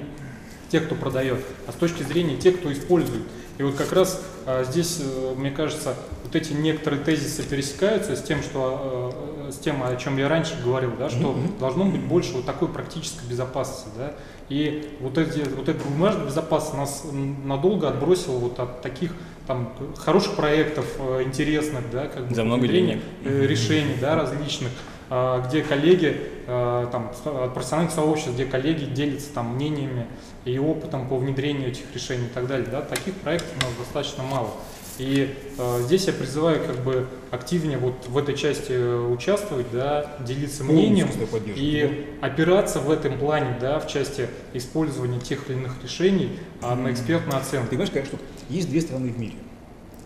тех, 0.67 0.87
кто 0.87 0.95
продает, 0.95 1.39
а 1.67 1.71
с 1.71 1.75
точки 1.75 2.03
зрения 2.03 2.35
тех, 2.35 2.59
кто 2.59 2.69
использует. 2.73 3.23
И 3.57 3.63
вот 3.63 3.75
как 3.75 3.91
раз 3.91 4.21
а, 4.45 4.63
здесь, 4.63 4.99
э, 5.01 5.33
мне 5.35 5.49
кажется, 5.49 5.95
вот 6.23 6.35
эти 6.35 6.53
некоторые 6.53 7.03
тезисы 7.03 7.41
пересекаются 7.43 8.15
с 8.15 8.21
тем, 8.21 8.43
что, 8.43 9.13
э, 9.47 9.51
с 9.51 9.57
тем, 9.57 9.81
о 9.83 9.95
чем 9.95 10.17
я 10.17 10.29
раньше 10.29 10.53
говорил, 10.63 10.91
да, 10.97 11.09
что 11.09 11.31
mm-hmm. 11.31 11.59
должно 11.59 11.85
быть 11.85 12.01
больше 12.01 12.33
вот 12.33 12.45
такой 12.45 12.67
практической 12.67 13.25
безопасности. 13.27 13.89
Да, 13.97 14.13
и 14.49 14.95
вот, 14.99 15.17
эти, 15.17 15.39
вот 15.39 15.69
эта 15.69 15.83
бумажная 15.83 16.27
безопасность 16.27 16.75
нас 16.75 17.03
надолго 17.43 17.89
отбросила 17.89 18.37
вот 18.37 18.59
от 18.59 18.81
таких 18.81 19.13
там, 19.47 19.73
хороших 19.97 20.35
проектов, 20.35 20.85
э, 20.99 21.23
интересных, 21.23 21.89
да, 21.91 22.07
как 22.07 22.27
бы, 22.27 22.35
За 22.35 22.43
много 22.43 22.67
денег. 22.67 23.01
решений 23.23 23.95
да, 23.99 24.15
различных. 24.15 24.71
А, 25.09 25.41
где 25.47 25.61
коллеги, 25.61 26.19
а, 26.47 26.87
там, 26.87 27.11
от 27.25 27.53
профессиональных 27.53 27.93
сообществ, 27.93 28.33
где 28.33 28.45
коллеги 28.45 28.85
делятся 28.85 29.33
там 29.33 29.55
мнениями 29.55 30.05
и 30.43 30.57
опытом 30.59 31.07
по 31.07 31.17
внедрению 31.17 31.69
этих 31.69 31.83
решений 31.93 32.25
и 32.25 32.29
так 32.29 32.47
далее. 32.47 32.67
Да? 32.69 32.81
Таких 32.81 33.13
проектов 33.15 33.51
у 33.61 33.65
нас 33.65 33.73
достаточно 33.79 34.23
мало. 34.23 34.49
И 34.97 35.35
э, 35.59 35.81
здесь 35.83 36.07
я 36.07 36.13
призываю 36.13 36.65
как 36.65 36.77
бы 36.77 37.07
активнее 37.29 37.77
вот 37.77 38.07
в 38.07 38.17
этой 38.17 38.35
части 38.35 38.73
участвовать, 38.73 39.67
да, 39.71 40.17
делиться 40.19 40.63
мнением 40.63 41.07
и 41.55 42.17
да. 42.19 42.27
опираться 42.27 42.79
в 42.79 42.89
этом 42.89 43.19
плане, 43.19 43.55
да, 43.61 43.79
в 43.79 43.87
части 43.87 44.27
использования 44.53 45.19
тех 45.19 45.47
или 45.49 45.57
иных 45.57 45.75
решений 45.83 46.39
а 46.63 46.75
на 46.75 46.91
экспертную 46.91 47.37
оценку. 47.37 47.69
Ты 47.69 47.77
понимаешь, 47.77 48.07
штука? 48.07 48.23
Есть 48.49 48.69
две 48.69 48.81
страны 48.81 49.09
в 49.09 49.19
мире, 49.19 49.35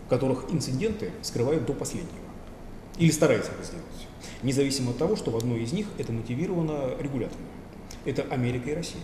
в 0.06 0.10
которых 0.10 0.44
инциденты 0.52 1.10
скрывают 1.22 1.64
до 1.64 1.72
последнего. 1.72 2.12
Или 2.98 3.10
стараются 3.10 3.50
это 3.52 3.64
сделать 3.64 3.86
независимо 4.42 4.90
от 4.90 4.98
того, 4.98 5.16
что 5.16 5.30
в 5.30 5.36
одной 5.36 5.62
из 5.62 5.72
них 5.72 5.86
это 5.98 6.12
мотивировано 6.12 6.96
регулятором. 7.00 7.44
Это 8.04 8.22
Америка 8.30 8.70
и 8.70 8.74
Россия. 8.74 9.00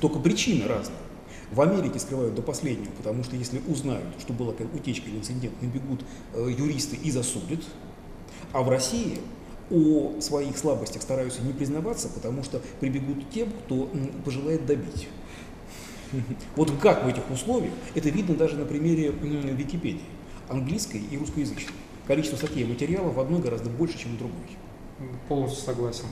Только 0.00 0.18
причины 0.18 0.66
разные. 0.66 0.98
В 1.50 1.60
Америке 1.60 1.98
скрывают 1.98 2.34
до 2.34 2.42
последнего, 2.42 2.90
потому 2.92 3.24
что 3.24 3.36
если 3.36 3.60
узнают, 3.66 4.06
что 4.20 4.32
была 4.32 4.54
утечка 4.74 5.08
или 5.08 5.16
инцидент, 5.16 5.54
набегут 5.62 6.02
э, 6.34 6.50
юристы 6.56 6.96
и 6.96 7.10
засудят. 7.10 7.60
А 8.52 8.62
в 8.62 8.68
России 8.68 9.18
о 9.70 10.20
своих 10.20 10.56
слабостях 10.56 11.02
стараются 11.02 11.42
не 11.42 11.52
признаваться, 11.52 12.08
потому 12.08 12.42
что 12.42 12.60
прибегут 12.80 13.30
тем, 13.30 13.50
кто 13.50 13.90
пожелает 14.24 14.66
добить. 14.66 15.08
Вот 16.56 16.70
как 16.80 17.04
в 17.04 17.08
этих 17.08 17.30
условиях, 17.30 17.72
это 17.94 18.08
видно 18.08 18.34
даже 18.34 18.56
на 18.56 18.64
примере 18.64 19.10
Википедии, 19.10 20.00
английской 20.48 21.02
и 21.10 21.18
русскоязычной 21.18 21.74
количество 22.08 22.36
статей 22.36 22.64
и 22.64 22.66
материала 22.66 23.10
в 23.10 23.20
одной 23.20 23.40
гораздо 23.40 23.68
больше, 23.68 23.98
чем 23.98 24.16
в 24.16 24.18
другой. 24.18 24.56
Полностью 25.28 25.64
согласен. 25.64 26.06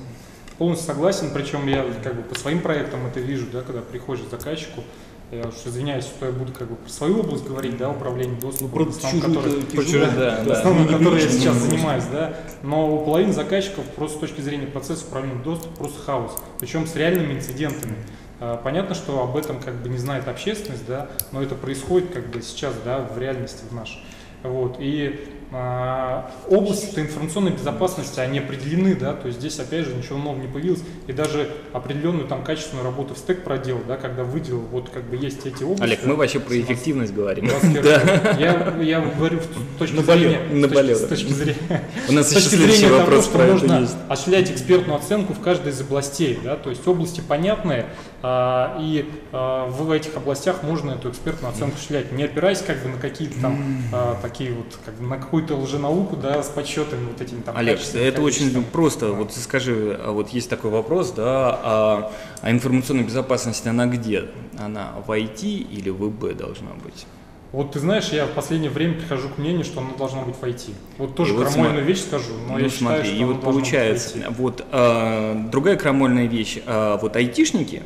Полностью 0.59 0.87
согласен, 0.87 1.31
причем 1.35 1.67
я 1.67 1.85
как 2.05 2.15
бы 2.15 2.23
по 2.23 2.39
своим 2.39 2.61
проектам 2.61 3.05
это 3.07 3.19
вижу, 3.19 3.47
да, 3.53 3.63
когда 3.63 3.81
приходишь 3.81 4.25
к 4.27 4.31
заказчику, 4.31 4.85
я 5.33 5.49
уж 5.49 5.55
извиняюсь, 5.67 6.05
что 6.05 6.27
я 6.27 6.33
буду 6.33 6.53
как 6.53 6.69
бы 6.69 6.77
про 6.77 6.89
свою 6.89 7.21
область 7.21 7.45
говорить, 7.45 7.77
да, 7.77 7.91
управление 7.91 8.39
доступом, 8.39 8.85
ну, 8.85 8.91
основном, 8.91 9.35
который, 9.35 9.63
тяжело, 9.63 10.07
да, 10.17 10.45
да, 10.45 10.53
основном, 10.53 10.87
которой 10.87 11.21
я 11.21 11.29
сейчас 11.29 11.57
занимаюсь, 11.57 12.05
да, 12.13 12.37
но 12.63 12.95
у 12.95 13.05
половины 13.05 13.33
заказчиков 13.33 13.85
просто 13.97 14.19
с 14.19 14.21
точки 14.21 14.41
зрения 14.41 14.67
процесса 14.67 15.05
управления 15.05 15.43
доступом 15.43 15.77
просто 15.77 16.01
хаос, 16.03 16.37
причем 16.61 16.87
с 16.87 16.95
реальными 16.95 17.35
инцидентами. 17.35 17.97
А, 18.39 18.57
понятно, 18.57 18.95
что 18.95 19.23
об 19.23 19.37
этом 19.37 19.59
как 19.61 19.75
бы 19.83 19.89
не 19.89 19.99
знает 19.99 20.29
общественность, 20.29 20.87
да, 20.87 21.09
но 21.33 21.43
это 21.43 21.55
происходит 21.55 22.13
как 22.13 22.29
бы 22.29 22.41
сейчас, 22.41 22.75
да, 22.85 23.01
в 23.01 23.19
реальности 23.19 23.63
в 23.69 23.75
нашей. 23.75 24.01
Вот. 24.43 24.77
И 24.79 25.29
области 25.53 26.99
информационной 26.99 27.53
безопасности, 27.53 28.19
они 28.21 28.41
определены, 28.41 28.95
да, 28.95 29.13
то 29.13 29.29
есть 29.29 29.39
здесь, 29.39 29.59
опять 29.61 29.85
же, 29.85 29.95
ничего 29.95 30.19
нового 30.19 30.41
не 30.41 30.49
появилось, 30.49 30.83
и 31.07 31.13
даже 31.13 31.51
определенную 31.73 32.27
там 32.27 32.43
качественную 32.43 32.85
работу 32.85 33.15
в 33.15 33.19
стек 33.19 33.45
проделал, 33.45 33.81
да, 33.87 33.97
когда 33.97 34.25
выделил, 34.25 34.61
вот 34.61 34.91
как 34.91 35.05
бы 35.05 35.17
есть 35.17 35.47
эти 35.47 35.63
области. 35.63 35.83
Олег, 35.83 36.05
мы 36.05 36.17
вообще 36.17 36.41
про 36.41 36.59
эффективность 36.61 37.13
говорим. 37.13 37.51
Да. 37.87 38.37
Я, 38.39 38.75
я 38.81 39.01
говорю 39.01 39.39
с 39.41 39.79
точки 39.79 40.01
зрения, 40.01 40.41
Наболел. 40.51 40.97
с 40.97 41.07
точки 41.07 41.31
зрения, 41.33 41.83
У 42.09 42.13
нас 42.13 42.31
еще 42.31 42.49
следующий 42.49 42.87
вопрос 42.87 43.29
того, 43.29 43.59
что 43.59 43.67
можно 43.67 43.89
осуществлять 44.09 44.51
экспертную 44.51 44.99
оценку 44.99 45.35
в 45.35 45.41
каждой 45.41 45.73
из 45.73 45.81
областей, 45.81 46.39
да, 46.43 46.57
то 46.57 46.71
есть 46.71 46.87
области 46.89 47.21
понятные, 47.21 47.87
а, 48.23 48.77
и 48.81 49.09
а, 49.33 49.67
в 49.69 49.91
этих 49.91 50.17
областях 50.17 50.63
можно 50.63 50.93
эту 50.93 51.11
экспертную 51.11 51.53
оценку 51.53 51.75
осуществлять, 51.75 52.13
не 52.13 52.25
опираясь 52.25 52.61
как 52.61 52.83
бы 52.83 52.89
на 52.89 52.99
какие-то 52.99 53.41
там 53.41 53.83
а, 53.93 54.19
такие 54.21 54.53
вот, 54.53 54.67
как 54.85 54.95
бы 54.95 55.07
на 55.07 55.19
какую-то 55.37 55.57
лженауку, 55.57 56.16
да, 56.16 56.42
с 56.42 56.49
подсчетами 56.49 57.07
вот 57.07 57.20
этими 57.20 57.40
там. 57.40 57.57
Олег, 57.57 57.79
это 57.94 58.22
очень 58.22 58.64
просто. 58.64 59.12
Вот 59.12 59.33
скажи, 59.33 59.99
а 60.03 60.12
вот 60.12 60.31
есть 60.31 60.49
такой 60.49 60.70
вопрос, 60.70 61.12
да, 61.12 61.61
а, 61.62 62.12
а 62.40 62.51
информационная 62.51 63.05
безопасность, 63.05 63.66
она 63.66 63.87
где? 63.87 64.25
Она 64.59 64.92
в 65.07 65.11
IT 65.11 65.42
или 65.44 65.90
в 65.90 66.09
ИБ 66.09 66.37
должна 66.37 66.70
быть? 66.83 67.07
Вот 67.53 67.72
ты 67.72 67.81
знаешь, 67.81 68.09
я 68.09 68.27
в 68.27 68.31
последнее 68.31 68.70
время 68.70 68.94
прихожу 68.94 69.29
к 69.29 69.38
мнению, 69.38 69.64
что 69.64 69.81
она 69.81 69.90
должна 69.96 70.22
быть 70.22 70.37
в 70.37 70.42
IT. 70.42 70.72
Вот 70.99 71.14
тоже 71.14 71.35
и 71.35 71.37
крамольную 71.37 71.81
вот 71.81 71.88
вещь 71.88 72.01
скажу, 72.01 72.33
но 72.49 72.55
ну, 72.55 72.59
я 72.59 72.70
смотри, 72.70 72.70
считаю, 72.70 73.05
что 73.05 73.14
и 73.14 73.25
вот 73.25 73.40
получается, 73.42 74.18
вот 74.31 74.64
а, 74.72 75.49
другая 75.51 75.77
крамольная 75.77 76.27
вещь, 76.27 76.59
а, 76.66 76.99
вот 76.99 77.14
айтишники, 77.16 77.83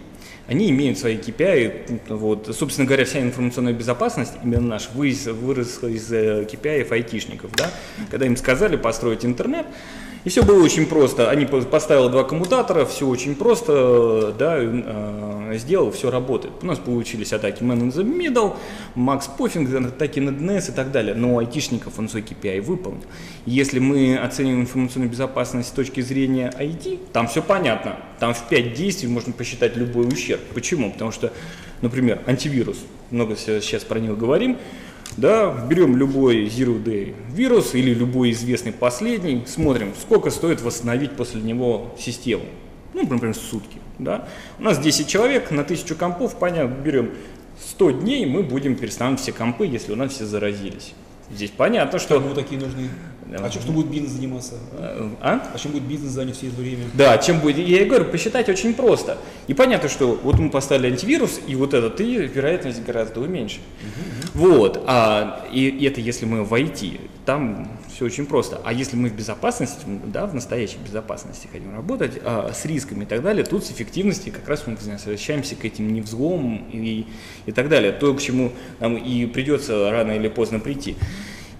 они 0.50 0.68
имеют 0.70 0.98
свои 0.98 1.16
KPI. 1.16 2.00
Вот, 2.08 2.54
собственно 2.56 2.84
говоря, 2.84 3.04
вся 3.04 3.20
информационная 3.20 3.72
безопасность, 3.72 4.32
именно 4.42 4.66
наш, 4.66 4.90
выросла 4.92 5.86
из 5.86 6.12
KPI 6.12 6.88
э, 6.90 6.92
айтишников. 6.92 7.52
Да? 7.52 7.70
Когда 8.10 8.26
им 8.26 8.36
сказали 8.36 8.76
построить 8.76 9.24
интернет, 9.24 9.66
и 10.24 10.28
все 10.28 10.42
было 10.42 10.62
очень 10.62 10.86
просто. 10.86 11.30
Они 11.30 11.46
поставили 11.46 12.10
два 12.10 12.24
коммутатора, 12.24 12.84
все 12.84 13.06
очень 13.06 13.34
просто, 13.34 14.34
да, 14.38 14.56
э, 14.58 15.56
сделал, 15.56 15.90
все 15.92 16.10
работает. 16.10 16.52
У 16.62 16.66
нас 16.66 16.78
получились 16.78 17.32
атаки 17.32 17.62
Man 17.62 17.80
in 17.80 17.92
the 17.92 18.04
Middle, 18.04 18.56
Max 18.94 19.30
Puffing, 19.38 19.86
атаки 19.86 20.20
на 20.20 20.30
DNS 20.30 20.72
и 20.72 20.74
так 20.74 20.92
далее. 20.92 21.14
Но 21.14 21.34
у 21.34 21.38
айтишников 21.38 21.98
он 21.98 22.08
свой 22.08 22.22
KPI 22.22 22.60
выполнил. 22.60 23.04
Если 23.46 23.78
мы 23.78 24.18
оцениваем 24.18 24.62
информационную 24.62 25.10
безопасность 25.10 25.70
с 25.70 25.72
точки 25.72 26.02
зрения 26.02 26.52
IT, 26.58 26.98
там 27.12 27.26
все 27.26 27.42
понятно. 27.42 27.96
Там 28.18 28.34
в 28.34 28.48
5 28.48 28.74
действий 28.74 29.08
можно 29.08 29.32
посчитать 29.32 29.76
любой 29.76 30.06
ущерб. 30.06 30.40
Почему? 30.52 30.92
Потому 30.92 31.12
что, 31.12 31.32
например, 31.80 32.20
антивирус, 32.26 32.78
много 33.10 33.36
сейчас 33.36 33.84
про 33.84 33.98
него 33.98 34.16
говорим, 34.16 34.58
Да, 35.16 35.66
берем 35.68 35.96
любой 35.96 36.46
Zero 36.46 36.82
Day 36.82 37.14
вирус 37.30 37.74
или 37.74 37.92
любой 37.92 38.30
известный 38.30 38.72
последний, 38.72 39.44
смотрим, 39.46 39.92
сколько 40.00 40.30
стоит 40.30 40.60
восстановить 40.60 41.12
после 41.12 41.40
него 41.42 41.94
систему. 41.98 42.44
Ну, 42.94 43.06
например, 43.06 43.34
сутки. 43.34 43.78
Да? 43.98 44.28
У 44.58 44.62
нас 44.62 44.78
10 44.78 45.06
человек 45.06 45.50
на 45.50 45.62
1000 45.62 45.94
компов, 45.94 46.38
понятно, 46.38 46.74
берем 46.74 47.10
100 47.60 47.90
дней, 47.90 48.26
мы 48.26 48.42
будем 48.42 48.76
перестанавливать 48.76 49.22
все 49.22 49.32
компы, 49.32 49.66
если 49.66 49.92
у 49.92 49.96
нас 49.96 50.12
все 50.12 50.24
заразились. 50.24 50.92
Здесь 51.32 51.50
понятно, 51.50 51.98
что... 51.98 52.20
Кому 52.20 52.34
такие 52.34 52.60
нужны? 52.60 52.88
А 53.38 53.50
чем, 53.50 53.62
что 53.62 53.72
будет 53.72 53.86
бизнес 53.86 54.12
заниматься? 54.12 54.54
А? 55.20 55.50
А 55.54 55.58
чем 55.58 55.72
будет 55.72 55.84
бизнес 55.84 56.12
занят 56.12 56.36
все 56.36 56.48
это 56.48 56.56
время? 56.56 56.84
Да, 56.94 57.16
чем 57.18 57.40
будет. 57.40 57.58
Я 57.58 57.82
и 57.82 57.84
говорю, 57.84 58.06
посчитать 58.06 58.48
очень 58.48 58.74
просто. 58.74 59.18
И 59.46 59.54
понятно, 59.54 59.88
что 59.88 60.18
вот 60.22 60.38
мы 60.38 60.50
поставили 60.50 60.88
антивирус, 60.88 61.40
и 61.46 61.54
вот 61.54 61.74
этот, 61.74 62.00
и 62.00 62.16
вероятность 62.16 62.82
гораздо 62.84 63.20
уменьшит. 63.20 63.60
Вот. 64.34 64.82
А, 64.86 65.46
и, 65.52 65.68
и 65.68 65.84
это 65.86 66.00
если 66.00 66.26
мы 66.26 66.44
в 66.44 66.52
IT. 66.54 67.00
Там 67.26 67.78
все 67.92 68.06
очень 68.06 68.26
просто. 68.26 68.60
А 68.64 68.72
если 68.72 68.96
мы 68.96 69.08
в 69.10 69.14
безопасности, 69.14 69.80
да, 70.06 70.26
в 70.26 70.34
настоящей 70.34 70.78
безопасности 70.84 71.48
хотим 71.52 71.74
работать, 71.74 72.12
а, 72.24 72.52
с 72.52 72.64
рисками 72.64 73.04
и 73.04 73.06
так 73.06 73.22
далее, 73.22 73.44
тут 73.44 73.64
с 73.64 73.70
эффективностью 73.70 74.32
как 74.32 74.48
раз 74.48 74.66
мы 74.66 74.76
возвращаемся 74.76 75.54
к 75.54 75.64
этим 75.64 75.92
невзломам 75.92 76.66
и, 76.72 77.06
и 77.46 77.52
так 77.52 77.68
далее. 77.68 77.92
То, 77.92 78.14
к 78.14 78.20
чему 78.20 78.52
нам 78.80 78.96
и 78.96 79.26
придется 79.26 79.90
рано 79.90 80.12
или 80.12 80.28
поздно 80.28 80.58
прийти. 80.60 80.96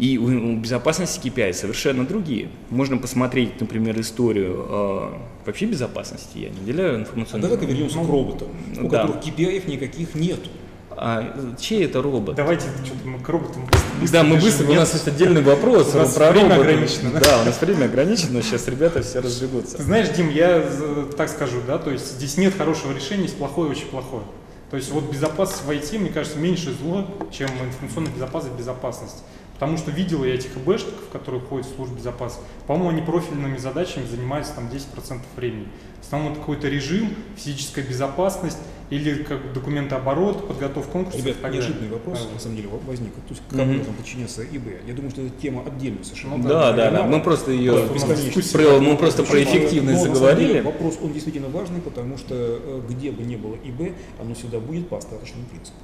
И 0.00 0.16
у 0.16 0.56
безопасности 0.56 1.28
KPI 1.28 1.52
совершенно 1.52 2.06
другие. 2.06 2.48
Можно 2.70 2.96
посмотреть, 2.96 3.60
например, 3.60 4.00
историю 4.00 4.64
э, 4.66 5.08
вообще 5.44 5.66
безопасности. 5.66 6.38
Я 6.38 6.48
не 6.48 6.60
делаю 6.64 7.00
информационную. 7.00 7.52
А 7.52 7.56
давай-ка 7.56 7.70
вернемся 7.70 7.98
к 7.98 8.08
роботам, 8.08 8.48
у 8.80 8.88
да. 8.88 9.02
которых 9.02 9.22
KPI 9.22 9.70
никаких 9.70 10.14
нету. 10.14 10.48
А 10.92 11.54
чей 11.60 11.84
это 11.84 12.00
робот? 12.00 12.34
Давайте 12.34 12.64
что-то 12.82 13.06
мы 13.06 13.18
к 13.18 13.28
роботам 13.28 13.68
Да, 14.10 14.22
мы 14.22 14.36
быстро, 14.36 14.70
у 14.70 14.72
нас 14.74 14.94
есть 14.94 15.06
отдельный 15.06 15.42
вопрос 15.42 15.94
У 15.94 15.98
нас 15.98 16.14
про 16.14 16.30
время 16.30 16.54
роботов. 16.56 16.66
ограничено, 16.66 17.10
да? 17.12 17.20
Да, 17.20 17.42
у 17.42 17.44
нас 17.44 17.60
время 17.60 17.84
ограничено, 17.84 18.40
сейчас 18.42 18.68
ребята 18.68 19.02
все 19.02 19.20
разбегутся. 19.20 19.76
Ты 19.76 19.82
знаешь, 19.82 20.08
Дим, 20.16 20.30
я 20.30 20.62
за- 20.62 21.12
так 21.14 21.28
скажу, 21.28 21.58
да, 21.66 21.76
то 21.76 21.90
есть 21.90 22.12
здесь 22.16 22.38
нет 22.38 22.54
хорошего 22.56 22.94
решения, 22.94 23.24
есть 23.24 23.36
плохое, 23.36 23.70
очень 23.70 23.86
плохое. 23.86 24.22
То 24.70 24.76
есть 24.76 24.90
вот 24.92 25.10
безопасность 25.10 25.64
в 25.64 25.70
IT, 25.70 25.98
мне 25.98 26.10
кажется, 26.10 26.38
меньше 26.38 26.72
зло, 26.72 27.04
чем 27.30 27.50
информационная 27.66 28.12
безопасность, 28.12 28.56
безопасность. 28.56 29.22
Потому 29.60 29.76
что 29.76 29.90
видел 29.90 30.24
я 30.24 30.34
этих 30.36 30.56
ИБшников, 30.56 31.10
которые 31.12 31.42
ходят 31.42 31.66
в 31.66 31.76
службу 31.76 31.94
безопасности. 31.94 32.42
По-моему, 32.66 32.88
они 32.96 33.02
профильными 33.02 33.58
задачами 33.58 34.06
занимаются 34.06 34.54
там 34.54 34.68
10% 34.68 35.20
времени. 35.36 35.68
В 36.00 36.06
основном 36.06 36.32
это 36.32 36.40
какой-то 36.40 36.66
режим, 36.68 37.10
физическая 37.36 37.84
безопасность 37.84 38.56
или 38.88 39.22
как 39.22 39.52
документооборот, 39.52 40.48
подготовка 40.48 40.90
конкурсов. 40.90 41.20
Ребят, 41.22 41.42
далее. 41.42 41.60
неожиданный 41.60 41.90
вопрос, 41.90 42.20
Вот. 42.22 42.32
на 42.32 42.40
самом 42.40 42.56
деле, 42.56 42.68
во- 42.68 42.78
возник. 42.78 43.12
То 43.12 43.20
есть, 43.28 43.42
кому 43.50 43.64
Мгм. 43.64 43.74
должен 43.76 43.94
подчиняться 43.94 44.42
ИБ? 44.44 44.64
Я 44.88 44.94
думаю, 44.94 45.10
что 45.10 45.20
это 45.20 45.30
тема 45.42 45.62
отдельная 45.66 46.04
совершенно. 46.04 46.38
Ну 46.38 46.48
Да, 46.48 46.72
да, 46.72 46.90
да, 46.90 47.02
мы 47.02 47.20
просто 47.20 47.52
ее 47.52 47.86
Просто 47.86 48.58
про, 48.58 48.80
мы 48.80 48.96
просто 48.96 49.24
про 49.24 49.42
эффективность 49.42 49.98
но, 49.98 50.04
деле, 50.06 50.14
заговорили. 50.14 50.60
Вопрос, 50.62 50.98
он 51.02 51.12
действительно 51.12 51.48
важный, 51.48 51.82
потому 51.82 52.16
что 52.16 52.34
э, 52.34 52.80
где 52.88 53.10
бы 53.12 53.22
ни 53.22 53.36
было 53.36 53.56
ИБ, 53.62 53.92
оно 54.18 54.34
всегда 54.34 54.58
будет 54.58 54.88
по 54.88 54.96
остаточному 54.96 55.44
принципу. 55.44 55.76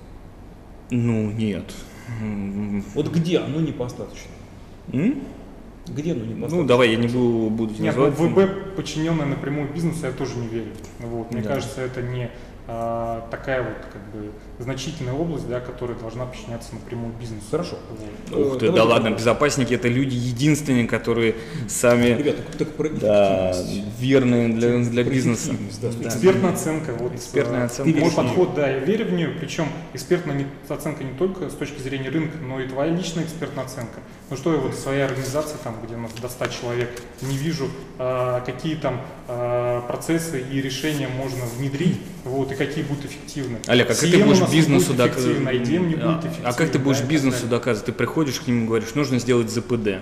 Ну, 0.91 1.31
нет. 1.33 1.65
Вот 2.95 3.13
где 3.13 3.39
оно 3.39 3.61
не 3.61 3.73
по 3.73 3.87
остаточному? 3.87 4.35
м? 4.93 5.21
Где 5.89 6.13
оно 6.13 6.25
не 6.25 6.35
по 6.41 6.49
Ну, 6.49 6.65
давай, 6.65 6.91
я 6.91 6.97
не 6.97 7.07
буду, 7.09 7.51
буду 7.51 7.73
Нет, 7.81 7.95
ну, 7.97 8.07
называть. 8.07 8.49
ВБ, 8.49 8.77
подчиненная 8.77 9.27
напрямую 9.27 9.69
бизнесу, 9.73 10.07
я 10.07 10.13
тоже 10.13 10.37
не 10.37 10.49
верю. 10.49 10.71
Вот, 11.01 11.33
мне 11.33 11.43
Да. 11.43 11.51
кажется, 11.55 11.81
это 11.81 12.03
не 12.03 12.31
такая 12.67 13.63
вот 13.63 13.77
как 13.93 14.03
бы 14.13 14.33
значительная 14.59 15.13
область, 15.15 15.49
да, 15.49 15.61
которая 15.61 15.97
должна 15.97 16.27
подчиняться 16.27 16.75
напрямую 16.75 17.13
бизнесу. 17.15 17.45
Хорошо. 17.51 17.77
Вот. 18.31 18.47
Ух 18.55 18.59
ты, 18.59 18.67
Э, 18.67 18.73
да 18.73 18.85
ладно, 18.85 19.11
так. 19.11 19.19
безопасники 19.19 19.75
это 19.75 19.89
люди 19.89 20.15
единственные, 20.15 20.89
которые 20.89 21.37
сами 21.69 22.09
Ребята, 22.19 22.43
так 22.59 22.69
про 22.73 22.89
да, 22.89 23.55
верные 23.99 24.49
для, 24.49 24.79
для 24.79 25.05
бизнеса. 25.05 25.53
да, 25.81 25.89
Экспертная 26.09 26.53
оценка. 26.53 26.93
Вот, 26.99 27.15
Экспертная 27.15 27.63
э, 27.63 27.67
оценка. 27.67 27.93
Ты 27.93 28.01
Мой 28.01 28.11
подход, 28.11 28.55
да, 28.55 28.69
я 28.69 28.79
верю 28.81 29.07
в 29.07 29.13
нее, 29.13 29.29
причем 29.29 29.69
экспертная 29.95 30.47
оценка 30.69 31.05
не 31.05 31.13
только 31.17 31.49
с 31.49 31.55
точки 31.55 31.81
зрения 31.81 32.09
рынка, 32.09 32.39
но 32.39 32.61
и 32.61 32.69
твоя 32.69 32.93
личная 32.93 33.25
экспертная 33.25 33.65
оценка. 33.65 34.01
Ну 34.31 34.37
что 34.37 34.53
я 34.53 34.59
вот 34.59 34.75
в 34.75 34.79
своей 34.79 35.03
организации, 35.03 35.57
там, 35.63 35.77
где 35.85 35.95
у 35.95 35.99
нас 36.01 36.13
до 36.21 36.29
100 36.29 36.47
человек, 36.47 36.91
не 37.23 37.37
вижу, 37.37 37.69
а, 37.99 38.41
какие 38.41 38.75
там 38.75 39.01
а, 39.29 39.83
процессы 39.83 40.41
и 40.41 40.61
решения 40.61 41.09
можно 41.09 41.45
внедрить, 41.57 42.01
вот, 42.27 42.53
и 42.53 42.55
какие 42.55 42.85
будут 42.85 43.07
эффективны. 43.07 43.59
Олег, 43.67 43.91
а 43.91 43.95
как 43.95 44.01
ты 44.11 44.23
будешь 44.25 44.51
бизнесу 44.51 44.95
доказывать? 44.95 45.39
А 46.45 46.53
как 46.53 46.71
ты 46.71 46.79
будешь 46.79 47.03
бизнесу 47.03 47.47
доказывать? 47.47 47.87
Ты 47.87 47.93
приходишь 47.93 48.41
к 48.41 48.47
ним 48.47 48.65
и 48.65 48.67
говоришь, 48.67 48.95
нужно 48.95 49.19
сделать 49.19 49.51
ЗПД. 49.51 49.99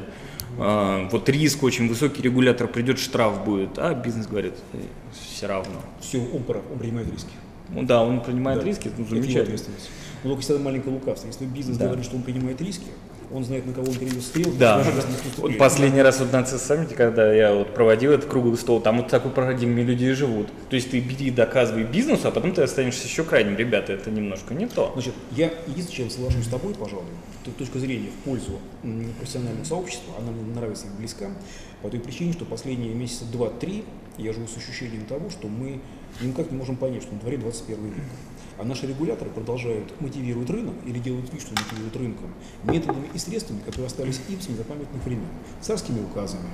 А, 0.58 1.08
вот 1.10 1.28
риск 1.28 1.62
очень 1.64 1.88
высокий, 1.88 2.22
регулятор 2.22 2.68
придет, 2.68 2.98
штраф 3.00 3.44
будет, 3.44 3.76
а 3.78 3.92
бизнес 3.92 4.26
говорит, 4.28 4.54
все 5.12 5.46
равно. 5.46 5.80
Все, 6.00 6.18
он 6.18 6.44
прав, 6.44 6.62
он 6.72 6.78
принимает 6.78 7.10
риски. 7.12 7.30
Ну 7.70 7.82
да, 7.82 8.02
он 8.04 8.20
принимает 8.20 8.60
Да. 8.60 8.66
риски, 8.66 8.86
ну 8.96 9.04
Это 9.04 9.14
его 9.14 9.22
замечательно. 9.22 9.42
ответственность. 9.42 9.90
Но 10.22 10.30
только 10.30 10.42
всегда 10.42 10.60
маленькое 10.60 10.94
лукавство. 10.94 11.26
Если 11.26 11.44
бизнес 11.46 11.76
Да. 11.76 11.86
говорит, 11.86 12.04
что 12.04 12.16
он 12.16 12.22
принимает 12.22 12.60
риски, 12.60 12.84
он 13.34 13.44
знает, 13.44 13.66
на 13.66 13.72
кого 13.72 13.90
он 13.90 13.96
перейдет 13.98 14.22
стрелку, 14.22 14.56
Да. 14.58 14.78
Вот 14.78 14.94
поступили. 15.24 15.58
последний 15.58 16.02
раз 16.02 16.20
вот 16.20 16.32
на 16.32 16.46
саммите, 16.46 16.94
когда 16.94 17.32
я 17.32 17.52
вот 17.52 17.74
проводил 17.74 18.12
этот 18.12 18.30
круглый 18.30 18.56
стол, 18.56 18.80
там 18.80 18.98
вот 18.98 19.08
такой 19.08 19.32
парадигме 19.32 19.82
люди 19.82 20.04
и 20.04 20.12
живут. 20.12 20.46
То 20.70 20.76
есть 20.76 20.90
ты 20.90 21.00
бери, 21.00 21.30
доказывай 21.30 21.82
бизнесу, 21.82 22.28
а 22.28 22.30
потом 22.30 22.52
ты 22.52 22.62
останешься 22.62 23.06
еще 23.06 23.24
крайним. 23.24 23.56
Ребята, 23.56 23.92
это 23.92 24.10
немножко 24.10 24.54
не 24.54 24.66
то. 24.66 24.92
Значит, 24.94 25.14
я 25.32 25.52
единственное, 25.66 26.08
чем 26.08 26.10
соглашусь 26.10 26.44
с 26.44 26.48
тобой, 26.48 26.74
пожалуй, 26.74 27.06
то 27.44 27.50
точка 27.50 27.80
зрения 27.80 28.10
в 28.10 28.24
пользу 28.24 28.60
профессионального 29.18 29.64
сообщества, 29.64 30.14
она 30.18 30.30
мне 30.30 30.54
нравится 30.54 30.86
и 30.86 30.98
близка, 30.98 31.26
по 31.82 31.90
той 31.90 31.98
причине, 32.00 32.32
что 32.32 32.44
последние 32.44 32.94
месяца 32.94 33.24
два-три 33.24 33.84
я 34.16 34.32
живу 34.32 34.46
с 34.46 34.56
ощущением 34.56 35.06
того, 35.06 35.28
что 35.28 35.48
мы 35.48 35.80
никак 36.20 36.52
не 36.52 36.56
можем 36.56 36.76
понять, 36.76 37.02
что 37.02 37.14
на 37.14 37.20
дворе 37.20 37.36
21 37.38 37.84
век. 37.84 37.94
А 38.56 38.64
наши 38.64 38.86
регуляторы 38.86 39.30
продолжают 39.30 40.00
мотивировать 40.00 40.48
рынок 40.50 40.74
или 40.86 40.98
делают 40.98 41.32
вид, 41.32 41.42
что 41.42 41.52
мотивируют 41.52 41.96
рынком, 41.96 42.32
методами 42.64 43.08
и 43.12 43.18
средствами, 43.18 43.60
которые 43.60 43.86
остались 43.86 44.20
им 44.28 44.40
с 44.40 44.48
незапамятных 44.48 45.04
времен, 45.04 45.26
царскими 45.60 46.00
указами, 46.00 46.48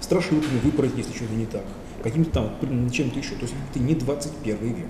страшилками 0.00 0.58
выпороть, 0.60 0.92
если 0.96 1.12
что-то 1.12 1.34
не 1.34 1.46
так, 1.46 1.64
каким-то 2.02 2.30
там 2.30 2.90
чем-то 2.90 3.18
еще. 3.18 3.34
То 3.36 3.42
есть 3.42 3.54
это 3.70 3.78
не 3.78 3.94
21 3.94 4.74
век. 4.74 4.88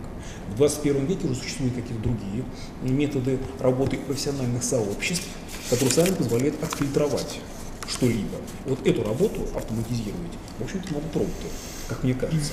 В 0.52 0.56
21 0.56 1.06
веке 1.06 1.26
уже 1.26 1.36
существуют 1.36 1.74
какие-то 1.74 2.02
другие 2.02 2.44
методы 2.82 3.38
работы 3.60 3.98
профессиональных 3.98 4.64
сообществ, 4.64 5.28
которые 5.70 5.92
сами 5.92 6.14
позволяют 6.14 6.62
отфильтровать 6.62 7.40
что-либо. 7.86 8.38
Вот 8.64 8.86
эту 8.86 9.04
работу 9.04 9.42
автоматизировать, 9.54 10.32
в 10.58 10.64
общем-то, 10.64 10.94
могут 10.94 11.14
роботы, 11.14 11.48
как 11.88 12.02
мне 12.02 12.14
кажется. 12.14 12.52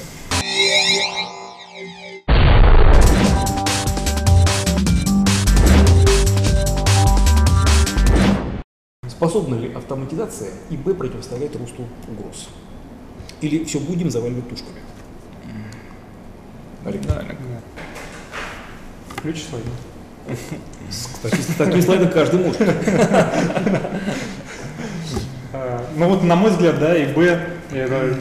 Способна 9.21 9.53
ли 9.53 9.71
автоматизация 9.71 10.49
и 10.71 10.75
Б 10.75 10.95
противостоять 10.95 11.55
росту 11.55 11.83
угроз? 12.07 12.49
Или 13.41 13.63
все 13.65 13.79
будем 13.79 14.09
заваливать 14.09 14.49
тушками? 14.49 14.79
Олег, 16.83 17.01
Да, 17.05 17.19
Олег. 17.19 17.37
Да. 17.37 19.21
Ключ 19.21 19.43
слайды. 19.47 19.67
Кстати, 20.89 21.39
с 21.39 21.55
такими 21.55 21.81
слайдами 21.81 22.09
каждый 22.09 22.39
может. 22.39 22.61
А, 25.53 25.85
Ну 25.97 26.09
вот, 26.09 26.23
на 26.23 26.35
мой 26.35 26.49
взгляд, 26.49 26.79
да, 26.79 26.97
и 26.97 27.13
Б 27.13 27.47
это 27.71 28.17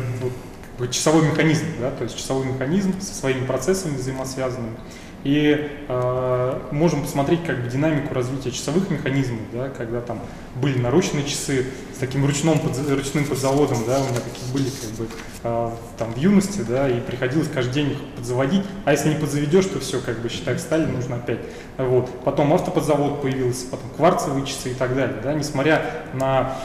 часовой 0.91 1.25
механизм, 1.31 1.65
да, 1.81 1.93
то 1.93 2.05
есть 2.05 2.15
часовой 2.19 2.45
механизм 2.45 3.01
со 3.01 3.15
своими 3.15 3.47
процессами 3.47 3.97
взаимосвязанными. 3.97 4.77
И 5.23 5.69
э, 5.89 6.61
можем 6.71 7.03
посмотреть 7.03 7.45
как 7.45 7.63
бы 7.63 7.69
динамику 7.69 8.15
развития 8.15 8.51
часовых 8.51 8.89
механизмов, 8.89 9.41
да, 9.53 9.69
когда 9.69 10.01
там 10.01 10.21
были 10.57 10.79
наручные 10.79 11.25
часы 11.25 11.67
с 11.95 11.99
таким 11.99 12.25
ручным, 12.25 12.55
подза- 12.55 12.95
ручным 12.95 13.25
подзаводом, 13.27 13.79
да, 13.87 14.01
у 14.01 14.05
меня 14.05 14.21
такие 14.21 14.51
были 14.53 14.71
как 14.71 14.91
бы 14.93 15.07
э, 15.43 15.71
там 15.99 16.15
в 16.15 16.17
юности, 16.17 16.63
да, 16.67 16.89
и 16.89 17.01
приходилось 17.01 17.49
каждый 17.49 17.75
день 17.75 17.91
их 17.91 17.99
подзаводить, 18.17 18.65
а 18.87 18.93
если 18.93 19.11
не 19.11 19.17
подзаведешь, 19.17 19.67
то 19.67 19.79
все, 19.81 20.01
как 20.01 20.21
бы 20.21 20.31
считай, 20.31 20.55
встали, 20.57 20.87
нужно 20.87 21.17
опять. 21.17 21.41
Вот. 21.77 22.09
Потом 22.25 22.55
автоподзавод 22.55 23.21
появился, 23.21 23.67
потом 23.67 23.91
кварцевые 23.97 24.47
часы 24.47 24.71
и 24.71 24.75
так 24.75 24.95
далее, 24.95 25.19
да, 25.23 25.35
несмотря 25.35 25.85
на 26.15 26.57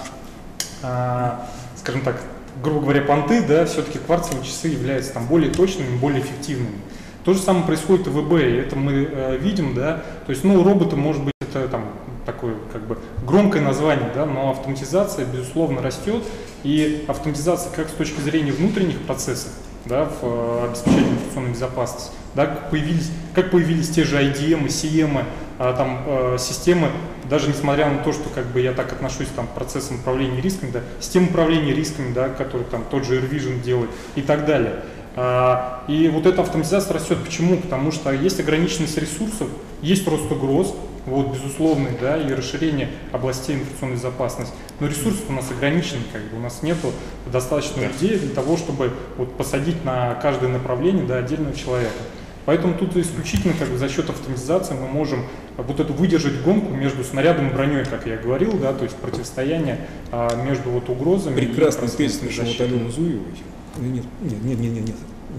а, 0.81 1.47
скажем 1.77 2.01
так, 2.01 2.21
грубо 2.63 2.81
говоря, 2.81 3.01
понты, 3.01 3.41
да, 3.41 3.65
все-таки 3.65 3.99
кварцевые 3.99 4.45
часы 4.45 4.67
являются 4.67 5.13
там 5.13 5.25
более 5.27 5.51
точными, 5.51 5.97
более 5.97 6.21
эффективными. 6.21 6.79
То 7.25 7.33
же 7.33 7.39
самое 7.39 7.65
происходит 7.65 8.05
и 8.05 8.11
в 8.11 8.21
ВБ, 8.21 8.33
это 8.33 8.75
мы 8.75 9.09
э, 9.11 9.37
видим, 9.37 9.73
да, 9.73 10.03
то 10.27 10.29
есть, 10.29 10.43
ну, 10.43 10.63
роботы, 10.63 10.95
может 10.95 11.23
быть, 11.23 11.33
это 11.41 11.67
там 11.67 11.85
такое, 12.23 12.53
как 12.71 12.83
бы, 12.83 12.99
громкое 13.25 13.63
название, 13.63 14.11
да, 14.13 14.27
но 14.27 14.51
автоматизация, 14.51 15.25
безусловно, 15.25 15.81
растет, 15.81 16.23
и 16.63 17.03
автоматизация 17.07 17.71
как 17.73 17.89
с 17.89 17.93
точки 17.93 18.21
зрения 18.21 18.51
внутренних 18.51 19.01
процессов, 19.01 19.51
да, 19.85 20.05
в 20.05 20.19
э, 20.21 20.65
обеспечении 20.67 21.13
информационной 21.13 21.51
безопасности, 21.53 22.11
да, 22.35 22.45
как 22.45 22.69
появились, 22.69 23.09
как 23.33 23.49
появились 23.49 23.89
те 23.89 24.03
же 24.03 24.17
IDM, 24.17 24.67
CM, 24.67 25.23
а, 25.57 25.73
там 25.73 26.03
э, 26.05 26.37
системы, 26.37 26.89
даже 27.29 27.47
несмотря 27.47 27.89
на 27.89 27.99
то, 27.99 28.11
что 28.11 28.29
как 28.29 28.45
бы 28.47 28.59
я 28.59 28.73
так 28.73 28.91
отношусь 28.91 29.29
там, 29.35 29.47
к 29.47 29.51
процессам 29.51 29.97
управления 29.99 30.41
рисками, 30.41 30.71
да, 30.71 30.81
система 30.99 31.27
управления 31.27 31.73
рисками, 31.73 32.13
да, 32.13 32.27
который 32.27 32.65
там 32.65 32.83
тот 32.91 33.05
же 33.05 33.17
AirVision 33.19 33.61
делает 33.61 33.89
и 34.15 34.21
так 34.21 34.45
далее. 34.45 34.81
А, 35.15 35.83
и 35.87 36.09
вот 36.09 36.25
эта 36.25 36.41
автоматизация 36.41 36.93
растет. 36.93 37.17
Почему? 37.23 37.57
Потому 37.57 37.91
что 37.91 38.11
есть 38.11 38.39
ограниченность 38.39 38.97
ресурсов, 38.97 39.47
есть 39.81 40.07
рост 40.07 40.29
угроз, 40.31 40.75
вот, 41.05 41.33
безусловный, 41.33 41.91
да, 41.99 42.17
и 42.17 42.33
расширение 42.33 42.89
областей 43.11 43.55
информационной 43.55 43.95
безопасности. 43.95 44.53
Но 44.79 44.87
ресурсы 44.87 45.21
у 45.29 45.33
нас 45.33 45.49
ограничены, 45.51 46.01
как 46.11 46.23
бы 46.23 46.37
у 46.37 46.39
нас 46.39 46.63
нет 46.63 46.77
достаточно 47.31 47.81
людей 47.81 48.17
для 48.17 48.33
того, 48.33 48.57
чтобы 48.57 48.91
вот, 49.17 49.37
посадить 49.37 49.85
на 49.85 50.15
каждое 50.15 50.49
направление 50.49 51.05
да, 51.05 51.17
отдельного 51.17 51.55
человека. 51.55 51.93
Поэтому 52.45 52.75
тут 52.75 52.95
исключительно 52.95 53.53
как 53.57 53.69
бы, 53.69 53.77
за 53.77 53.89
счет 53.89 54.09
автоматизации 54.09 54.75
мы 54.75 54.87
можем 54.87 55.25
вот 55.57 55.79
эту 55.79 55.93
выдержать 55.93 56.43
гонку 56.43 56.73
между 56.73 57.03
снарядом 57.03 57.49
и 57.49 57.53
броней, 57.53 57.85
как 57.85 58.05
я 58.05 58.17
говорил, 58.17 58.53
да, 58.53 58.73
то 58.73 58.83
есть 58.83 58.95
противостояние 58.97 59.79
а, 60.11 60.35
между 60.43 60.69
вот 60.69 60.89
угрозами. 60.89 61.35
Прекрасный 61.35 61.89
песня 61.89 62.29
Алены 62.59 62.91
Зуевой. 62.91 63.33
Нет, 63.77 64.05
нет, 64.21 64.43
нет, 64.43 64.59
нет, 64.59 64.59
нет, 64.59 64.87
нет, 64.87 64.95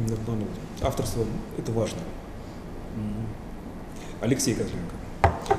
не 0.07 0.15
обманул. 0.15 0.49
Авторство 0.83 1.25
это 1.59 1.73
важно. 1.73 1.99
Алексей 4.21 4.55
Козленко. 4.55 4.95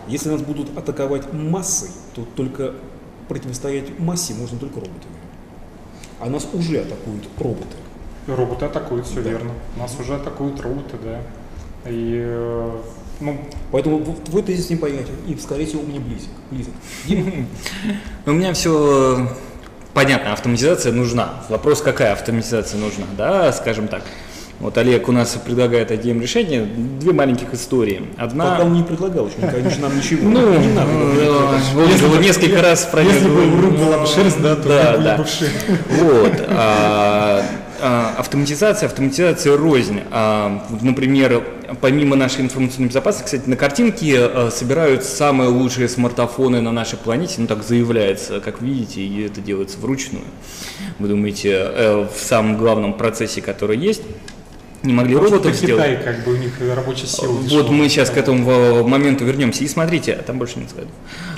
Если 0.08 0.30
нас 0.30 0.42
будут 0.42 0.76
атаковать 0.78 1.32
массой, 1.34 1.90
то 2.16 2.26
только 2.36 2.74
противостоять 3.28 4.00
массе 4.00 4.34
можно 4.34 4.58
только 4.58 4.76
роботами. 4.76 5.16
А 6.20 6.30
нас 6.30 6.48
уже 6.54 6.80
атакуют 6.80 7.28
роботы. 7.38 7.76
Роботы 8.28 8.66
атакуют, 8.66 9.06
все 9.06 9.22
да. 9.22 9.30
верно. 9.30 9.52
Нас 9.78 9.96
уже 10.00 10.16
атакуют 10.16 10.60
роботы, 10.62 10.98
да. 11.04 11.22
И 11.90 12.22
э, 12.26 12.82
ну, 13.20 13.38
Поэтому 13.72 14.04
твой 14.26 14.44
тезис 14.44 14.70
не 14.70 14.76
понятен 14.76 15.14
и, 15.28 15.36
скорее 15.38 15.66
всего, 15.66 15.84
мне 15.84 16.00
близок. 16.00 16.30
близок. 16.52 16.74
У 18.26 18.32
меня 18.32 18.54
все 18.54 19.30
понятно, 19.98 20.32
автоматизация 20.32 20.94
нужна. 20.94 21.30
Вопрос, 21.50 21.82
какая 21.82 22.12
автоматизация 22.14 22.80
нужна, 22.80 23.06
да, 23.18 23.52
скажем 23.52 23.88
так. 23.88 24.04
Вот 24.60 24.78
Олег 24.78 25.10
у 25.10 25.12
нас 25.12 25.30
предлагает 25.44 25.90
один 25.90 26.22
решение, 26.22 26.66
две 26.66 27.14
маленьких 27.14 27.52
истории. 27.52 28.04
Одна... 28.16 28.52
Пока 28.52 28.66
он 28.66 28.74
не 28.74 28.84
предлагал, 28.84 29.28
еще, 29.28 29.38
конечно, 29.40 29.88
нам 29.88 29.98
ничего. 29.98 30.30
Ну, 30.30 30.60
не 30.60 30.68
надо. 30.74 30.92
Если 31.92 32.08
бы 32.08 32.18
несколько 32.18 32.62
раз 32.62 32.86
проверил. 32.86 33.16
Если 33.16 33.28
бы 33.28 33.42
в 33.42 33.66
рук 33.66 33.76
была 33.76 33.98
бы 33.98 34.06
шерсть, 34.06 34.40
да, 34.40 34.56
то 34.56 34.70
да, 34.70 34.98
да. 34.98 35.18
Вот. 35.18 36.46
А, 36.50 37.44
а, 37.82 38.16
автоматизация, 38.20 38.88
автоматизация 38.88 39.58
рознь. 39.58 40.02
А, 40.12 40.64
например, 40.80 41.44
помимо 41.82 42.16
нашей 42.16 42.42
информационной 42.42 42.90
безопасности, 42.90 43.26
кстати, 43.26 43.50
на 43.50 43.56
картинке 43.56 44.20
а, 44.20 44.50
собирают 44.52 45.04
самые 45.04 45.50
лучшие 45.50 45.90
смартфоны 45.90 46.62
на 46.62 46.72
нашей 46.72 46.98
планете, 46.98 47.36
ну 47.38 47.48
так 47.48 47.64
заявляется, 47.64 48.40
как 48.40 48.62
видите, 48.62 49.02
и 49.02 49.24
это 49.24 49.42
делается 49.42 49.80
вручную. 49.80 50.24
Вы 51.00 51.10
думаете, 51.10 51.52
э, 51.52 52.08
в 52.08 52.20
самом 52.20 52.58
главном 52.58 52.94
процессе, 52.94 53.42
который 53.42 53.78
есть, 53.78 54.02
не 54.84 54.94
могли 54.94 55.16
Потому 55.16 55.32
роботов 55.32 55.56
сделать. 55.56 55.84
Китай, 55.84 56.04
как 56.04 56.24
бы 56.24 56.34
у 56.34 56.38
них 56.38 56.54
рабочая 56.76 57.08
сила. 57.08 57.32
Вот 57.32 57.44
дешевая. 57.46 57.72
мы 57.72 57.90
сейчас 57.90 58.10
к 58.10 58.18
этому 58.18 58.88
моменту 58.88 59.26
вернемся. 59.26 59.64
И 59.64 59.68
смотрите, 59.68 60.16
там 60.26 60.38
больше 60.38 60.60
не 60.60 60.68
скажу. 60.68 60.88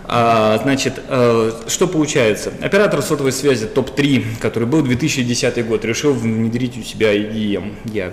А, 0.03 0.59
значит, 0.63 0.99
а, 1.07 1.51
что 1.67 1.87
получается? 1.87 2.51
Оператор 2.61 3.01
сотовой 3.01 3.31
связи 3.31 3.65
топ-3, 3.67 4.39
который 4.41 4.67
был 4.67 4.81
2010 4.81 5.65
год, 5.67 5.85
решил 5.85 6.13
внедрить 6.13 6.77
у 6.77 6.81
себя 6.81 7.15
IDM. 7.15 7.73
Я 7.85 8.11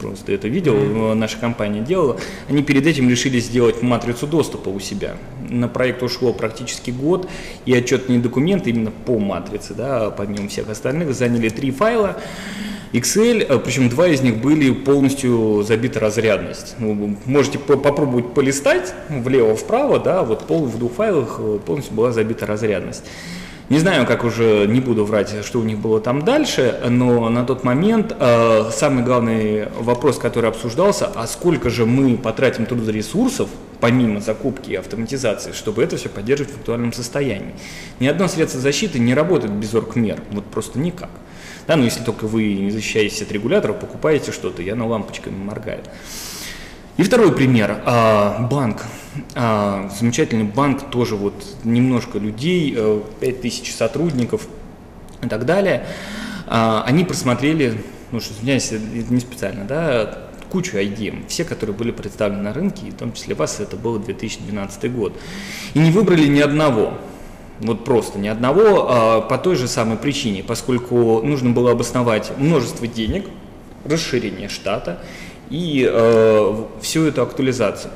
просто 0.00 0.32
это 0.32 0.48
видел, 0.48 0.74
mm-hmm. 0.74 1.14
наша 1.14 1.38
компания 1.38 1.80
делала. 1.80 2.18
Они 2.48 2.62
перед 2.62 2.86
этим 2.86 3.08
решили 3.08 3.40
сделать 3.40 3.82
матрицу 3.82 4.26
доступа 4.26 4.68
у 4.68 4.80
себя. 4.80 5.16
На 5.48 5.68
проект 5.68 6.02
ушло 6.02 6.32
практически 6.32 6.90
год, 6.90 7.28
и 7.64 7.74
отчетные 7.74 8.18
документы 8.18 8.70
именно 8.70 8.90
по 8.90 9.18
матрице, 9.18 9.74
да, 9.74 10.10
помимо 10.10 10.48
всех 10.48 10.68
остальных, 10.68 11.14
заняли 11.14 11.48
три 11.48 11.70
файла. 11.70 12.18
Э, 12.92 13.58
причем 13.58 13.88
два 13.88 14.08
из 14.08 14.22
них 14.22 14.38
были 14.38 14.70
полностью 14.72 15.62
забиты 15.66 15.98
разрядность. 15.98 16.76
Ну, 16.78 17.16
можете 17.26 17.58
по 17.58 17.76
попробовать 17.76 18.34
полистать 18.34 18.94
влево-вправо, 19.08 19.98
да, 19.98 20.22
вот 20.22 20.46
пол 20.46 20.66
в 20.66 20.78
двух 20.78 20.92
файлах 20.92 21.36
э, 21.38 21.58
полностью 21.64 21.94
была 21.94 22.12
забита 22.12 22.46
разрядность. 22.46 23.04
Не 23.68 23.78
знаю, 23.78 24.06
как 24.06 24.24
уже, 24.24 24.66
не 24.66 24.80
буду 24.80 25.04
врать, 25.04 25.44
что 25.44 25.58
у 25.58 25.62
них 25.62 25.78
было 25.78 26.00
там 26.00 26.22
дальше, 26.22 26.80
но 26.88 27.28
на 27.28 27.44
тот 27.44 27.64
момент 27.64 28.16
э, 28.18 28.70
самый 28.72 29.04
главный 29.04 29.68
вопрос, 29.78 30.16
который 30.16 30.48
обсуждался, 30.48 31.10
а 31.14 31.26
сколько 31.26 31.68
же 31.68 31.84
мы 31.84 32.16
потратим 32.16 32.64
трудоресурсов, 32.64 33.50
помимо 33.80 34.20
закупки 34.20 34.70
и 34.70 34.74
автоматизации, 34.74 35.52
чтобы 35.52 35.82
это 35.82 35.98
все 35.98 36.08
поддерживать 36.08 36.54
в 36.54 36.56
актуальном 36.56 36.94
состоянии. 36.94 37.54
Ни 38.00 38.06
одно 38.06 38.26
средство 38.26 38.58
защиты 38.58 38.98
не 38.98 39.12
работает 39.12 39.52
без 39.52 39.74
оргмер, 39.74 40.18
вот 40.30 40.46
просто 40.46 40.78
никак. 40.78 41.10
Да, 41.68 41.76
но 41.76 41.84
если 41.84 42.02
только 42.02 42.26
вы 42.26 42.54
не 42.54 42.70
защищаетесь 42.70 43.20
от 43.20 43.30
регуляторов, 43.30 43.78
покупаете 43.78 44.32
что-то, 44.32 44.62
и 44.62 44.68
оно 44.70 44.88
лампочками 44.88 45.36
моргает. 45.36 45.88
И 46.96 47.02
второй 47.02 47.32
пример. 47.32 47.82
А, 47.84 48.48
банк. 48.50 48.86
А, 49.34 49.90
замечательный 49.96 50.44
банк, 50.44 50.90
тоже 50.90 51.14
вот 51.14 51.34
немножко 51.64 52.18
людей, 52.18 52.76
5000 53.20 53.68
э, 53.68 53.72
сотрудников 53.72 54.48
и 55.22 55.28
так 55.28 55.44
далее. 55.44 55.84
А, 56.46 56.84
они 56.86 57.04
просмотрели, 57.04 57.84
ну 58.12 58.20
что, 58.20 58.32
извиняюсь, 58.32 58.72
не 58.72 59.20
специально, 59.20 59.64
да, 59.64 60.26
кучу 60.50 60.78
IDM, 60.78 61.28
все, 61.28 61.44
которые 61.44 61.76
были 61.76 61.90
представлены 61.90 62.42
на 62.42 62.54
рынке, 62.54 62.86
и 62.86 62.90
в 62.90 62.94
том 62.94 63.12
числе 63.12 63.34
вас, 63.34 63.60
это 63.60 63.76
был 63.76 63.98
2012 63.98 64.90
год. 64.94 65.12
И 65.74 65.78
не 65.78 65.90
выбрали 65.90 66.26
ни 66.26 66.40
одного. 66.40 66.94
Вот 67.60 67.84
просто 67.84 68.18
ни 68.18 68.28
одного, 68.28 68.86
а, 68.88 69.20
по 69.20 69.36
той 69.38 69.56
же 69.56 69.66
самой 69.66 69.96
причине, 69.96 70.44
поскольку 70.44 71.20
нужно 71.22 71.50
было 71.50 71.72
обосновать 71.72 72.30
множество 72.38 72.86
денег, 72.86 73.26
расширение 73.84 74.48
штата 74.48 75.00
и 75.50 75.88
э, 75.90 76.64
всю 76.82 77.06
эту 77.06 77.22
актуализацию. 77.22 77.90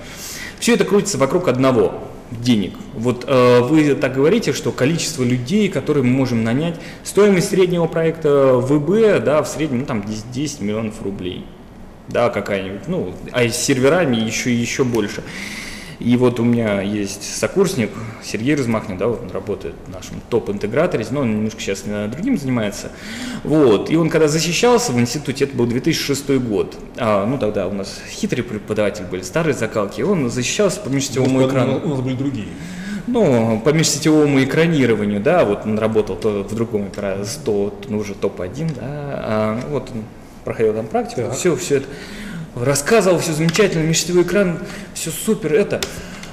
Все 0.59 0.75
это 0.75 0.85
крутится 0.85 1.19
вокруг 1.19 1.49
одного 1.49 1.95
денег. 2.31 2.75
Вот 2.95 3.25
э, 3.27 3.61
вы 3.61 3.95
так 3.95 4.15
говорите, 4.15 4.53
что 4.53 4.73
количество 4.73 5.23
людей, 5.23 5.69
которые 5.69 6.05
мы 6.05 6.11
можем 6.11 6.45
нанять, 6.45 6.77
стоимость 7.05 7.51
среднего 7.51 7.87
проекта 7.87 8.55
ВБ, 8.55 9.23
да, 9.25 9.43
в 9.43 9.49
среднем 9.49 9.81
ну, 9.81 9.87
там 9.87 10.03
10, 10.03 10.31
10 10.33 10.61
миллионов 10.61 11.03
рублей, 11.03 11.45
да, 12.09 12.31
какая-нибудь, 12.31 12.89
ну, 12.89 13.15
а 13.33 13.43
с 13.43 13.57
серверами 13.57 14.17
еще 14.17 14.55
еще 14.55 14.85
больше. 14.85 15.23
И 16.03 16.17
вот 16.17 16.41
у 16.41 16.45
меня 16.45 16.81
есть 16.81 17.23
сокурсник 17.39 17.91
Сергей 18.23 18.57
Размахнин, 18.57 18.99
да, 18.99 19.07
вот 19.07 19.23
он 19.23 19.31
работает 19.31 19.75
в 19.87 19.91
нашем 19.91 20.17
топ-интеграторе, 20.31 21.07
но 21.11 21.21
он 21.21 21.37
немножко 21.37 21.61
сейчас 21.61 21.85
другим 22.11 22.39
занимается. 22.39 22.91
Вот, 23.45 23.91
и 23.91 23.97
он 23.97 24.11
когда 24.11 24.29
защищался 24.29 24.93
в 24.93 24.99
институте, 24.99 25.45
это 25.45 25.57
был 25.57 25.67
2006 25.67 26.31
год, 26.39 26.77
а, 26.97 27.25
ну 27.27 27.39
тогда 27.39 27.69
у 27.69 27.73
нас 27.73 28.01
хитрые 28.11 28.45
преподаватели 28.45 29.05
были, 29.05 29.23
старые 29.23 29.55
закалки, 29.55 30.03
он 30.03 30.29
защищался 30.31 30.81
по 30.81 30.89
межсетевому 30.89 31.47
экрану. 31.47 31.81
У 31.85 31.89
нас 31.89 32.01
были 32.01 32.15
другие 32.15 32.49
ну, 33.07 33.61
по 33.65 33.71
межсетевому 33.71 34.43
экранированию, 34.45 35.21
да, 35.21 35.45
вот 35.45 35.63
он 35.65 35.79
работал 35.79 36.17
то 36.17 36.45
в 36.45 36.55
другом 36.55 36.89
экране, 36.89 37.25
100, 37.25 37.81
ну, 37.89 37.99
уже 37.99 38.15
топ-1, 38.15 38.75
да, 38.75 38.83
а, 38.85 39.61
вот 39.71 39.91
он 39.93 40.05
проходил 40.45 40.75
там 40.75 40.87
практику, 40.87 41.23
так. 41.23 41.35
все, 41.35 41.57
все 41.57 41.77
это 41.79 41.87
рассказывал, 42.55 43.19
все 43.19 43.33
замечательно, 43.33 43.83
межсетевой 43.83 44.23
экран, 44.23 44.59
все 44.95 45.11
супер, 45.11 45.55
это. 45.55 45.81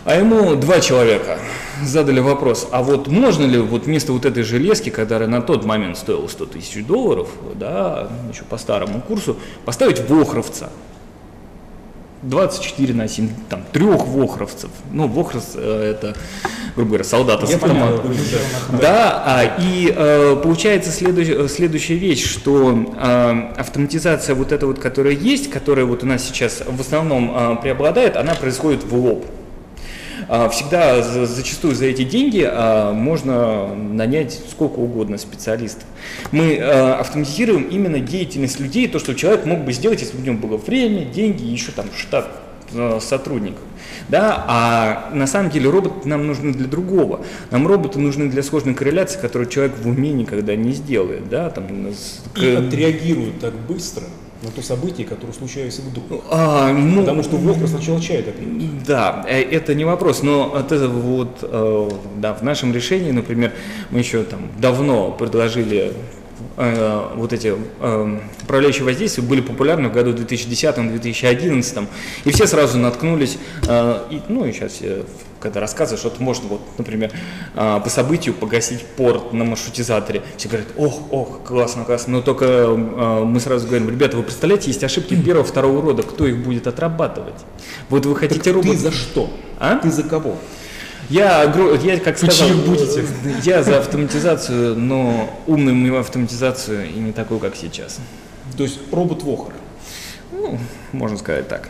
А 0.06 0.16
ему 0.16 0.56
два 0.56 0.80
человека 0.80 1.40
задали 1.84 2.20
вопрос, 2.20 2.68
а 2.72 2.82
вот 2.82 3.08
можно 3.08 3.46
ли 3.46 3.60
вот 3.60 3.86
вместо 3.86 4.12
вот 4.12 4.26
этой 4.26 4.44
железки, 4.44 4.90
которая 4.90 5.28
на 5.28 5.42
тот 5.42 5.66
момент 5.66 5.98
стоила 5.98 6.28
100 6.28 6.46
тысяч 6.48 6.86
долларов, 6.86 7.30
да, 7.56 8.10
еще 8.32 8.44
по 8.44 8.58
старому 8.58 9.02
курсу, 9.02 9.38
поставить 9.66 10.00
вохровца? 10.10 10.70
24 12.22 12.94
на 12.94 13.08
7, 13.08 13.30
там, 13.50 13.64
трех 13.72 14.06
вохровцев. 14.06 14.70
Ну, 14.92 15.08
вохров 15.08 15.44
э, 15.56 15.92
это, 15.96 16.16
грубо 16.76 16.90
говоря, 16.90 17.04
солдаты 17.04 17.48
с 17.48 17.54
автоматом. 17.54 18.14
Да, 18.82 19.24
а, 19.26 19.58
и 19.60 19.94
э, 19.96 20.36
получается 20.44 20.92
следующая, 20.92 21.48
следующая 21.48 21.96
вещь, 21.96 22.30
что 22.30 22.72
э, 22.72 23.54
автоматизация 23.58 24.36
вот 24.36 24.52
эта 24.52 24.68
вот, 24.68 24.80
которая 24.80 25.14
есть, 25.14 25.50
которая 25.50 25.86
вот 25.86 26.04
у 26.04 26.06
нас 26.06 26.24
сейчас 26.26 26.62
в 26.66 26.82
основном 26.82 27.32
э, 27.36 27.56
преобладает, 27.62 28.18
она 28.18 28.36
происходит 28.36 28.84
в 28.84 28.94
лоб. 28.96 29.26
А, 30.32 30.48
всегда 30.50 31.02
зачастую 31.02 31.74
за 31.74 31.86
эти 31.86 32.04
деньги 32.04 32.48
а, 32.48 32.94
можно 32.94 33.74
нанять 33.74 34.40
сколько 34.48 34.78
угодно 34.78 35.18
специалистов. 35.18 35.86
Мы 36.32 36.60
а, 36.62 37.00
автоматизируем 37.00 37.64
именно 37.64 38.00
деятельность 38.00 38.60
людей, 38.60 38.88
то, 38.88 39.00
что 39.00 39.16
человек 39.16 39.46
мог 39.46 39.62
бы 39.62 39.74
сделать, 39.74 40.02
если 40.02 40.16
бы 40.16 40.22
у 40.22 40.26
него 40.28 40.48
было 40.48 40.58
время, 40.58 41.04
деньги 41.06 41.44
и 41.44 41.48
еще 41.48 41.72
там 41.72 41.88
штат 41.98 42.30
сотрудников. 43.00 43.64
Да? 44.10 44.46
А 44.48 45.10
на 45.12 45.26
самом 45.26 45.50
деле 45.50 45.72
роботы 45.72 46.08
нам 46.08 46.28
нужны 46.28 46.54
для 46.54 46.68
другого. 46.68 47.26
Нам 47.50 47.66
роботы 47.66 47.98
нужны 47.98 48.30
для 48.30 48.44
сложной 48.44 48.76
корреляции, 48.76 49.20
которую 49.20 49.50
человек 49.50 49.76
в 49.80 49.88
уме 49.88 50.12
никогда 50.12 50.56
не 50.56 50.74
сделает. 50.74 51.28
Да? 51.30 51.50
Там, 51.50 51.88
и 52.40 52.48
отреагируют 52.48 53.40
так 53.40 53.56
быстро, 53.56 54.04
на 54.42 54.52
то 54.52 54.62
событие, 54.62 55.06
которое 55.06 55.34
случается 55.34 55.82
вдруг. 55.82 56.24
А, 56.30 56.72
ну, 56.72 57.02
Потому 57.02 57.24
что 57.24 57.36
Вохра 57.38 57.68
сначала 57.68 58.00
чай 58.00 58.24
допьет. 58.24 58.84
Да, 58.86 59.26
э, 59.28 59.42
это 59.42 59.76
не 59.76 59.84
вопрос, 59.84 60.24
но 60.24 60.56
этого 60.58 61.00
вот, 61.00 61.40
э, 61.42 61.90
да, 62.18 62.34
в 62.34 62.42
нашем 62.42 62.74
решении, 62.74 63.12
например, 63.12 63.54
мы 63.90 64.00
еще 64.00 64.24
там 64.24 64.50
давно 64.58 65.12
предложили 65.12 65.94
э, 66.56 67.08
вот 67.16 67.34
эти 67.34 67.54
э, 67.82 68.20
управляющие 68.44 68.86
воздействия 68.86 69.24
были 69.24 69.42
популярны 69.42 69.90
в 69.90 69.94
году 69.94 70.14
2010-2011, 70.14 71.88
и 72.24 72.32
все 72.32 72.48
сразу 72.48 72.78
наткнулись, 72.78 73.38
э, 73.68 74.00
и, 74.10 74.22
ну 74.30 74.46
и 74.46 74.54
сейчас, 74.54 74.82
когда 75.40 75.60
рассказываешь, 75.60 76.00
что 76.00 76.12
можно, 76.22 76.50
вот, 76.50 76.62
например, 76.78 77.12
э, 77.56 77.80
по 77.84 77.90
событию 77.90 78.34
погасить 78.34 78.86
порт 78.86 79.34
на 79.34 79.44
маршрутизаторе, 79.44 80.24
все 80.38 80.50
говорят, 80.50 80.68
ох, 80.78 81.02
ох, 81.12 81.44
классно, 81.44 81.86
классно, 81.86 82.14
но 82.14 82.22
только 82.22 82.46
э, 82.46 83.24
мы 83.26 83.40
сразу 83.40 83.68
говорим, 83.68 83.90
ребята, 83.90 84.18
вы 84.18 84.24
представляете, 84.24 84.68
есть 84.68 84.84
ошибки 84.84 85.16
первого, 85.26 85.46
второго 85.46 85.82
рода, 85.82 86.04
кто 86.04 86.28
их 86.28 86.44
будет 86.44 86.68
отрабатывать? 86.68 87.36
Вот 87.90 88.06
вы 88.06 88.16
хотите 88.16 88.42
Так 88.42 88.54
робот... 88.56 88.72
ты 88.72 88.78
за 88.78 88.92
что? 88.92 89.30
А? 89.60 89.78
Ты 89.78 89.92
за 89.92 90.04
кого? 90.04 90.38
Я, 91.10 91.44
я 91.82 92.00
как 92.00 92.22
Вы 92.22 92.32
сказал, 92.32 92.56
будете? 92.60 93.04
я 93.44 93.64
за 93.64 93.80
автоматизацию, 93.80 94.76
но 94.76 95.30
умную 95.48 96.00
автоматизацию 96.00 96.88
и 96.88 97.00
не 97.00 97.14
такую, 97.14 97.40
как 97.40 97.56
сейчас. 97.56 98.00
То 98.56 98.64
есть 98.64 98.80
робот 98.92 99.24
Вохр. 99.24 99.54
Ну, 100.32 100.60
можно 100.92 101.18
сказать 101.18 101.48
так. 101.48 101.70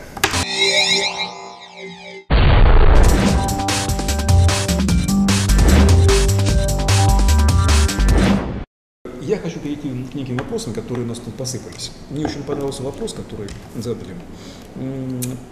Я 9.30 9.38
хочу 9.38 9.60
перейти 9.60 9.90
к 10.12 10.16
неким 10.16 10.38
вопросам, 10.38 10.74
которые 10.74 11.06
у 11.06 11.08
нас 11.08 11.20
тут 11.20 11.36
посыпались. 11.36 11.92
Мне 12.10 12.26
очень 12.26 12.42
понравился 12.42 12.82
вопрос, 12.82 13.14
который 13.14 13.48
задали. 13.76 14.16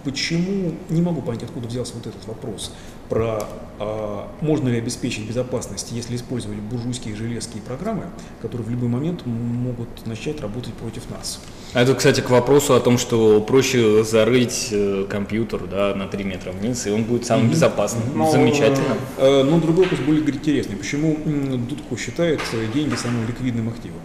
Почему, 0.03 0.73
не 0.89 1.03
могу 1.03 1.21
понять, 1.21 1.43
откуда 1.43 1.67
взялся 1.67 1.93
вот 1.93 2.07
этот 2.07 2.25
вопрос, 2.25 2.71
про 3.07 3.47
а, 3.79 4.31
можно 4.41 4.69
ли 4.69 4.79
обеспечить 4.79 5.27
безопасность, 5.27 5.91
если 5.91 6.15
использовать 6.15 6.57
буржуйские 6.57 7.15
железкие 7.15 7.61
программы, 7.61 8.05
которые 8.41 8.65
в 8.65 8.71
любой 8.71 8.89
момент 8.89 9.27
могут 9.27 10.07
начать 10.07 10.41
работать 10.41 10.73
против 10.73 11.07
нас. 11.11 11.39
А 11.77 11.81
это, 11.81 11.93
кстати, 11.93 12.21
к 12.21 12.31
вопросу 12.31 12.73
о 12.73 12.79
том, 12.79 12.97
что 12.97 13.39
проще 13.39 14.03
зарыть 14.03 14.69
э, 14.71 15.05
компьютер 15.07 15.59
да, 15.69 15.93
на 15.93 16.07
3 16.07 16.23
метра 16.23 16.49
вниз, 16.51 16.87
и 16.87 16.89
он 16.89 17.03
будет 17.03 17.27
самым 17.27 17.51
безопасным. 17.51 18.01
Ну, 18.15 18.31
Замечательно. 18.31 18.97
Э, 19.19 19.43
Но 19.43 19.59
другой 19.59 19.83
вопрос 19.83 19.99
более 19.99 20.23
интересный. 20.23 20.75
Почему 20.75 21.19
м, 21.23 21.67
Дудко 21.67 21.95
считает 21.95 22.41
э, 22.53 22.65
деньги 22.73 22.95
самым 22.95 23.27
ликвидным 23.27 23.69
активом? 23.69 23.99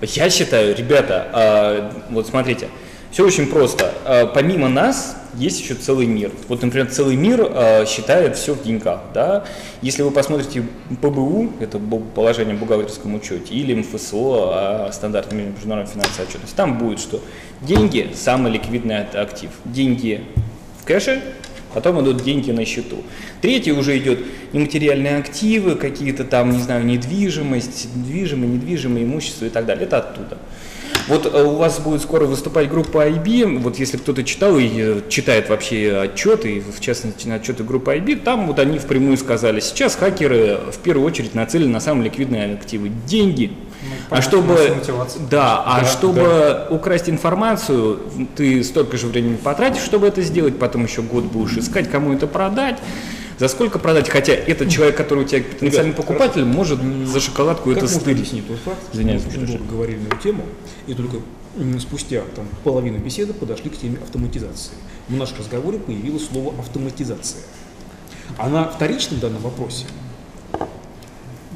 Я 0.00 0.30
считаю, 0.30 0.76
ребята, 0.76 1.26
а, 1.32 1.92
вот 2.10 2.28
смотрите, 2.28 2.68
все 3.16 3.24
очень 3.24 3.46
просто. 3.46 3.94
А, 4.04 4.26
Помимо 4.26 4.68
нас 4.68 5.16
есть 5.38 5.58
еще 5.58 5.72
целый 5.72 6.04
мир. 6.04 6.30
Вот, 6.48 6.60
например, 6.60 6.90
целый 6.90 7.16
мир 7.16 7.46
а, 7.48 7.86
считает 7.86 8.36
все 8.36 8.52
в 8.52 8.62
деньгах. 8.62 9.00
Да? 9.14 9.46
Если 9.80 10.02
вы 10.02 10.10
посмотрите 10.10 10.62
ПБУ, 11.00 11.54
это 11.60 11.78
положение 12.14 12.54
в 12.54 12.58
бухгалтерском 12.58 13.14
учете, 13.14 13.54
или 13.54 13.74
МФСО, 13.74 14.50
а, 14.52 14.90
стандартный 14.92 15.44
мир 15.44 15.52
международной 15.54 15.90
финансовой 15.90 16.26
отчетности, 16.26 16.54
там 16.54 16.76
будет, 16.76 17.00
что 17.00 17.22
деньги– 17.62 18.10
самый 18.14 18.52
ликвидный 18.52 18.98
актив. 18.98 19.48
Деньги 19.64 20.20
в 20.82 20.84
кэше, 20.84 21.22
потом 21.72 22.02
идут 22.02 22.22
деньги 22.22 22.50
на 22.50 22.66
счету. 22.66 23.02
Третий 23.40 23.72
уже 23.72 23.96
идет 23.96 24.26
нематериальные 24.52 25.16
активы, 25.16 25.76
какие-то 25.76 26.24
там, 26.24 26.50
не 26.50 26.60
знаю, 26.60 26.84
недвижимость, 26.84 27.88
движимое, 27.94 28.48
недвижимое 28.48 29.04
имущество 29.04 29.46
и 29.46 29.48
так 29.48 29.64
далее. 29.64 29.86
Это 29.86 30.00
оттуда. 30.00 30.36
Вот 31.08 31.26
э, 31.26 31.42
у 31.42 31.56
вас 31.56 31.78
будет 31.78 32.02
скоро 32.02 32.24
выступать 32.24 32.68
группа 32.68 33.08
IB, 33.08 33.58
вот 33.60 33.78
если 33.78 33.96
кто-то 33.96 34.24
читал 34.24 34.58
и 34.58 34.68
э, 34.74 35.00
читает 35.08 35.48
вообще 35.48 35.96
отчеты, 35.96 36.60
в 36.60 36.80
частности 36.80 37.28
отчеты 37.28 37.62
группы 37.62 37.96
IB, 37.96 38.16
там 38.16 38.46
вот 38.48 38.58
они 38.58 38.78
впрямую 38.78 39.16
сказали, 39.16 39.60
сейчас 39.60 39.94
хакеры 39.94 40.58
в 40.72 40.78
первую 40.78 41.06
очередь 41.06 41.34
нацелены 41.34 41.72
на 41.72 41.80
самые 41.80 42.06
ликвидные 42.06 42.54
активы– 42.54 42.90
деньги. 43.06 43.52
Ну, 43.82 44.16
А 44.16 44.22
чтобы, 44.22 44.58
да, 45.30 45.62
а 45.64 45.80
Да, 45.80 45.86
чтобы 45.86 46.66
украсть 46.70 47.08
информацию, 47.08 48.00
ты 48.34 48.64
столько 48.64 48.96
же 48.96 49.06
времени 49.06 49.36
потратишь, 49.36 49.82
чтобы 49.82 50.08
это 50.08 50.22
сделать, 50.22 50.58
потом 50.58 50.84
еще 50.84 51.02
год 51.02 51.24
будешь 51.24 51.56
искать, 51.56 51.88
кому 51.88 52.12
это 52.14 52.26
продать, 52.26 52.78
за 53.38 53.48
сколько 53.48 53.78
продать, 53.78 54.08
хотя 54.08 54.32
этот 54.32 54.70
человек, 54.70 54.96
который 54.96 55.24
у 55.24 55.26
тебя 55.26 55.42
потенциальный 55.42 55.92
Ребят, 55.92 55.96
покупатель, 55.96 56.44
может 56.44 56.80
за 57.06 57.20
шоколадку 57.20 57.68
Как 57.70 57.78
это 57.78 57.84
можно 57.86 58.00
стырить. 58.00 58.18
объяснить 58.18 58.48
тот 58.48 58.58
факт, 58.60 58.78
что 58.82 58.92
Извиняюсь, 58.96 59.22
мы 59.24 59.28
очень 59.42 59.46
долго 59.46 59.64
говорили 59.72 59.98
на 59.98 60.06
эту 60.08 60.18
тему, 60.18 60.44
и 60.86 60.94
только 60.94 61.18
спустя 61.80 62.22
там, 62.34 62.46
половину 62.64 62.98
беседы 62.98 63.32
подошли 63.32 63.70
к 63.70 63.78
теме 63.78 63.98
автоматизации. 64.02 64.72
В 65.08 65.16
нашем 65.16 65.38
разговоре 65.38 65.78
появилось 65.78 66.26
слово 66.26 66.58
автоматизация. 66.58 67.40
Она 68.38 68.64
вторична 68.64 69.16
в 69.16 69.20
данном 69.20 69.42
вопросе? 69.42 69.84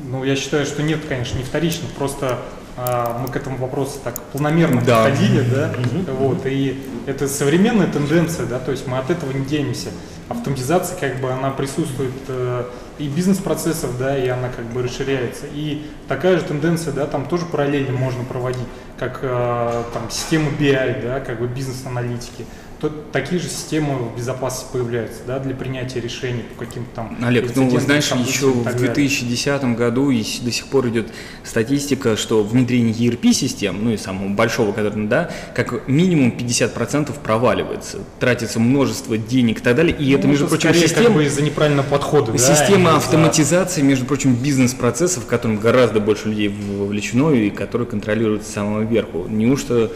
Ну, 0.08 0.24
я 0.24 0.36
считаю, 0.36 0.66
что 0.66 0.82
нет, 0.82 1.00
конечно, 1.08 1.38
не 1.38 1.44
вторично, 1.44 1.86
просто 1.96 2.38
а, 2.76 3.18
мы 3.20 3.28
к 3.28 3.36
этому 3.36 3.58
вопросу 3.58 3.98
так 4.02 4.20
планомерно 4.32 4.82
Да. 4.84 5.04
подходили, 5.04 5.42
да, 5.42 5.72
вот, 6.18 6.46
и 6.46 6.82
это 7.06 7.28
современная 7.28 7.86
тенденция, 7.86 8.46
да, 8.46 8.58
то 8.58 8.70
есть 8.70 8.86
мы 8.86 8.98
от 8.98 9.10
этого 9.10 9.32
не 9.32 9.44
денемся. 9.44 9.88
Автоматизация, 10.30 10.96
как 10.96 11.20
бы, 11.20 11.30
она 11.32 11.50
присутствует 11.50 12.14
э, 12.28 12.64
и 12.98 13.08
бизнес-процессов, 13.08 13.98
да, 13.98 14.16
и 14.16 14.28
она 14.28 14.48
как 14.48 14.64
бы 14.66 14.82
расширяется. 14.82 15.46
И 15.52 15.90
такая 16.06 16.38
же 16.38 16.44
тенденция, 16.44 16.92
да, 16.92 17.06
там 17.06 17.26
тоже 17.26 17.46
параллельно 17.46 17.92
можно 17.92 18.22
проводить, 18.22 18.66
как 18.96 19.18
э, 19.22 19.82
там 19.92 20.08
системы 20.08 20.52
BI, 20.56 21.02
да, 21.02 21.18
как 21.18 21.40
бы 21.40 21.48
бизнес-аналитики. 21.48 22.46
То, 22.80 22.90
такие 23.12 23.38
же 23.38 23.46
системы 23.48 23.94
в 24.08 24.16
безопасности 24.16 24.72
появляются, 24.72 25.18
да, 25.26 25.38
для 25.38 25.54
принятия 25.54 26.00
решений 26.00 26.42
по 26.56 26.64
каким-то 26.64 26.88
там 26.94 27.18
Олег, 27.22 27.54
ну 27.54 27.78
знаешь, 27.78 28.10
еще 28.12 28.46
в 28.46 28.64
так 28.64 28.76
далее. 28.76 28.94
2010 28.94 29.76
году 29.76 30.10
и 30.10 30.22
до 30.42 30.50
сих 30.50 30.66
пор 30.68 30.88
идет 30.88 31.08
статистика, 31.44 32.16
что 32.16 32.42
внедрение 32.42 32.94
ERP-систем, 32.94 33.84
ну 33.84 33.90
и 33.90 33.98
самого 33.98 34.28
большого, 34.30 34.72
который, 34.72 35.06
да, 35.08 35.30
как 35.54 35.86
минимум 35.88 36.30
50% 36.30 37.12
проваливается, 37.22 37.98
тратится 38.18 38.58
множество 38.60 39.18
денег 39.18 39.58
и 39.58 39.62
так 39.62 39.76
далее. 39.76 39.94
И 39.94 40.10
это, 40.12 40.24
Ну, 40.26 40.30
между 40.30 40.46
прочим, 40.46 40.70
скорее 40.70 40.80
система, 40.86 41.06
как 41.08 41.14
бы 41.16 41.24
из-за 41.26 41.42
неправильного 41.42 41.86
подхода. 41.86 42.32
да, 42.32 42.38
система 42.38 42.90
из-за- 42.90 42.96
автоматизации, 42.96 43.82
между 43.82 44.06
прочим, 44.06 44.34
бизнес-процессов, 44.34 45.24
в 45.24 45.26
котором 45.26 45.58
гораздо 45.58 46.00
больше 46.00 46.28
людей 46.28 46.48
вовлечено 46.48 47.30
и 47.32 47.50
которые 47.50 47.86
контролируются 47.86 48.50
с 48.50 48.54
самого 48.54 48.80
верху. 48.80 49.26
Неужто 49.28 49.90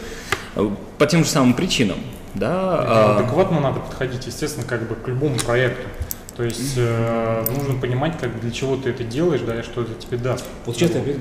э, 0.55 0.69
по 0.99 1.05
тем 1.07 1.23
же 1.23 1.29
самым 1.31 1.55
причинам, 1.55 1.97
да? 2.35 2.51
Ну, 2.51 2.57
а, 2.87 3.17
Адекватно 3.19 3.59
надо 3.59 3.79
подходить, 3.79 4.25
естественно, 4.27 4.65
как 4.67 4.87
бы 4.87 4.95
к 4.95 5.07
любому 5.07 5.37
проекту. 5.37 5.87
То 6.35 6.43
есть 6.43 6.73
э, 6.75 7.45
нужно 7.55 7.79
понимать, 7.79 8.17
как 8.19 8.33
бы 8.33 8.39
для 8.41 8.51
чего 8.51 8.75
ты 8.75 8.89
это 8.89 9.05
делаешь, 9.05 9.39
да, 9.41 9.57
и 9.59 9.63
что 9.63 9.83
это 9.83 9.93
тебе 9.93 10.17
даст. 10.17 10.43
Вот 10.65 10.75
сейчас 10.75 10.91
ты 10.91 10.99
опять 10.99 11.15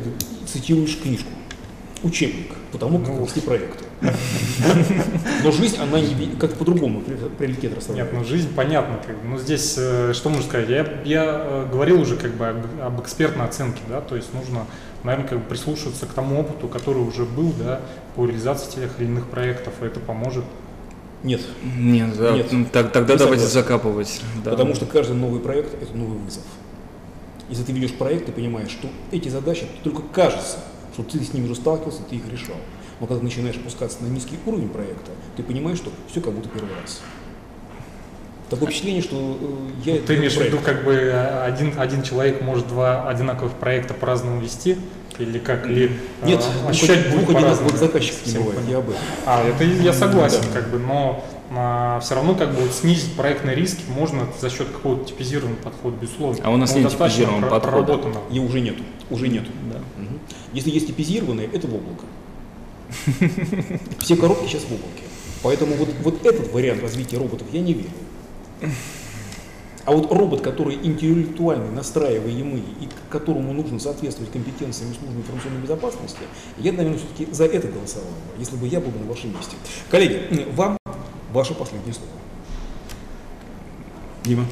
цитируешь 0.47 0.99
книжку, 1.01 1.31
учебник 2.03 2.53
по 2.73 2.79
тому, 2.79 2.99
как 2.99 3.09
Ну, 3.11 3.25
вести 3.25 3.41
проекты. 3.41 3.85
Но 5.45 5.53
жизнь, 5.53 5.77
она 5.81 5.99
как 6.41 6.55
по-другому 6.55 7.01
при- 7.01 7.15
приоритет 7.15 7.63
Нет, 7.71 7.77
расставляет. 7.77 8.13
ну 8.13 8.25
жизнь 8.25 8.53
понятно, 8.55 8.99
как 9.07 9.17
бы. 9.17 9.29
Ну 9.29 9.39
здесь 9.39 9.77
э, 9.79 10.13
что 10.15 10.31
можно 10.31 10.45
сказать? 10.45 10.69
Я, 10.69 10.87
я 11.05 11.25
э, 11.27 11.67
говорил 11.71 12.01
уже 12.01 12.17
как 12.17 12.33
бы 12.35 12.49
об, 12.49 12.67
об 12.83 13.01
экспертной 13.01 13.45
оценке, 13.45 13.81
да, 13.89 14.01
то 14.01 14.17
есть 14.17 14.35
нужно, 14.35 14.67
наверное, 15.05 15.29
как 15.29 15.39
бы 15.39 15.45
прислушиваться 15.45 16.07
к 16.07 16.11
тому 16.13 16.41
опыту, 16.41 16.67
который 16.67 17.03
уже 17.03 17.25
был, 17.25 17.53
да, 17.57 17.81
по 18.17 18.27
реализации 18.27 18.81
тех 18.81 18.91
или 18.99 19.07
иных 19.07 19.29
проектов, 19.29 19.75
и 19.81 19.85
это 19.87 20.01
поможет. 20.01 20.45
Нет, 21.25 21.41
Нет, 21.79 22.17
да, 22.19 22.33
Нет. 22.33 22.53
ну, 22.53 22.67
так- 22.71 22.93
тогда 22.93 23.15
Не 23.15 23.19
давайте 23.19 23.45
согласен. 23.47 23.61
закапывать. 23.63 24.21
да. 24.45 24.51
потому 24.51 24.75
что 24.75 24.85
каждый 24.85 25.17
новый 25.17 25.41
проект– 25.41 25.75
это 25.83 25.97
новый 25.97 26.19
вызов. 26.19 26.43
Если 27.49 27.65
ты 27.65 27.73
ведешь 27.73 27.95
проект, 27.95 28.27
ты 28.27 28.33
понимаешь, 28.33 28.71
что 28.71 28.89
эти 29.11 29.29
задачи 29.31 29.67
только 29.83 30.03
кажется, 30.13 30.59
что 30.93 31.03
ты 31.03 31.19
с 31.25 31.33
ними 31.33 31.47
уже 31.47 31.55
сталкивался, 31.57 32.03
ты 32.09 32.17
их 32.17 32.31
решал. 32.31 32.57
Но 33.01 33.07
когда 33.07 33.21
ты 33.21 33.25
начинаешь 33.25 33.57
опускаться 33.57 34.03
на 34.03 34.07
низкий 34.09 34.39
уровень 34.45 34.69
проекта, 34.69 35.11
ты 35.37 35.43
понимаешь, 35.43 35.79
что 35.79 35.91
все 36.11 36.21
как 36.21 36.35
будто 36.35 36.49
первый 36.51 36.71
раз. 36.81 37.01
Такое 38.51 38.69
впечатление, 38.69 39.03
что 39.03 39.39
э, 39.41 39.71
я 39.85 39.97
это 39.97 40.09
Ты 40.09 40.17
имеешь 40.17 40.35
в 40.35 40.41
виду, 40.43 40.59
как 40.63 40.85
бы 40.85 40.93
э, 40.93 41.43
один, 41.45 41.73
один 41.79 42.03
человек 42.03 42.43
может 42.43 42.69
два 42.69 43.09
одинаковых 43.09 43.53
проекта 43.55 43.95
по-разному 43.95 44.41
вести? 44.41 44.77
Или 45.19 45.39
как? 45.39 45.67
Или 45.67 45.93
Нет, 46.25 46.45
ощущать 46.69 47.11
двух 47.11 47.25
будет 47.27 47.35
по-разному? 47.37 47.69
одинаковых 47.69 47.79
заказчиков 47.79 48.27
не 48.27 48.31
Всем 48.33 48.43
бывает, 48.45 48.61
я 48.69 48.79
об 48.79 48.89
этом. 48.91 49.01
А, 49.27 49.45
это 49.49 49.65
я 49.65 49.93
согласен, 49.93 50.41
Да. 50.53 50.61
как 50.61 50.71
бы, 50.71 50.79
но 50.79 51.25
все 52.03 52.15
равно 52.17 52.35
как 52.35 52.51
бы 52.53 52.63
вот 52.63 52.73
снизить 52.73 53.13
проектные 53.15 53.55
риски 53.55 53.83
можно 53.89 54.27
за 54.41 54.51
счет 54.51 54.67
какого-то 54.69 55.05
типизированного 55.05 55.61
подхода, 55.63 55.97
безусловно. 56.01 56.41
А 56.43 56.51
у 56.51 56.57
нас 56.57 56.71
Он 56.71 56.77
нет 56.79 56.85
достаточно 56.85 57.09
типизированного 57.27 57.49
про- 57.51 57.61
подхода. 57.61 57.85
проработанного. 57.87 58.25
И 58.33 58.39
уже 58.41 58.61
нету, 58.61 58.83
уже 59.11 59.29
нету. 59.29 59.51
Да. 59.73 59.79
Мгм. 60.03 60.19
Если 60.53 60.71
есть 60.71 60.89
типизированные, 60.89 61.49
это 61.53 61.69
в 61.69 61.75
облако. 61.75 62.05
Все 64.01 64.17
коробки 64.17 64.49
сейчас 64.49 64.63
в 64.63 64.67
облаке. 64.73 65.03
Поэтому 65.43 65.75
вот, 65.77 65.89
вот 66.03 66.27
этот 66.27 66.53
вариант 66.53 66.83
развития 66.83 67.19
роботов 67.19 67.47
я 67.53 67.61
не 67.61 67.73
верю. 67.75 67.91
А 69.87 69.93
вот 69.93 70.11
робот, 70.11 70.41
который 70.41 70.77
интеллектуальный, 70.77 71.71
настраиваемый 71.71 72.63
и 72.81 72.89
которому 73.11 73.53
нужно 73.53 73.79
соответствовать 73.79 74.33
компетенциям 74.33 74.95
службы 74.95 75.21
информационной 75.21 75.61
безопасности, 75.61 76.21
я, 76.59 76.73
наверное, 76.73 76.99
все-таки 76.99 77.33
за 77.33 77.45
это 77.45 77.69
голосовал 77.69 78.09
бы, 78.09 78.41
если 78.41 78.57
бы 78.57 78.67
я 78.67 78.81
был 78.81 78.93
на 78.99 79.09
вашем 79.09 79.33
месте. 79.33 79.57
Коллеги, 79.91 80.47
вам 80.55 80.79
ваше 81.33 81.55
последнее 81.55 81.93
слово. 81.93 82.09
Дима, 84.25 84.47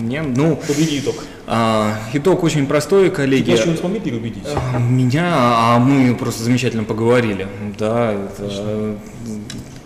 Мне, 0.00 0.22
ну, 0.22 0.56
подведи 0.56 1.00
итог. 1.00 1.16
а, 1.46 1.98
итог 2.14 2.42
очень 2.42 2.66
простой, 2.66 3.10
коллеги. 3.10 3.50
Вас 3.50 3.60
что-нибудь 3.60 3.80
смогли 3.80 4.00
переубедить? 4.00 4.44
А, 4.46 4.78
Меня, 4.78 5.28
а 5.34 5.78
мы 5.78 6.14
просто 6.14 6.42
замечательно 6.42 6.84
поговорили. 6.84 7.46
Да, 7.78 8.12
это, 8.12 8.96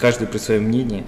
каждый 0.04 0.26
при 0.26 0.36
своем 0.36 0.64
мнении. 0.64 1.02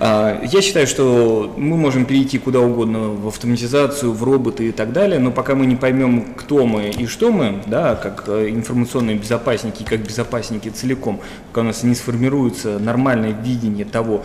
А, 0.00 0.42
Я 0.52 0.60
считаю, 0.60 0.88
что 0.88 1.54
мы 1.56 1.76
можем 1.76 2.06
перейти 2.06 2.38
куда 2.38 2.58
угодно 2.58 3.10
в 3.10 3.28
автоматизацию, 3.28 4.12
в 4.12 4.24
роботы 4.24 4.68
и 4.68 4.72
так 4.72 4.92
далее, 4.92 5.20
но 5.20 5.30
пока 5.30 5.54
мы 5.54 5.64
не 5.66 5.76
поймем, 5.76 6.34
кто 6.36 6.66
мы 6.66 6.90
и 6.90 7.06
что 7.06 7.30
мы, 7.30 7.62
да, 7.66 7.94
как 7.94 8.24
э, 8.26 8.48
информационные 8.50 9.14
безопасники, 9.16 9.84
как 9.84 10.00
безопасники 10.00 10.70
целиком, 10.70 11.20
пока 11.48 11.60
у 11.60 11.64
нас 11.64 11.84
не 11.84 11.94
сформируется 11.94 12.80
нормальное 12.80 13.30
видение 13.30 13.84
того, 13.84 14.24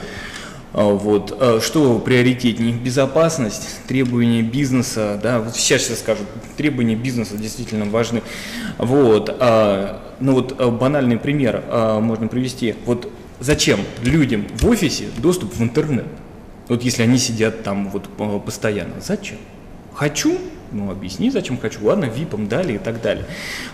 а, 0.73 0.83
Вот. 0.85 1.37
а, 1.39 1.59
Что 1.61 1.99
приоритетнее? 1.99 2.73
Безопасность, 2.73 3.81
требования 3.87 4.41
бизнеса, 4.41 5.19
да, 5.21 5.39
вот 5.41 5.55
сейчас 5.55 5.89
я 5.91 5.95
скажу, 5.95 6.23
требования 6.57 6.95
бизнеса 6.95 7.37
действительно 7.37 7.85
важны. 7.85 8.23
Вот. 8.79 9.29
а, 9.39 10.01
Ну 10.19 10.33
вот 10.33 10.55
а, 10.57 10.71
банальный 10.71 11.17
пример 11.17 11.63
можно 12.01 12.27
привести. 12.27 12.73
Вот 12.85 13.07
зачем 13.41 13.79
людям 14.03 14.47
в 14.53 14.65
офисе 14.67 15.09
доступ 15.17 15.53
в 15.53 15.61
интернет? 15.61 16.05
Вот 16.69 16.83
если 16.83 17.03
они 17.03 17.17
сидят 17.17 17.63
там 17.63 17.89
вот 17.89 18.09
а, 18.19 18.39
постоянно, 18.39 19.01
зачем? 19.01 19.37
Хочу, 19.93 20.37
ну 20.71 20.91
объясни, 20.91 21.29
зачем 21.29 21.57
хочу, 21.57 21.83
ладно, 21.85 22.05
випом 22.05 22.47
дали 22.47 22.73
и 22.73 22.77
так 22.77 23.01
далее. 23.01 23.25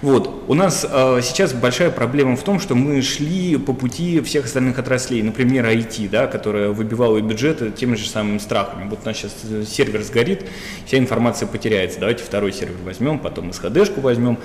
Вот, 0.01 0.43
у 0.47 0.53
нас 0.53 0.85
э, 0.89 1.19
сейчас 1.21 1.53
большая 1.53 1.91
проблема 1.91 2.35
в 2.35 2.43
том, 2.43 2.59
что 2.59 2.75
мы 2.75 3.01
шли 3.01 3.57
по 3.57 3.73
пути 3.73 4.21
всех 4.21 4.45
остальных 4.45 4.79
отраслей, 4.79 5.21
например, 5.21 5.65
IT, 5.65 6.09
да, 6.09 6.27
которая 6.27 6.69
выбивала 6.69 7.19
бюджеты 7.21 7.71
теми 7.71 7.95
же 7.95 8.07
самыми 8.07 8.37
страхами. 8.39 8.89
Вот 8.89 8.99
у 9.03 9.07
нас 9.07 9.17
сейчас 9.17 9.33
э, 9.43 9.63
сервер 9.67 10.03
сгорит, 10.03 10.45
вся 10.85 10.97
информация 10.97 11.47
потеряется. 11.47 11.99
Давайте 11.99 12.23
второй 12.23 12.51
сервер 12.53 12.75
возьмем, 12.83 13.19
потом 13.19 13.53
СХДшку 13.53 14.01
возьмем. 14.01 14.37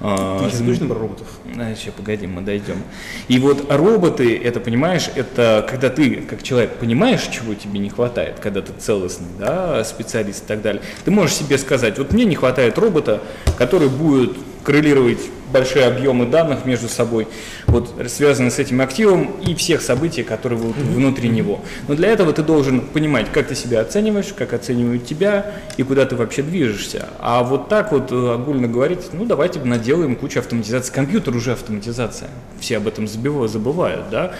э, 0.00 0.40
Ты 0.44 0.50
сейчас 0.56 0.78
про 0.78 0.94
роботов? 0.94 1.26
а, 1.56 1.74
сейчас, 1.74 1.94
погоди, 1.94 2.26
мы 2.26 2.42
дойдем. 2.42 2.82
И 3.28 3.38
вот 3.38 3.70
роботы, 3.70 4.36
это, 4.36 4.60
понимаешь, 4.60 5.10
это 5.14 5.66
когда 5.68 5.90
ты, 5.90 6.16
как 6.16 6.42
человек, 6.42 6.72
понимаешь, 6.76 7.22
чего 7.30 7.54
тебе 7.54 7.78
не 7.78 7.90
хватает, 7.90 8.38
когда 8.40 8.62
ты 8.62 8.72
целостный, 8.78 9.28
да, 9.38 9.84
специалист 9.84 10.44
и 10.44 10.46
так 10.46 10.62
далее, 10.62 10.82
ты 11.04 11.10
можешь 11.10 11.36
себе 11.36 11.58
сказать, 11.58 11.97
вот 11.98 12.12
мне 12.12 12.24
не 12.24 12.34
хватает 12.34 12.78
робота, 12.78 13.20
который 13.56 13.88
будет 13.88 14.32
коррелировать 14.64 15.18
большие 15.52 15.86
объемы 15.86 16.26
данных 16.26 16.64
между 16.66 16.88
собой, 16.88 17.26
вот, 17.66 17.94
связанные 18.08 18.50
с 18.50 18.58
этим 18.58 18.80
активом 18.80 19.30
и 19.40 19.54
всех 19.54 19.80
событий, 19.80 20.22
которые 20.22 20.58
вот 20.60 20.76
внутри 20.76 21.30
него. 21.30 21.60
Но 21.86 21.94
для 21.94 22.08
этого 22.08 22.32
ты 22.32 22.42
должен 22.42 22.82
понимать, 22.82 23.32
как 23.32 23.48
ты 23.48 23.54
себя 23.54 23.80
оцениваешь, 23.80 24.34
как 24.36 24.52
оценивают 24.52 25.06
тебя 25.06 25.54
и 25.76 25.82
куда 25.82 26.04
ты 26.04 26.16
вообще 26.16 26.42
движешься. 26.42 27.08
А 27.18 27.42
вот 27.42 27.68
так 27.68 27.92
вот 27.92 28.12
э, 28.12 28.34
огульно 28.34 28.68
говорить, 28.68 29.10
ну 29.12 29.24
давайте 29.24 29.60
наделаем 29.60 30.16
кучу 30.16 30.38
автоматизации. 30.38 30.92
Компьютер 30.92 31.34
уже 31.34 31.52
автоматизация. 31.52 32.28
Все 32.60 32.76
об 32.76 32.86
этом 32.86 33.08
забывают, 33.08 33.50
забывают, 33.50 34.10
да? 34.10 34.32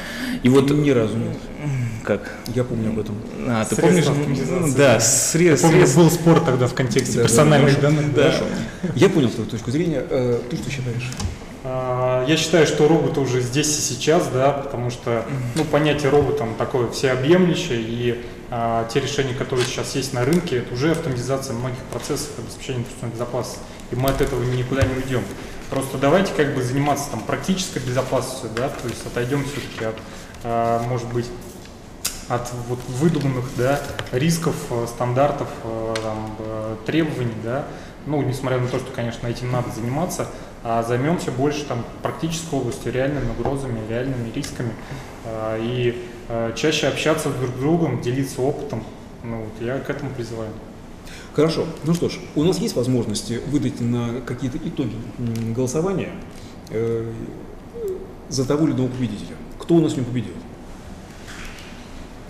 И 0.43 0.49
вот 0.49 0.71
Ни 0.71 0.91
разу 0.91 1.17
нет. 1.17 1.37
Как? 2.05 2.33
Я 2.55 2.65
помню 2.65 2.91
об 2.91 2.99
этом. 3.01 3.17
А, 3.47 3.65
ты 3.65 3.75
Средства 3.77 4.13
помнишь? 4.13 4.39
автоматизации, 4.41 4.77
Да, 4.79 4.95
да. 4.95 5.01
срез, 5.01 5.61
Помню, 5.61 5.77
срез- 5.87 5.95
был 5.97 6.11
спор 6.11 6.41
тогда 6.41 6.67
в 6.67 6.75
контексте 6.75 7.19
персональных 7.23 7.81
данных. 7.81 8.15
Да. 8.15 8.23
Хорошо. 8.25 8.45
Я 8.95 9.09
понял 9.09 9.29
твою 9.31 9.49
точку 9.51 9.71
зрения. 9.71 10.05
Э, 10.09 10.39
Ты 10.51 10.57
что 10.57 10.71
считаешь? 10.71 11.11
А, 11.65 12.25
Я 12.27 12.37
считаю, 12.37 12.67
что 12.67 12.87
роботы 12.89 13.21
уже 13.21 13.41
здесь 13.41 13.69
и 13.77 13.81
сейчас, 13.81 14.29
да, 14.29 14.51
потому 14.53 14.91
что 14.91 15.25
ну, 15.55 15.65
понятие 15.65 16.11
робота 16.11 16.45
оно 16.45 16.55
такое 16.55 16.89
всеобъемлющее, 16.91 17.81
и 17.81 18.25
а, 18.51 18.89
те 18.93 19.01
решения, 19.01 19.35
которые 19.35 19.67
сейчас 19.67 19.95
есть 19.97 20.13
на 20.15 20.25
рынке, 20.25 20.59
это 20.59 20.73
уже 20.73 20.93
автоматизация 20.93 21.55
многих 21.55 21.81
процессов 21.93 22.29
обеспечения 22.39 22.79
информационной 22.81 23.13
безопасности, 23.15 23.61
и 23.91 23.97
мы 23.97 24.09
от 24.11 24.21
этого 24.21 24.43
никуда 24.45 24.83
не 24.83 24.95
уйдем. 24.95 25.23
Просто 25.69 25.99
давайте 25.99 26.33
как 26.35 26.55
бы 26.55 26.63
заниматься 26.63 27.11
там 27.11 27.21
практической 27.21 27.81
безопасностью, 27.81 28.49
да, 28.57 28.69
то 28.71 28.89
есть 28.89 29.05
отойдем 29.05 29.45
все-таки 29.45 29.85
от, 29.85 29.97
может 30.45 31.12
быть, 31.12 31.26
от 32.28 32.53
вот 32.68 32.78
выдуманных 32.89 33.47
да, 33.57 33.80
рисков, 34.12 34.55
э, 34.70 34.86
стандартов, 34.86 35.49
э, 35.64 35.95
там, 36.03 36.36
требований, 36.84 37.32
да, 37.43 37.64
ну, 38.07 38.22
несмотря 38.22 38.59
на 38.59 38.68
то, 38.68 38.78
что, 38.78 38.91
конечно, 38.93 39.26
этим 39.26 39.51
надо 39.51 39.70
заниматься, 39.70 40.26
а 40.62 40.82
займемся 40.82 41.30
больше 41.30 41.64
там 41.64 41.84
практической 42.03 42.55
областью, 42.57 42.93
реальными 42.93 43.30
угрозами, 43.30 43.80
реальными 43.89 44.30
рисками, 44.32 44.72
и 45.59 46.05
чаще 46.57 46.89
общаться 46.89 47.30
друг 47.30 47.51
с 47.55 47.59
другом, 47.59 48.01
делиться 48.01 48.43
опытом, 48.43 48.82
ну, 49.22 49.45
вот 49.45 49.66
я 49.66 49.78
к 49.78 49.89
этому 49.91 50.11
призываю. 50.11 50.51
Хорошо. 51.34 51.66
Ну 51.84 51.95
что 51.95 52.09
ж, 52.09 52.18
у 52.34 52.43
нас 52.43 52.59
есть 52.59 52.74
возможности 52.74 53.41
выдать 53.47 53.80
на 53.80 54.20
какие-то 54.26 54.59
итоги 54.59 54.97
голосования 55.55 56.11
э, 56.70 57.12
за 58.28 58.45
того 58.45 58.66
или 58.66 58.74
иного 58.74 58.89
победителя. 58.89 59.36
Кто 59.69 59.75
у 59.75 59.83
нас 59.83 59.93
в 59.93 59.97
нем 59.97 60.07
победил? 60.07 60.33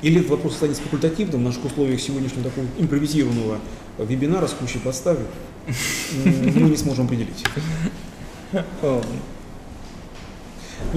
Или 0.02 0.18
этот 0.18 0.32
вопрос 0.32 0.54
останется 0.54 0.82
факультативным 0.82 1.42
в 1.42 1.44
наших 1.44 1.66
условиях 1.66 2.00
сегодняшнего 2.00 2.42
такого 2.42 2.66
импровизированного 2.78 3.60
вебинара 3.96 4.48
с 4.48 4.54
кучей 4.54 4.80
подставок? 4.80 5.28
Мы 6.24 6.68
не 6.68 6.76
сможем 6.76 7.06
определить. 7.06 7.44
Ну 8.82 9.00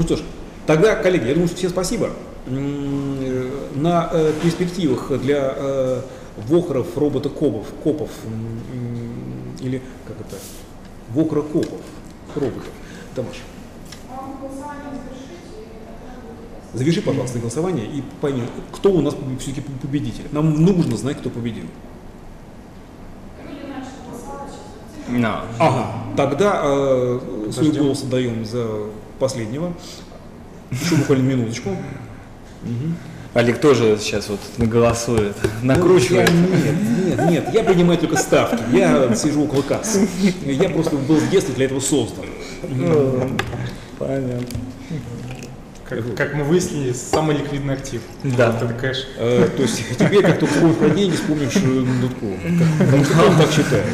что 0.02 0.16
ж, 0.16 0.22
тогда, 0.66 0.96
коллеги, 0.96 1.28
я 1.28 1.36
думаю, 1.36 1.48
что 1.48 1.58
все 1.58 1.70
спасибо. 1.70 2.10
Э, 2.48 3.68
На 3.76 4.10
э, 4.12 4.34
перспективах 4.42 5.12
для 5.22 5.54
э, 5.56 6.02
вохров, 6.48 6.98
робота-копов, 6.98 7.68
копов, 7.84 8.10
или 9.60 9.80
как 10.08 10.20
это, 10.22 10.38
вохрокопов, 11.10 11.82
роботов. 12.34 12.72
Тамаш, 13.14 13.36
заверши, 16.74 17.01
пожалуйста, 17.01 17.39
голосование 17.39 17.86
и 17.86 18.01
пойми, 18.22 18.43
кто 18.72 18.91
у 18.91 19.01
нас 19.01 19.15
все-таки 19.39 19.61
победитель. 19.82 20.24
Нам 20.32 20.63
нужно 20.63 20.95
знать, 20.97 21.17
кто 21.17 21.30
победил. 21.30 21.65
На. 25.09 25.41
Ага, 25.59 25.88
тогда 26.15 26.61
э, 26.63 27.19
свой 27.51 27.72
голос 27.72 28.03
отдаем 28.03 28.45
за 28.45 28.65
последнего. 29.19 29.74
Еще 30.72 30.95
буквально 30.95 31.24
минуточку. 31.24 31.69
Мгм. 32.63 32.95
Олег 33.34 33.59
тоже 33.59 33.97
сейчас 33.99 34.30
вот 34.30 34.39
голосует, 34.57 35.36
Ну, 35.61 35.67
накручивает. 35.67 36.30
я- 36.30 36.36
нет, 36.36 36.76
нет, 37.05 37.30
нет, 37.30 37.53
я 37.53 37.63
принимаю 37.63 37.97
только 37.99 38.15
ставки. 38.17 38.61
Я 38.74 39.13
сижу 39.15 39.43
около 39.45 39.61
кассы. 39.63 40.07
Я 40.45 40.69
просто 40.69 40.95
был 40.95 41.15
в 41.15 41.30
детстве 41.30 41.55
для 41.55 41.65
этого 41.65 41.80
создан. 41.82 42.26
Понятно. 43.99 44.39
Как, 45.92 46.16
как 46.16 46.34
мы 46.36 46.46
выяснили, 46.46 46.94
самый 46.94 47.36
ликвидный 47.36 47.74
актив. 47.74 48.02
Да. 48.24 48.52
Вот 48.52 48.62
это 48.64 48.74
кэш. 48.74 49.08
Э, 49.18 49.50
То 49.56 49.62
есть 49.64 49.84
теперь, 50.00 50.22
как 50.22 50.39
только 50.39 50.54
вспомнишь 50.54 50.78
про 50.78 50.89
деньги, 50.89 51.16
вспомнишь 51.16 51.54
Дудку. 52.02 52.38
Что 53.06 53.28
он 53.28 53.38
так 53.38 53.52
считает. 53.52 53.86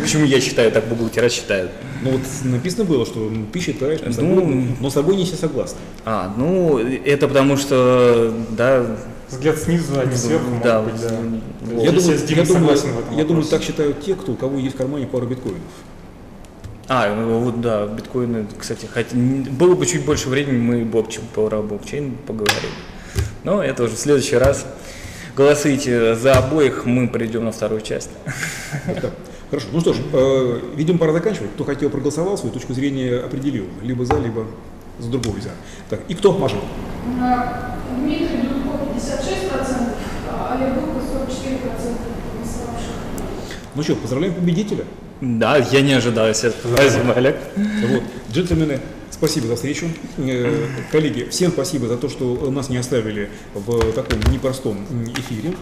Почему 0.00 0.24
я 0.26 0.40
считаю, 0.40 0.70
так 0.70 0.86
бухгалтера 0.88 1.30
считают? 1.30 1.70
Ну 2.02 2.10
вот 2.10 2.20
написано 2.44 2.84
было, 2.84 3.06
что 3.06 3.20
ну, 3.20 3.46
ты 3.50 3.60
считаешь, 3.60 4.00
но 4.04 4.12
с 4.12 4.16
Ну, 4.18 4.34
собой- 4.36 4.66
но 4.80 4.90
с 4.90 4.92
собой 4.92 5.16
не 5.16 5.24
все 5.24 5.36
согласны. 5.36 5.78
А, 6.04 6.34
ну, 6.36 6.78
это 6.78 7.28
потому 7.28 7.56
что, 7.56 8.34
да, 8.50 8.84
Взгляд 9.28 9.56
снизу, 9.56 9.98
а 9.98 10.04
не 10.04 10.14
сверху, 10.14 10.50
может 10.50 10.62
да, 10.64 10.82
быть, 10.82 11.00
да. 11.00 11.16
вот. 11.62 11.82
Я 11.82 11.92
думаю, 11.92 12.18
я 12.18 12.44
думаю, 12.44 12.46
согласен 12.46 12.92
в 12.92 12.98
этом 13.00 13.16
я 13.16 13.24
думаю, 13.24 13.44
так 13.44 13.62
считают 13.62 14.02
те, 14.02 14.14
кто, 14.14 14.32
у 14.32 14.34
кого 14.36 14.58
есть 14.58 14.74
в 14.74 14.78
кармане 14.78 15.06
пару 15.06 15.26
биткоинов. 15.26 15.62
А, 16.88 17.14
ну 17.14 17.38
вот 17.38 17.60
да, 17.60 17.86
биткоины, 17.86 18.46
кстати, 18.58 18.86
хотя, 18.86 19.16
н- 19.16 19.44
было 19.44 19.74
бы 19.74 19.86
чуть 19.86 20.04
больше 20.04 20.28
времени, 20.28 20.58
мы 20.58 20.84
блокчейн, 20.84 21.24
про 21.34 21.62
блокчейн 21.62 22.16
поговорили. 22.26 22.72
Но 23.44 23.62
это 23.62 23.84
уже 23.84 23.94
в 23.94 23.98
следующий 23.98 24.36
раз. 24.36 24.66
Голосуйте 25.36 26.14
за 26.16 26.34
обоих, 26.34 26.84
мы 26.84 27.08
придем 27.08 27.44
на 27.44 27.52
вторую 27.52 27.80
часть. 27.80 28.10
Да. 28.86 29.10
Хорошо. 29.50 29.68
Ну 29.72 29.80
что 29.80 29.92
ж, 29.92 29.96
э, 30.12 30.60
видимо, 30.76 30.98
пора 30.98 31.12
заканчивать. 31.12 31.50
Кто 31.54 31.64
хотел, 31.64 31.88
проголосовал, 31.90 32.36
свою 32.38 32.52
точку 32.52 32.72
зрения 32.74 33.18
определил. 33.18 33.66
Либо 33.82 34.04
за, 34.04 34.18
либо 34.18 34.46
за 34.98 35.10
другого 35.10 35.40
за. 35.40 35.50
Так, 35.88 36.00
и 36.08 36.14
кто, 36.14 36.32
Маша? 36.32 36.56
Дмитрий 37.98 38.48
Дудко 38.48 38.78
56%, 38.96 39.94
а 40.30 40.54
Олег 40.56 40.74
Губка 40.74 41.00
44% 41.00 41.96
голосовавших. 42.34 42.90
Ну 43.74 43.82
что, 43.82 43.96
поздравляем 43.96 44.34
победителя. 44.34 44.84
Да, 45.22 45.56
я 45.56 45.82
не 45.82 45.92
ожидал, 45.92 46.26
если 46.26 46.50
Спасибо, 46.50 47.12
Олег. 47.12 47.36
Вот, 47.56 48.02
джентльмены, 48.32 48.80
спасибо. 49.08 49.46
За 49.46 49.54
встречу. 49.54 49.86
Э, 50.18 50.66
Коллеги, 50.90 51.28
всем 51.30 51.52
спасибо 51.52 51.86
за 51.86 51.96
то, 51.96 52.08
что 52.08 52.50
нас 52.50 52.68
не 52.68 52.76
оставили 52.76 53.30
в 53.54 53.92
таком 53.92 54.18
непростом 54.32 54.78
эфире 55.16 55.54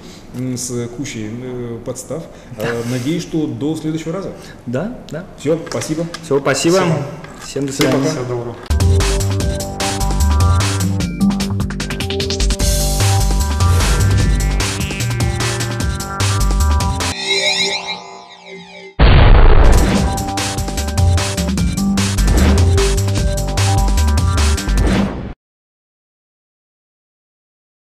с 0.57 0.89
кучей 0.97 1.29
э, 1.31 1.79
подстав. 1.85 2.25
Э, 2.57 2.83
Надеюсь, 2.91 3.23
что 3.23 3.47
до 3.47 3.77
следующего 3.77 4.15
раза. 4.15 4.33
Да, 4.65 4.99
да. 5.11 5.27
Все, 5.37 5.61
спасибо. 5.69 6.07
Все, 6.23 6.41
спасибо. 6.41 6.77
Спасибо. 6.77 7.07
Всем 7.45 7.67
до 7.67 7.73
Всем 7.73 7.87
свидания. 7.87 8.09
Всего 8.09 8.25
доброго. 8.25 9.10